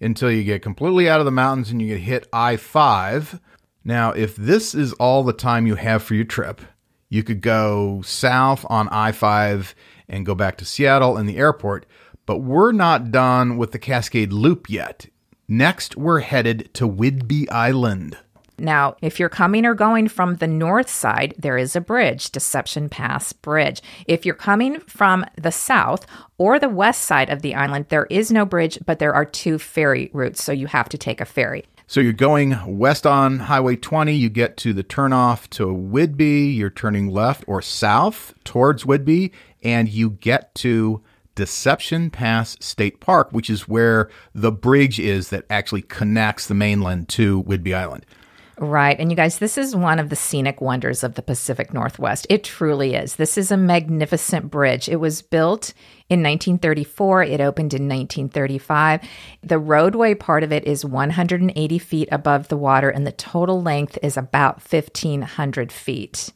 until 0.00 0.30
you 0.30 0.44
get 0.44 0.62
completely 0.62 1.08
out 1.08 1.18
of 1.18 1.24
the 1.26 1.32
mountains 1.32 1.70
and 1.70 1.80
you 1.82 1.88
get 1.88 2.00
hit 2.00 2.28
I 2.32 2.56
5. 2.56 3.40
Now, 3.84 4.12
if 4.12 4.36
this 4.36 4.74
is 4.74 4.92
all 4.94 5.24
the 5.24 5.32
time 5.32 5.66
you 5.66 5.76
have 5.76 6.02
for 6.02 6.14
your 6.14 6.24
trip, 6.24 6.60
you 7.08 7.22
could 7.22 7.40
go 7.40 8.02
south 8.02 8.64
on 8.68 8.88
I 8.88 9.12
5 9.12 9.74
and 10.08 10.26
go 10.26 10.34
back 10.34 10.56
to 10.58 10.64
Seattle 10.64 11.16
and 11.16 11.28
the 11.28 11.38
airport, 11.38 11.86
but 12.26 12.38
we're 12.38 12.72
not 12.72 13.10
done 13.10 13.56
with 13.56 13.72
the 13.72 13.78
Cascade 13.78 14.32
Loop 14.32 14.68
yet. 14.68 15.06
Next, 15.48 15.96
we're 15.96 16.20
headed 16.20 16.72
to 16.74 16.88
Whidbey 16.88 17.50
Island. 17.50 18.18
Now, 18.58 18.96
if 19.02 19.20
you're 19.20 19.28
coming 19.28 19.66
or 19.66 19.74
going 19.74 20.08
from 20.08 20.36
the 20.36 20.46
north 20.46 20.88
side, 20.88 21.34
there 21.38 21.58
is 21.58 21.76
a 21.76 21.80
bridge, 21.80 22.30
Deception 22.30 22.88
Pass 22.88 23.32
Bridge. 23.34 23.82
If 24.06 24.24
you're 24.24 24.34
coming 24.34 24.80
from 24.80 25.26
the 25.36 25.52
south 25.52 26.06
or 26.38 26.58
the 26.58 26.68
west 26.68 27.02
side 27.02 27.28
of 27.28 27.42
the 27.42 27.54
island, 27.54 27.86
there 27.90 28.06
is 28.06 28.32
no 28.32 28.46
bridge, 28.46 28.78
but 28.86 28.98
there 28.98 29.14
are 29.14 29.26
two 29.26 29.58
ferry 29.58 30.10
routes, 30.14 30.42
so 30.42 30.52
you 30.52 30.68
have 30.68 30.88
to 30.88 30.98
take 30.98 31.20
a 31.20 31.26
ferry. 31.26 31.66
So 31.88 32.00
you're 32.00 32.12
going 32.12 32.78
west 32.78 33.06
on 33.06 33.38
Highway 33.38 33.76
20, 33.76 34.12
you 34.12 34.28
get 34.28 34.56
to 34.56 34.72
the 34.72 34.82
turnoff 34.82 35.48
to 35.50 35.66
Whidbey, 35.66 36.56
you're 36.56 36.68
turning 36.68 37.06
left 37.06 37.44
or 37.46 37.62
south 37.62 38.34
towards 38.42 38.82
Whidbey, 38.82 39.30
and 39.62 39.88
you 39.88 40.10
get 40.10 40.52
to 40.56 41.00
Deception 41.36 42.10
Pass 42.10 42.56
State 42.58 42.98
Park, 42.98 43.28
which 43.30 43.48
is 43.48 43.68
where 43.68 44.10
the 44.34 44.50
bridge 44.50 44.98
is 44.98 45.30
that 45.30 45.44
actually 45.48 45.82
connects 45.82 46.48
the 46.48 46.54
mainland 46.54 47.08
to 47.10 47.44
Whidbey 47.44 47.76
Island. 47.76 48.04
Right. 48.58 48.98
And 48.98 49.10
you 49.10 49.16
guys, 49.16 49.38
this 49.38 49.58
is 49.58 49.76
one 49.76 49.98
of 49.98 50.08
the 50.08 50.16
scenic 50.16 50.62
wonders 50.62 51.04
of 51.04 51.14
the 51.14 51.20
Pacific 51.20 51.74
Northwest. 51.74 52.26
It 52.30 52.42
truly 52.42 52.94
is. 52.94 53.16
This 53.16 53.36
is 53.36 53.50
a 53.50 53.56
magnificent 53.56 54.50
bridge. 54.50 54.88
It 54.88 54.96
was 54.96 55.20
built 55.20 55.74
in 56.08 56.20
1934, 56.22 57.24
it 57.24 57.40
opened 57.40 57.74
in 57.74 57.82
1935. 57.88 59.00
The 59.42 59.58
roadway 59.58 60.14
part 60.14 60.42
of 60.42 60.52
it 60.52 60.64
is 60.64 60.84
180 60.84 61.78
feet 61.80 62.08
above 62.12 62.46
the 62.48 62.56
water, 62.56 62.88
and 62.88 63.04
the 63.04 63.12
total 63.12 63.60
length 63.60 63.98
is 64.02 64.16
about 64.16 64.62
1,500 64.62 65.72
feet. 65.72 66.32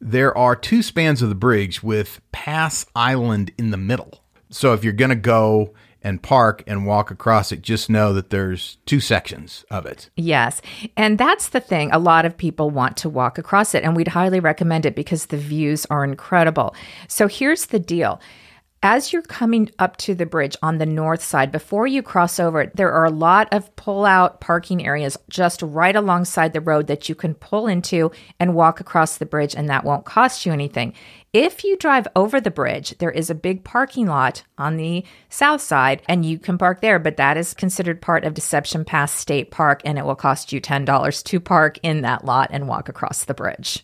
There 0.00 0.36
are 0.38 0.54
two 0.54 0.82
spans 0.82 1.20
of 1.20 1.28
the 1.28 1.34
bridge 1.34 1.82
with 1.82 2.20
Pass 2.30 2.86
Island 2.94 3.50
in 3.58 3.72
the 3.72 3.76
middle. 3.76 4.22
So 4.50 4.72
if 4.72 4.84
you're 4.84 4.92
going 4.92 5.10
to 5.10 5.16
go 5.16 5.74
and 6.02 6.22
park 6.22 6.62
and 6.66 6.86
walk 6.86 7.10
across 7.10 7.52
it, 7.52 7.62
just 7.62 7.88
know 7.88 8.12
that 8.12 8.30
there's 8.30 8.78
two 8.86 9.00
sections 9.00 9.64
of 9.70 9.86
it. 9.86 10.10
Yes. 10.16 10.60
And 10.96 11.18
that's 11.18 11.48
the 11.50 11.60
thing. 11.60 11.90
A 11.92 11.98
lot 11.98 12.24
of 12.24 12.36
people 12.36 12.70
want 12.70 12.96
to 12.98 13.08
walk 13.08 13.38
across 13.38 13.74
it, 13.74 13.84
and 13.84 13.96
we'd 13.96 14.08
highly 14.08 14.40
recommend 14.40 14.86
it 14.86 14.94
because 14.94 15.26
the 15.26 15.36
views 15.36 15.86
are 15.86 16.04
incredible. 16.04 16.74
So 17.08 17.28
here's 17.28 17.66
the 17.66 17.78
deal. 17.78 18.20
As 18.84 19.12
you're 19.12 19.22
coming 19.22 19.70
up 19.78 19.96
to 19.98 20.14
the 20.16 20.26
bridge 20.26 20.56
on 20.60 20.78
the 20.78 20.86
north 20.86 21.22
side, 21.22 21.52
before 21.52 21.86
you 21.86 22.02
cross 22.02 22.40
over, 22.40 22.66
there 22.74 22.90
are 22.90 23.04
a 23.04 23.10
lot 23.10 23.46
of 23.52 23.74
pull 23.76 24.04
out 24.04 24.40
parking 24.40 24.84
areas 24.84 25.16
just 25.30 25.62
right 25.62 25.94
alongside 25.94 26.52
the 26.52 26.60
road 26.60 26.88
that 26.88 27.08
you 27.08 27.14
can 27.14 27.34
pull 27.34 27.68
into 27.68 28.10
and 28.40 28.56
walk 28.56 28.80
across 28.80 29.18
the 29.18 29.26
bridge, 29.26 29.54
and 29.54 29.68
that 29.68 29.84
won't 29.84 30.04
cost 30.04 30.44
you 30.44 30.52
anything. 30.52 30.94
If 31.32 31.64
you 31.64 31.78
drive 31.78 32.06
over 32.14 32.42
the 32.42 32.50
bridge, 32.50 32.90
there 32.98 33.10
is 33.10 33.30
a 33.30 33.34
big 33.34 33.64
parking 33.64 34.06
lot 34.06 34.42
on 34.58 34.76
the 34.76 35.02
south 35.30 35.62
side, 35.62 36.02
and 36.06 36.26
you 36.26 36.38
can 36.38 36.58
park 36.58 36.82
there, 36.82 36.98
but 36.98 37.16
that 37.16 37.38
is 37.38 37.54
considered 37.54 38.02
part 38.02 38.24
of 38.24 38.34
Deception 38.34 38.84
Pass 38.84 39.12
State 39.12 39.50
Park, 39.50 39.80
and 39.86 39.98
it 39.98 40.04
will 40.04 40.14
cost 40.14 40.52
you 40.52 40.60
$10 40.60 41.24
to 41.24 41.40
park 41.40 41.78
in 41.82 42.02
that 42.02 42.26
lot 42.26 42.50
and 42.52 42.68
walk 42.68 42.90
across 42.90 43.24
the 43.24 43.32
bridge. 43.32 43.82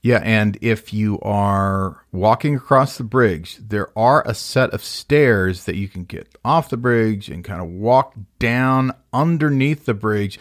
Yeah, 0.00 0.20
and 0.22 0.56
if 0.60 0.92
you 0.92 1.18
are 1.22 2.04
walking 2.12 2.54
across 2.54 2.98
the 2.98 3.02
bridge, 3.02 3.56
there 3.56 3.88
are 3.98 4.22
a 4.24 4.32
set 4.32 4.70
of 4.70 4.84
stairs 4.84 5.64
that 5.64 5.74
you 5.74 5.88
can 5.88 6.04
get 6.04 6.38
off 6.44 6.68
the 6.68 6.76
bridge 6.76 7.28
and 7.28 7.42
kind 7.42 7.60
of 7.60 7.66
walk 7.66 8.14
down 8.38 8.92
underneath 9.12 9.86
the 9.86 9.94
bridge. 9.94 10.38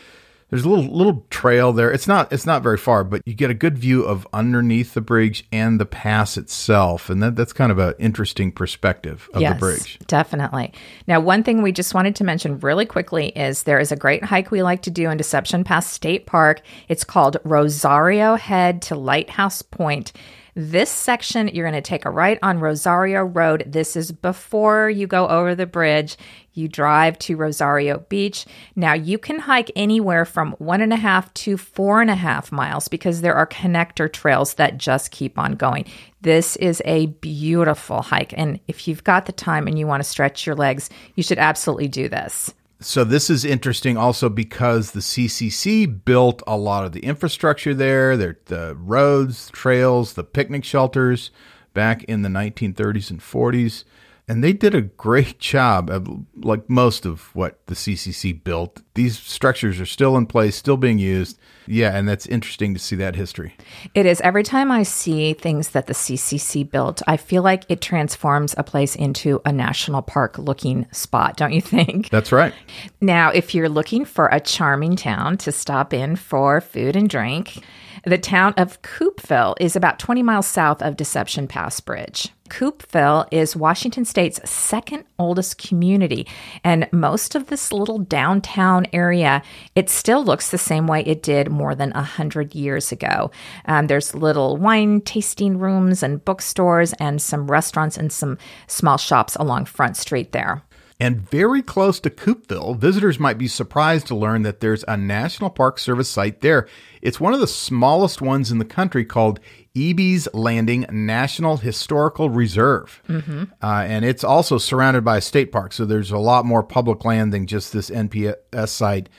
There's 0.56 0.64
a 0.64 0.70
little 0.70 0.95
little 0.95 1.26
trail 1.30 1.74
there. 1.74 1.91
It's 1.91 2.08
not 2.08 2.32
it's 2.32 2.45
not 2.45 2.64
very 2.64 2.78
far, 2.78 3.03
but 3.03 3.22
you 3.26 3.34
get 3.34 3.49
a 3.49 3.53
good 3.53 3.78
view 3.78 4.03
of 4.03 4.26
underneath 4.32 4.93
the 4.93 5.01
bridge 5.01 5.45
and 5.51 5.82
the 5.82 5.86
pass 5.86 6.38
itself, 6.38 7.10
and 7.10 7.22
that, 7.22 7.36
that's 7.36 7.51
kind 7.51 7.74
of 7.74 7.78
an 7.78 7.93
interesting 7.99 8.53
perspective 8.53 9.30
of 9.34 9.41
the 9.41 9.56
bridge. 9.56 9.99
Definitely. 10.08 10.72
Now, 11.08 11.20
one 11.20 11.43
thing 11.43 11.62
we 11.62 11.74
just 11.74 11.93
wanted 11.93 12.16
to 12.16 12.24
mention 12.24 12.58
really 12.60 12.86
quickly 12.86 13.34
is 13.36 13.64
there 13.64 13.80
is 13.80 13.91
a 13.91 13.97
great 13.97 14.24
hike 14.24 14.49
we 14.49 14.64
like 14.64 14.82
to 14.84 14.91
do 14.91 15.10
in 15.10 15.18
Deception 15.18 15.66
Pass 15.66 15.91
State 15.91 16.26
Park. 16.26 16.62
It's 16.88 17.03
called 17.03 17.36
Rosario 17.43 18.36
Head 18.36 18.82
to 18.84 18.95
Lighthouse 18.95 19.62
Point. 19.62 20.14
This 20.58 20.89
section, 20.89 21.49
you're 21.49 21.70
going 21.70 21.82
to 21.82 21.88
take 21.88 22.06
a 22.06 22.10
right 22.10 22.39
on 22.41 22.60
Rosario 22.60 23.24
Road. 23.24 23.66
This 23.68 23.97
is 23.97 24.14
before 24.14 24.89
you 24.89 25.06
go 25.06 25.28
over 25.28 25.53
the 25.53 25.66
bridge. 25.66 26.16
You 26.53 26.70
drive 26.70 27.20
to 27.20 27.36
Rosario 27.36 27.99
Beach. 28.08 28.45
Now, 28.74 28.93
you 28.93 29.18
can 29.18 29.39
hike 29.39 29.70
anywhere 29.76 30.24
from 30.24 30.53
one 30.53 30.80
and 30.80 30.93
a 30.93 30.95
half 30.95 31.34
to 31.34 31.58
four 31.58 31.99
and 31.99 32.10
a 32.10 32.16
half 32.16 32.53
miles 32.53 32.88
because 32.88 33.20
there 33.20 33.36
are 33.36 33.45
connector 33.45 34.10
trails 34.10 34.53
that 34.53 34.78
just 34.78 35.12
keep 35.12 35.38
on 35.38 35.56
going. 35.56 35.88
This 36.22 36.56
is 36.56 36.82
a 36.86 37.08
beautiful 37.08 38.01
hike. 38.01 38.34
And 38.38 38.62
if 38.70 38.88
you've 38.88 39.03
got 39.03 39.26
the 39.26 39.34
time 39.34 39.68
and 39.68 39.78
you 39.78 39.88
want 39.88 40.03
to 40.03 40.10
stretch 40.10 40.45
your 40.45 40.56
legs, 40.56 40.89
you 41.16 41.24
should 41.24 41.38
absolutely 41.38 41.89
do 41.89 42.08
this. 42.08 42.53
So 42.82 43.04
this 43.04 43.30
is 43.30 43.46
interesting 43.46 43.96
also 43.98 44.28
because 44.28 44.92
the 44.92 45.00
CCC 45.00 46.04
built 46.04 46.44
a 46.46 46.58
lot 46.58 46.86
of 46.86 46.92
the 46.92 47.00
infrastructure 47.02 47.74
there, 47.74 48.18
there 48.18 48.38
the 48.46 48.76
roads, 48.76 49.50
trails, 49.52 50.14
the 50.14 50.24
picnic 50.24 50.64
shelters 50.64 51.32
back 51.74 52.04
in 52.04 52.22
the 52.22 52.30
1930s 52.30 53.10
and 53.10 53.20
40s, 53.22 53.86
and 54.28 54.44
they 54.44 54.54
did 54.54 54.76
a 54.76 54.82
great 54.82 55.40
job 55.54 55.90
of 55.90 56.08
like 56.36 56.70
most 56.70 57.06
of 57.06 57.34
what 57.34 57.66
the 57.68 57.76
CCC 57.76 58.44
built 58.44 58.82
these 58.96 59.20
structures 59.20 59.80
are 59.80 59.86
still 59.86 60.18
in 60.18 60.26
place, 60.26 60.56
still 60.56 60.78
being 60.78 60.98
used. 60.98 61.38
Yeah, 61.68 61.96
and 61.96 62.08
that's 62.08 62.26
interesting 62.26 62.74
to 62.74 62.80
see 62.80 62.96
that 62.98 63.16
history. 63.16 63.56
It 63.93 64.06
is. 64.06 64.22
Every 64.22 64.43
time 64.43 64.72
I 64.72 64.84
see 64.84 65.34
things 65.34 65.70
that 65.70 65.88
the 65.88 65.93
CCC 65.93 66.70
built, 66.70 67.02
I 67.08 67.18
feel 67.18 67.43
like 67.43 67.66
it 67.70 67.82
transforms 67.82 68.56
a 68.58 68.64
place 68.64 68.96
into 68.96 69.41
a 69.46 69.52
national 69.52 70.02
park 70.02 70.38
looking 70.38 70.88
spot, 70.91 71.38
don't 71.38 71.54
you 71.54 71.62
think? 71.62 72.10
That's 72.10 72.32
right. 72.32 72.54
Now, 73.02 73.30
if 73.30 73.54
you're 73.54 73.70
looking 73.70 74.06
for 74.06 74.28
a 74.28 74.39
charming 74.39 74.96
town 74.96 75.38
to 75.39 75.52
stop 75.52 75.93
in 75.93 76.16
for 76.16 76.62
food 76.62 76.96
and 76.96 77.10
drink, 77.10 77.64
the 78.06 78.18
town 78.20 78.54
of 78.56 78.82
Coupeville 78.84 79.56
is 79.60 79.76
about 79.76 79.98
20 79.98 80.22
miles 80.22 80.46
south 80.46 80.82
of 80.84 80.96
Deception 80.96 81.48
Pass 81.48 81.80
Bridge. 81.80 82.30
Coupeville 82.50 83.28
is 83.32 83.56
Washington 83.56 84.06
State's 84.06 84.39
second 84.48 85.06
oldest 85.18 85.58
community, 85.58 86.28
and 86.64 86.88
most 86.91 87.34
of 87.34 87.48
this 87.48 87.74
little 87.74 87.98
downtown 87.98 88.85
area, 88.94 89.42
it 89.76 89.90
still 89.90 90.24
looks 90.24 90.52
the 90.52 90.58
same 90.58 90.88
way 90.88 91.02
it 91.02 91.24
did 91.24 91.50
more 91.50 91.76
than 91.76 91.92
a 91.94 92.04
hundred 92.04 92.56
years 92.56 92.92
ago. 92.92 93.32
Um, 93.66 93.88
there's 93.88 94.16
little 94.16 94.58
wine 94.58 95.02
tasting 95.02 95.58
rooms 95.58 96.04
and 96.04 96.24
bookstores, 96.24 96.94
and 96.94 97.22
some 97.22 97.50
restaurants 97.50 97.98
and 97.98 98.12
some 98.12 98.38
small 98.68 98.98
shops 98.98 99.36
along 99.36 99.66
Front 99.66 99.98
Street 99.98 100.32
there. 100.32 100.62
And 101.00 101.30
very 101.30 101.62
close 101.62 102.00
to 102.02 102.10
Coupeville, 102.10 102.78
visitors 102.78 103.20
might 103.20 103.38
be 103.38 103.50
surprised 103.50 104.08
to 104.08 104.16
learn 104.16 104.43
that 104.43 104.62
there's 104.62 104.86
a 104.88 104.96
National 104.96 105.50
Park 105.50 105.78
Service 105.78 106.08
site 106.08 106.39
there. 106.39 106.68
It's 107.02 107.20
one 107.20 107.34
of 107.34 107.41
the 107.41 107.48
smallest 107.48 108.22
ones 108.22 108.50
in 108.50 108.60
the 108.60 108.66
country 108.66 109.04
called 109.04 109.41
Ebey's 109.76 110.28
Landing 110.34 110.86
National 110.89 111.58
Historical 111.58 112.30
Reserve. 112.30 113.04
Mm-hmm. 113.10 113.43
Uh, 113.62 113.84
and 113.88 114.06
it's 114.06 114.24
also 114.24 114.58
surrounded 114.58 115.04
by 115.04 115.18
a 115.18 115.22
state 115.22 115.52
park, 115.52 115.74
so 115.74 115.84
there's 115.84 116.12
a 116.12 116.18
lot 116.18 116.46
more 116.46 116.64
public 116.64 117.04
land 117.04 117.34
than 117.34 117.46
just 117.46 117.74
this 117.74 117.89
NPS 117.89 118.70
site. 118.70 119.10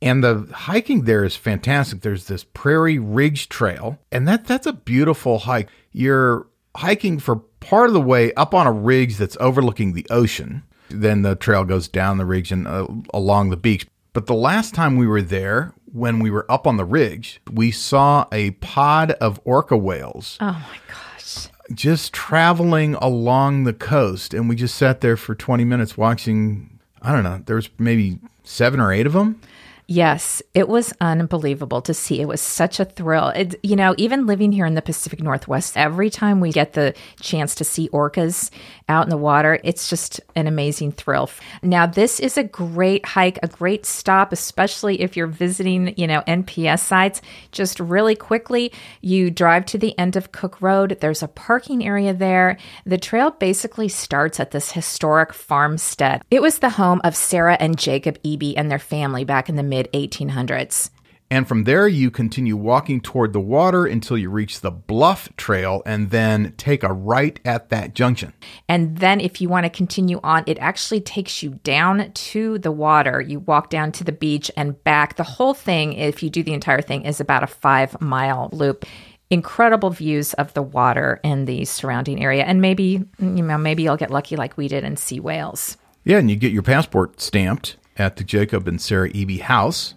And 0.00 0.22
the 0.22 0.48
hiking 0.52 1.04
there 1.04 1.24
is 1.24 1.34
fantastic. 1.34 2.02
There's 2.02 2.26
this 2.26 2.44
Prairie 2.44 2.98
Ridge 2.98 3.48
Trail, 3.48 3.98
and 4.12 4.28
that 4.28 4.46
that's 4.46 4.66
a 4.66 4.72
beautiful 4.72 5.40
hike. 5.40 5.68
You're 5.90 6.46
hiking 6.76 7.18
for 7.18 7.36
part 7.36 7.88
of 7.88 7.94
the 7.94 8.00
way 8.00 8.32
up 8.34 8.54
on 8.54 8.66
a 8.66 8.72
ridge 8.72 9.16
that's 9.16 9.36
overlooking 9.40 9.94
the 9.94 10.06
ocean. 10.10 10.62
Then 10.88 11.22
the 11.22 11.34
trail 11.34 11.64
goes 11.64 11.88
down 11.88 12.18
the 12.18 12.24
ridge 12.24 12.52
and 12.52 12.66
uh, 12.66 12.86
along 13.12 13.50
the 13.50 13.56
beach. 13.56 13.86
But 14.12 14.26
the 14.26 14.34
last 14.34 14.74
time 14.74 14.96
we 14.96 15.06
were 15.06 15.22
there, 15.22 15.74
when 15.92 16.20
we 16.20 16.30
were 16.30 16.50
up 16.50 16.66
on 16.66 16.76
the 16.76 16.84
ridge, 16.84 17.40
we 17.52 17.70
saw 17.70 18.26
a 18.30 18.52
pod 18.52 19.12
of 19.12 19.40
orca 19.44 19.76
whales. 19.76 20.38
Oh 20.40 20.52
my 20.52 20.78
gosh. 20.88 21.48
Just 21.72 22.12
traveling 22.12 22.94
along 22.96 23.64
the 23.64 23.72
coast. 23.72 24.34
And 24.34 24.48
we 24.48 24.56
just 24.56 24.76
sat 24.76 25.00
there 25.00 25.16
for 25.16 25.34
20 25.34 25.64
minutes 25.64 25.96
watching, 25.96 26.78
I 27.02 27.12
don't 27.12 27.24
know, 27.24 27.42
there 27.46 27.56
was 27.56 27.70
maybe 27.78 28.18
seven 28.44 28.80
or 28.80 28.92
eight 28.92 29.06
of 29.06 29.14
them. 29.14 29.40
Yes, 29.86 30.40
it 30.54 30.66
was 30.66 30.94
unbelievable 30.98 31.82
to 31.82 31.92
see. 31.92 32.18
It 32.18 32.28
was 32.28 32.40
such 32.40 32.80
a 32.80 32.86
thrill. 32.86 33.28
It, 33.28 33.56
you 33.62 33.76
know, 33.76 33.94
even 33.98 34.26
living 34.26 34.50
here 34.50 34.64
in 34.64 34.74
the 34.74 34.80
Pacific 34.80 35.20
Northwest, 35.20 35.76
every 35.76 36.08
time 36.08 36.40
we 36.40 36.52
get 36.52 36.72
the 36.72 36.94
chance 37.20 37.54
to 37.56 37.64
see 37.64 37.90
orcas 37.90 38.50
out 38.88 39.04
in 39.04 39.10
the 39.10 39.18
water, 39.18 39.60
it's 39.62 39.90
just 39.90 40.22
an 40.36 40.46
amazing 40.46 40.92
thrill. 40.92 41.28
Now, 41.62 41.84
this 41.84 42.18
is 42.18 42.38
a 42.38 42.44
great 42.44 43.04
hike, 43.04 43.38
a 43.42 43.48
great 43.48 43.84
stop, 43.84 44.32
especially 44.32 45.02
if 45.02 45.18
you're 45.18 45.26
visiting, 45.26 45.92
you 45.98 46.06
know, 46.06 46.22
NPS 46.22 46.80
sites. 46.80 47.20
Just 47.52 47.78
really 47.78 48.14
quickly, 48.14 48.72
you 49.02 49.30
drive 49.30 49.66
to 49.66 49.78
the 49.78 49.98
end 49.98 50.16
of 50.16 50.32
Cook 50.32 50.62
Road. 50.62 50.96
There's 51.02 51.22
a 51.22 51.28
parking 51.28 51.84
area 51.84 52.14
there. 52.14 52.56
The 52.86 52.96
trail 52.96 53.32
basically 53.32 53.88
starts 53.88 54.40
at 54.40 54.50
this 54.50 54.72
historic 54.72 55.34
farmstead. 55.34 56.22
It 56.30 56.40
was 56.40 56.60
the 56.60 56.70
home 56.70 57.02
of 57.04 57.14
Sarah 57.14 57.58
and 57.60 57.78
Jacob 57.78 58.18
Ebey 58.22 58.54
and 58.56 58.70
their 58.70 58.78
family 58.78 59.24
back 59.24 59.50
in 59.50 59.56
the 59.56 59.73
mid 59.74 59.92
1800s. 59.92 60.90
And 61.30 61.48
from 61.48 61.64
there, 61.64 61.88
you 61.88 62.12
continue 62.12 62.56
walking 62.56 63.00
toward 63.00 63.32
the 63.32 63.40
water 63.40 63.86
until 63.86 64.16
you 64.16 64.30
reach 64.30 64.60
the 64.60 64.70
Bluff 64.70 65.28
Trail 65.36 65.82
and 65.84 66.10
then 66.10 66.54
take 66.56 66.84
a 66.84 66.92
right 66.92 67.40
at 67.44 67.70
that 67.70 67.94
junction. 67.94 68.34
And 68.68 68.98
then, 68.98 69.20
if 69.20 69.40
you 69.40 69.48
want 69.48 69.64
to 69.64 69.70
continue 69.70 70.20
on, 70.22 70.44
it 70.46 70.58
actually 70.58 71.00
takes 71.00 71.42
you 71.42 71.58
down 71.64 72.12
to 72.12 72.58
the 72.58 72.70
water. 72.70 73.20
You 73.20 73.40
walk 73.40 73.68
down 73.68 73.90
to 73.92 74.04
the 74.04 74.12
beach 74.12 74.48
and 74.56 74.82
back. 74.84 75.16
The 75.16 75.24
whole 75.24 75.54
thing, 75.54 75.94
if 75.94 76.22
you 76.22 76.30
do 76.30 76.44
the 76.44 76.52
entire 76.52 76.82
thing, 76.82 77.04
is 77.04 77.20
about 77.20 77.42
a 77.42 77.48
five 77.48 78.00
mile 78.00 78.50
loop 78.52 78.84
incredible 79.30 79.90
views 79.90 80.34
of 80.34 80.54
the 80.54 80.62
water 80.62 81.18
in 81.24 81.46
the 81.46 81.64
surrounding 81.64 82.22
area 82.22 82.44
and 82.44 82.60
maybe 82.60 83.02
you 83.18 83.42
know 83.42 83.56
maybe 83.56 83.82
you'll 83.82 83.96
get 83.96 84.10
lucky 84.10 84.36
like 84.36 84.56
we 84.58 84.68
did 84.68 84.84
and 84.84 84.98
see 84.98 85.18
whales 85.18 85.78
yeah 86.04 86.18
and 86.18 86.30
you 86.30 86.36
get 86.36 86.52
your 86.52 86.62
passport 86.62 87.18
stamped 87.20 87.76
at 87.96 88.16
the 88.16 88.24
Jacob 88.24 88.68
and 88.68 88.80
Sarah 88.80 89.10
Ebey 89.10 89.40
house. 89.40 89.94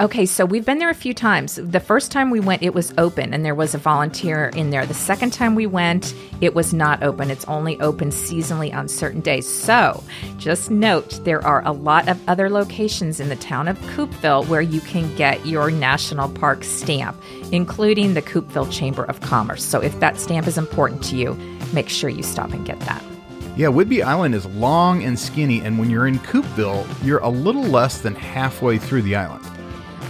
Okay, 0.00 0.26
so 0.26 0.44
we've 0.44 0.66
been 0.66 0.78
there 0.78 0.90
a 0.90 0.94
few 0.94 1.14
times. 1.14 1.54
The 1.54 1.78
first 1.78 2.10
time 2.10 2.30
we 2.30 2.40
went, 2.40 2.64
it 2.64 2.74
was 2.74 2.92
open 2.98 3.32
and 3.32 3.44
there 3.44 3.54
was 3.54 3.74
a 3.74 3.78
volunteer 3.78 4.50
in 4.56 4.70
there. 4.70 4.84
The 4.86 4.94
second 4.94 5.32
time 5.32 5.54
we 5.54 5.66
went, 5.66 6.14
it 6.40 6.54
was 6.54 6.74
not 6.74 7.02
open. 7.04 7.30
It's 7.30 7.44
only 7.44 7.80
open 7.80 8.08
seasonally 8.08 8.74
on 8.74 8.88
certain 8.88 9.20
days. 9.20 9.48
So 9.48 10.02
just 10.36 10.68
note 10.68 11.24
there 11.24 11.44
are 11.46 11.64
a 11.64 11.70
lot 11.70 12.08
of 12.08 12.20
other 12.28 12.50
locations 12.50 13.20
in 13.20 13.28
the 13.28 13.36
town 13.36 13.68
of 13.68 13.78
Coupeville 13.80 14.48
where 14.48 14.62
you 14.62 14.80
can 14.80 15.14
get 15.14 15.46
your 15.46 15.70
national 15.70 16.28
park 16.28 16.64
stamp, 16.64 17.20
including 17.52 18.14
the 18.14 18.22
Coupeville 18.22 18.72
Chamber 18.72 19.04
of 19.04 19.20
Commerce. 19.20 19.64
So 19.64 19.80
if 19.80 20.00
that 20.00 20.18
stamp 20.18 20.48
is 20.48 20.58
important 20.58 21.04
to 21.04 21.16
you, 21.16 21.34
make 21.72 21.88
sure 21.88 22.10
you 22.10 22.24
stop 22.24 22.52
and 22.52 22.66
get 22.66 22.80
that. 22.80 23.13
Yeah, 23.56 23.68
Whidbey 23.68 24.02
Island 24.02 24.34
is 24.34 24.46
long 24.46 25.04
and 25.04 25.16
skinny, 25.16 25.60
and 25.60 25.78
when 25.78 25.88
you're 25.88 26.08
in 26.08 26.18
Coupeville, 26.18 26.84
you're 27.04 27.20
a 27.20 27.28
little 27.28 27.62
less 27.62 28.00
than 28.00 28.16
halfway 28.16 28.78
through 28.78 29.02
the 29.02 29.14
island. 29.14 29.44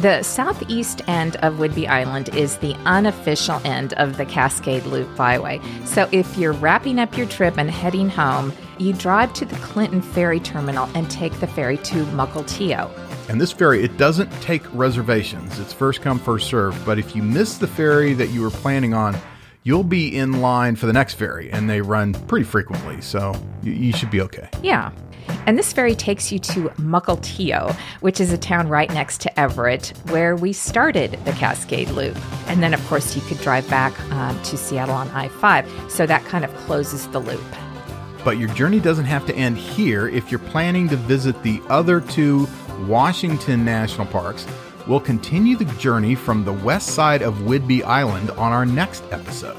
The 0.01 0.23
southeast 0.23 1.03
end 1.09 1.37
of 1.37 1.57
Whidbey 1.59 1.87
Island 1.87 2.35
is 2.35 2.57
the 2.57 2.75
unofficial 2.87 3.61
end 3.63 3.93
of 3.95 4.17
the 4.17 4.25
Cascade 4.25 4.87
Loop 4.87 5.15
Byway. 5.15 5.61
So 5.85 6.09
if 6.11 6.39
you're 6.39 6.55
wrapping 6.55 6.99
up 6.99 7.19
your 7.19 7.27
trip 7.27 7.59
and 7.59 7.71
heading 7.71 8.09
home, 8.09 8.51
you 8.79 8.95
drive 8.95 9.35
to 9.35 9.45
the 9.45 9.57
Clinton 9.57 10.01
Ferry 10.01 10.41
Terminal 10.41 10.89
and 10.95 11.11
take 11.11 11.39
the 11.39 11.47
ferry 11.47 11.77
to 11.77 12.07
Mukilteo. 12.07 12.91
And 13.29 13.39
this 13.39 13.53
ferry, 13.53 13.85
it 13.85 13.99
doesn't 13.99 14.33
take 14.41 14.63
reservations. 14.73 15.59
It's 15.59 15.75
first 15.75 16.01
come, 16.01 16.19
first 16.19 16.49
served. 16.49 16.83
But 16.87 16.99
if 16.99 17.15
you 17.15 17.23
miss 17.23 17.59
the 17.59 17.67
ferry 17.67 18.15
that 18.15 18.31
you 18.31 18.41
were 18.41 18.51
planning 18.51 18.95
on, 18.95 19.17
you'll 19.65 19.83
be 19.83 20.15
in 20.15 20.41
line 20.41 20.77
for 20.77 20.87
the 20.87 20.93
next 20.93 21.15
ferry, 21.15 21.51
and 21.51 21.69
they 21.69 21.81
run 21.81 22.13
pretty 22.13 22.45
frequently, 22.45 23.01
so 23.01 23.35
you, 23.63 23.73
you 23.73 23.93
should 23.93 24.11
be 24.11 24.21
okay. 24.21 24.49
Yeah. 24.63 24.93
And 25.47 25.59
this 25.59 25.73
ferry 25.73 25.95
takes 25.95 26.31
you 26.31 26.39
to 26.39 26.69
Mukilteo, 26.77 27.75
which 28.01 28.21
is 28.21 28.31
a 28.31 28.39
town 28.39 28.69
right 28.69 28.91
next 28.91 29.23
to 29.23 29.41
Everett, 29.41 29.93
where 30.11 30.37
we 30.37 30.53
started 30.53 31.19
the 31.25 31.33
Cascade 31.33 31.89
Loop. 31.91 32.17
And 32.49 32.63
then, 32.63 32.75
of 32.75 32.87
course, 32.87 33.17
you 33.17 33.23
could 33.23 33.41
drive 33.41 33.69
back 33.71 33.99
um, 34.13 34.41
to 34.43 34.57
Seattle 34.59 34.95
on 34.95 35.09
I 35.11 35.29
5. 35.29 35.91
So 35.91 36.05
that 36.07 36.25
kind 36.27 36.45
of 36.45 36.55
closes 36.57 37.09
the 37.09 37.21
loop. 37.21 37.43
But 38.23 38.39
your 38.39 38.49
journey 38.51 38.81
doesn't 38.81 39.07
have 39.07 39.27
to 39.27 39.35
end 39.35 39.57
here 39.57 40.09
if 40.09 40.31
you're 40.31 40.39
planning 40.41 40.89
to 40.91 40.97
visit 40.97 41.43
the 41.43 41.61
other 41.69 42.01
two 42.01 42.47
Washington 42.87 43.65
national 43.65 44.07
parks 44.07 44.47
We'll 44.87 45.01
continue 45.01 45.57
the 45.57 45.65
journey 45.77 46.15
from 46.15 46.45
the 46.45 46.53
west 46.53 46.89
side 46.89 47.23
of 47.23 47.35
Whidbey 47.39 47.83
Island 47.85 48.31
on 48.33 48.53
our 48.53 48.67
next 48.67 49.03
episode. 49.11 49.57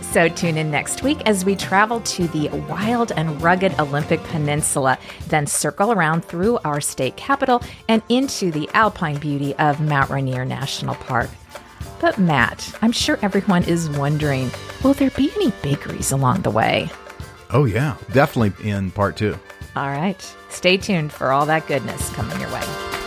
So 0.00 0.28
tune 0.28 0.56
in 0.56 0.70
next 0.70 1.02
week 1.02 1.20
as 1.26 1.44
we 1.44 1.54
travel 1.54 2.00
to 2.00 2.28
the 2.28 2.48
wild 2.68 3.12
and 3.12 3.42
rugged 3.42 3.78
Olympic 3.78 4.22
Peninsula, 4.24 4.98
then 5.26 5.46
circle 5.46 5.92
around 5.92 6.24
through 6.24 6.58
our 6.64 6.80
state 6.80 7.16
capital 7.16 7.62
and 7.88 8.02
into 8.08 8.50
the 8.50 8.70
alpine 8.72 9.18
beauty 9.18 9.54
of 9.56 9.80
Mount 9.80 10.10
Rainier 10.10 10.44
National 10.44 10.94
Park. 10.94 11.28
But 12.00 12.16
Matt, 12.18 12.74
I'm 12.80 12.92
sure 12.92 13.18
everyone 13.20 13.64
is 13.64 13.90
wondering, 13.90 14.50
will 14.82 14.94
there 14.94 15.10
be 15.10 15.30
any 15.34 15.50
bakeries 15.62 16.12
along 16.12 16.42
the 16.42 16.50
way? 16.50 16.88
Oh 17.50 17.64
yeah, 17.64 17.96
definitely 18.12 18.70
in 18.70 18.92
part 18.92 19.16
2. 19.16 19.36
All 19.76 19.88
right. 19.88 20.34
Stay 20.48 20.76
tuned 20.76 21.12
for 21.12 21.32
all 21.32 21.44
that 21.46 21.66
goodness 21.66 22.08
coming 22.10 22.40
your 22.40 22.52
way. 22.52 22.97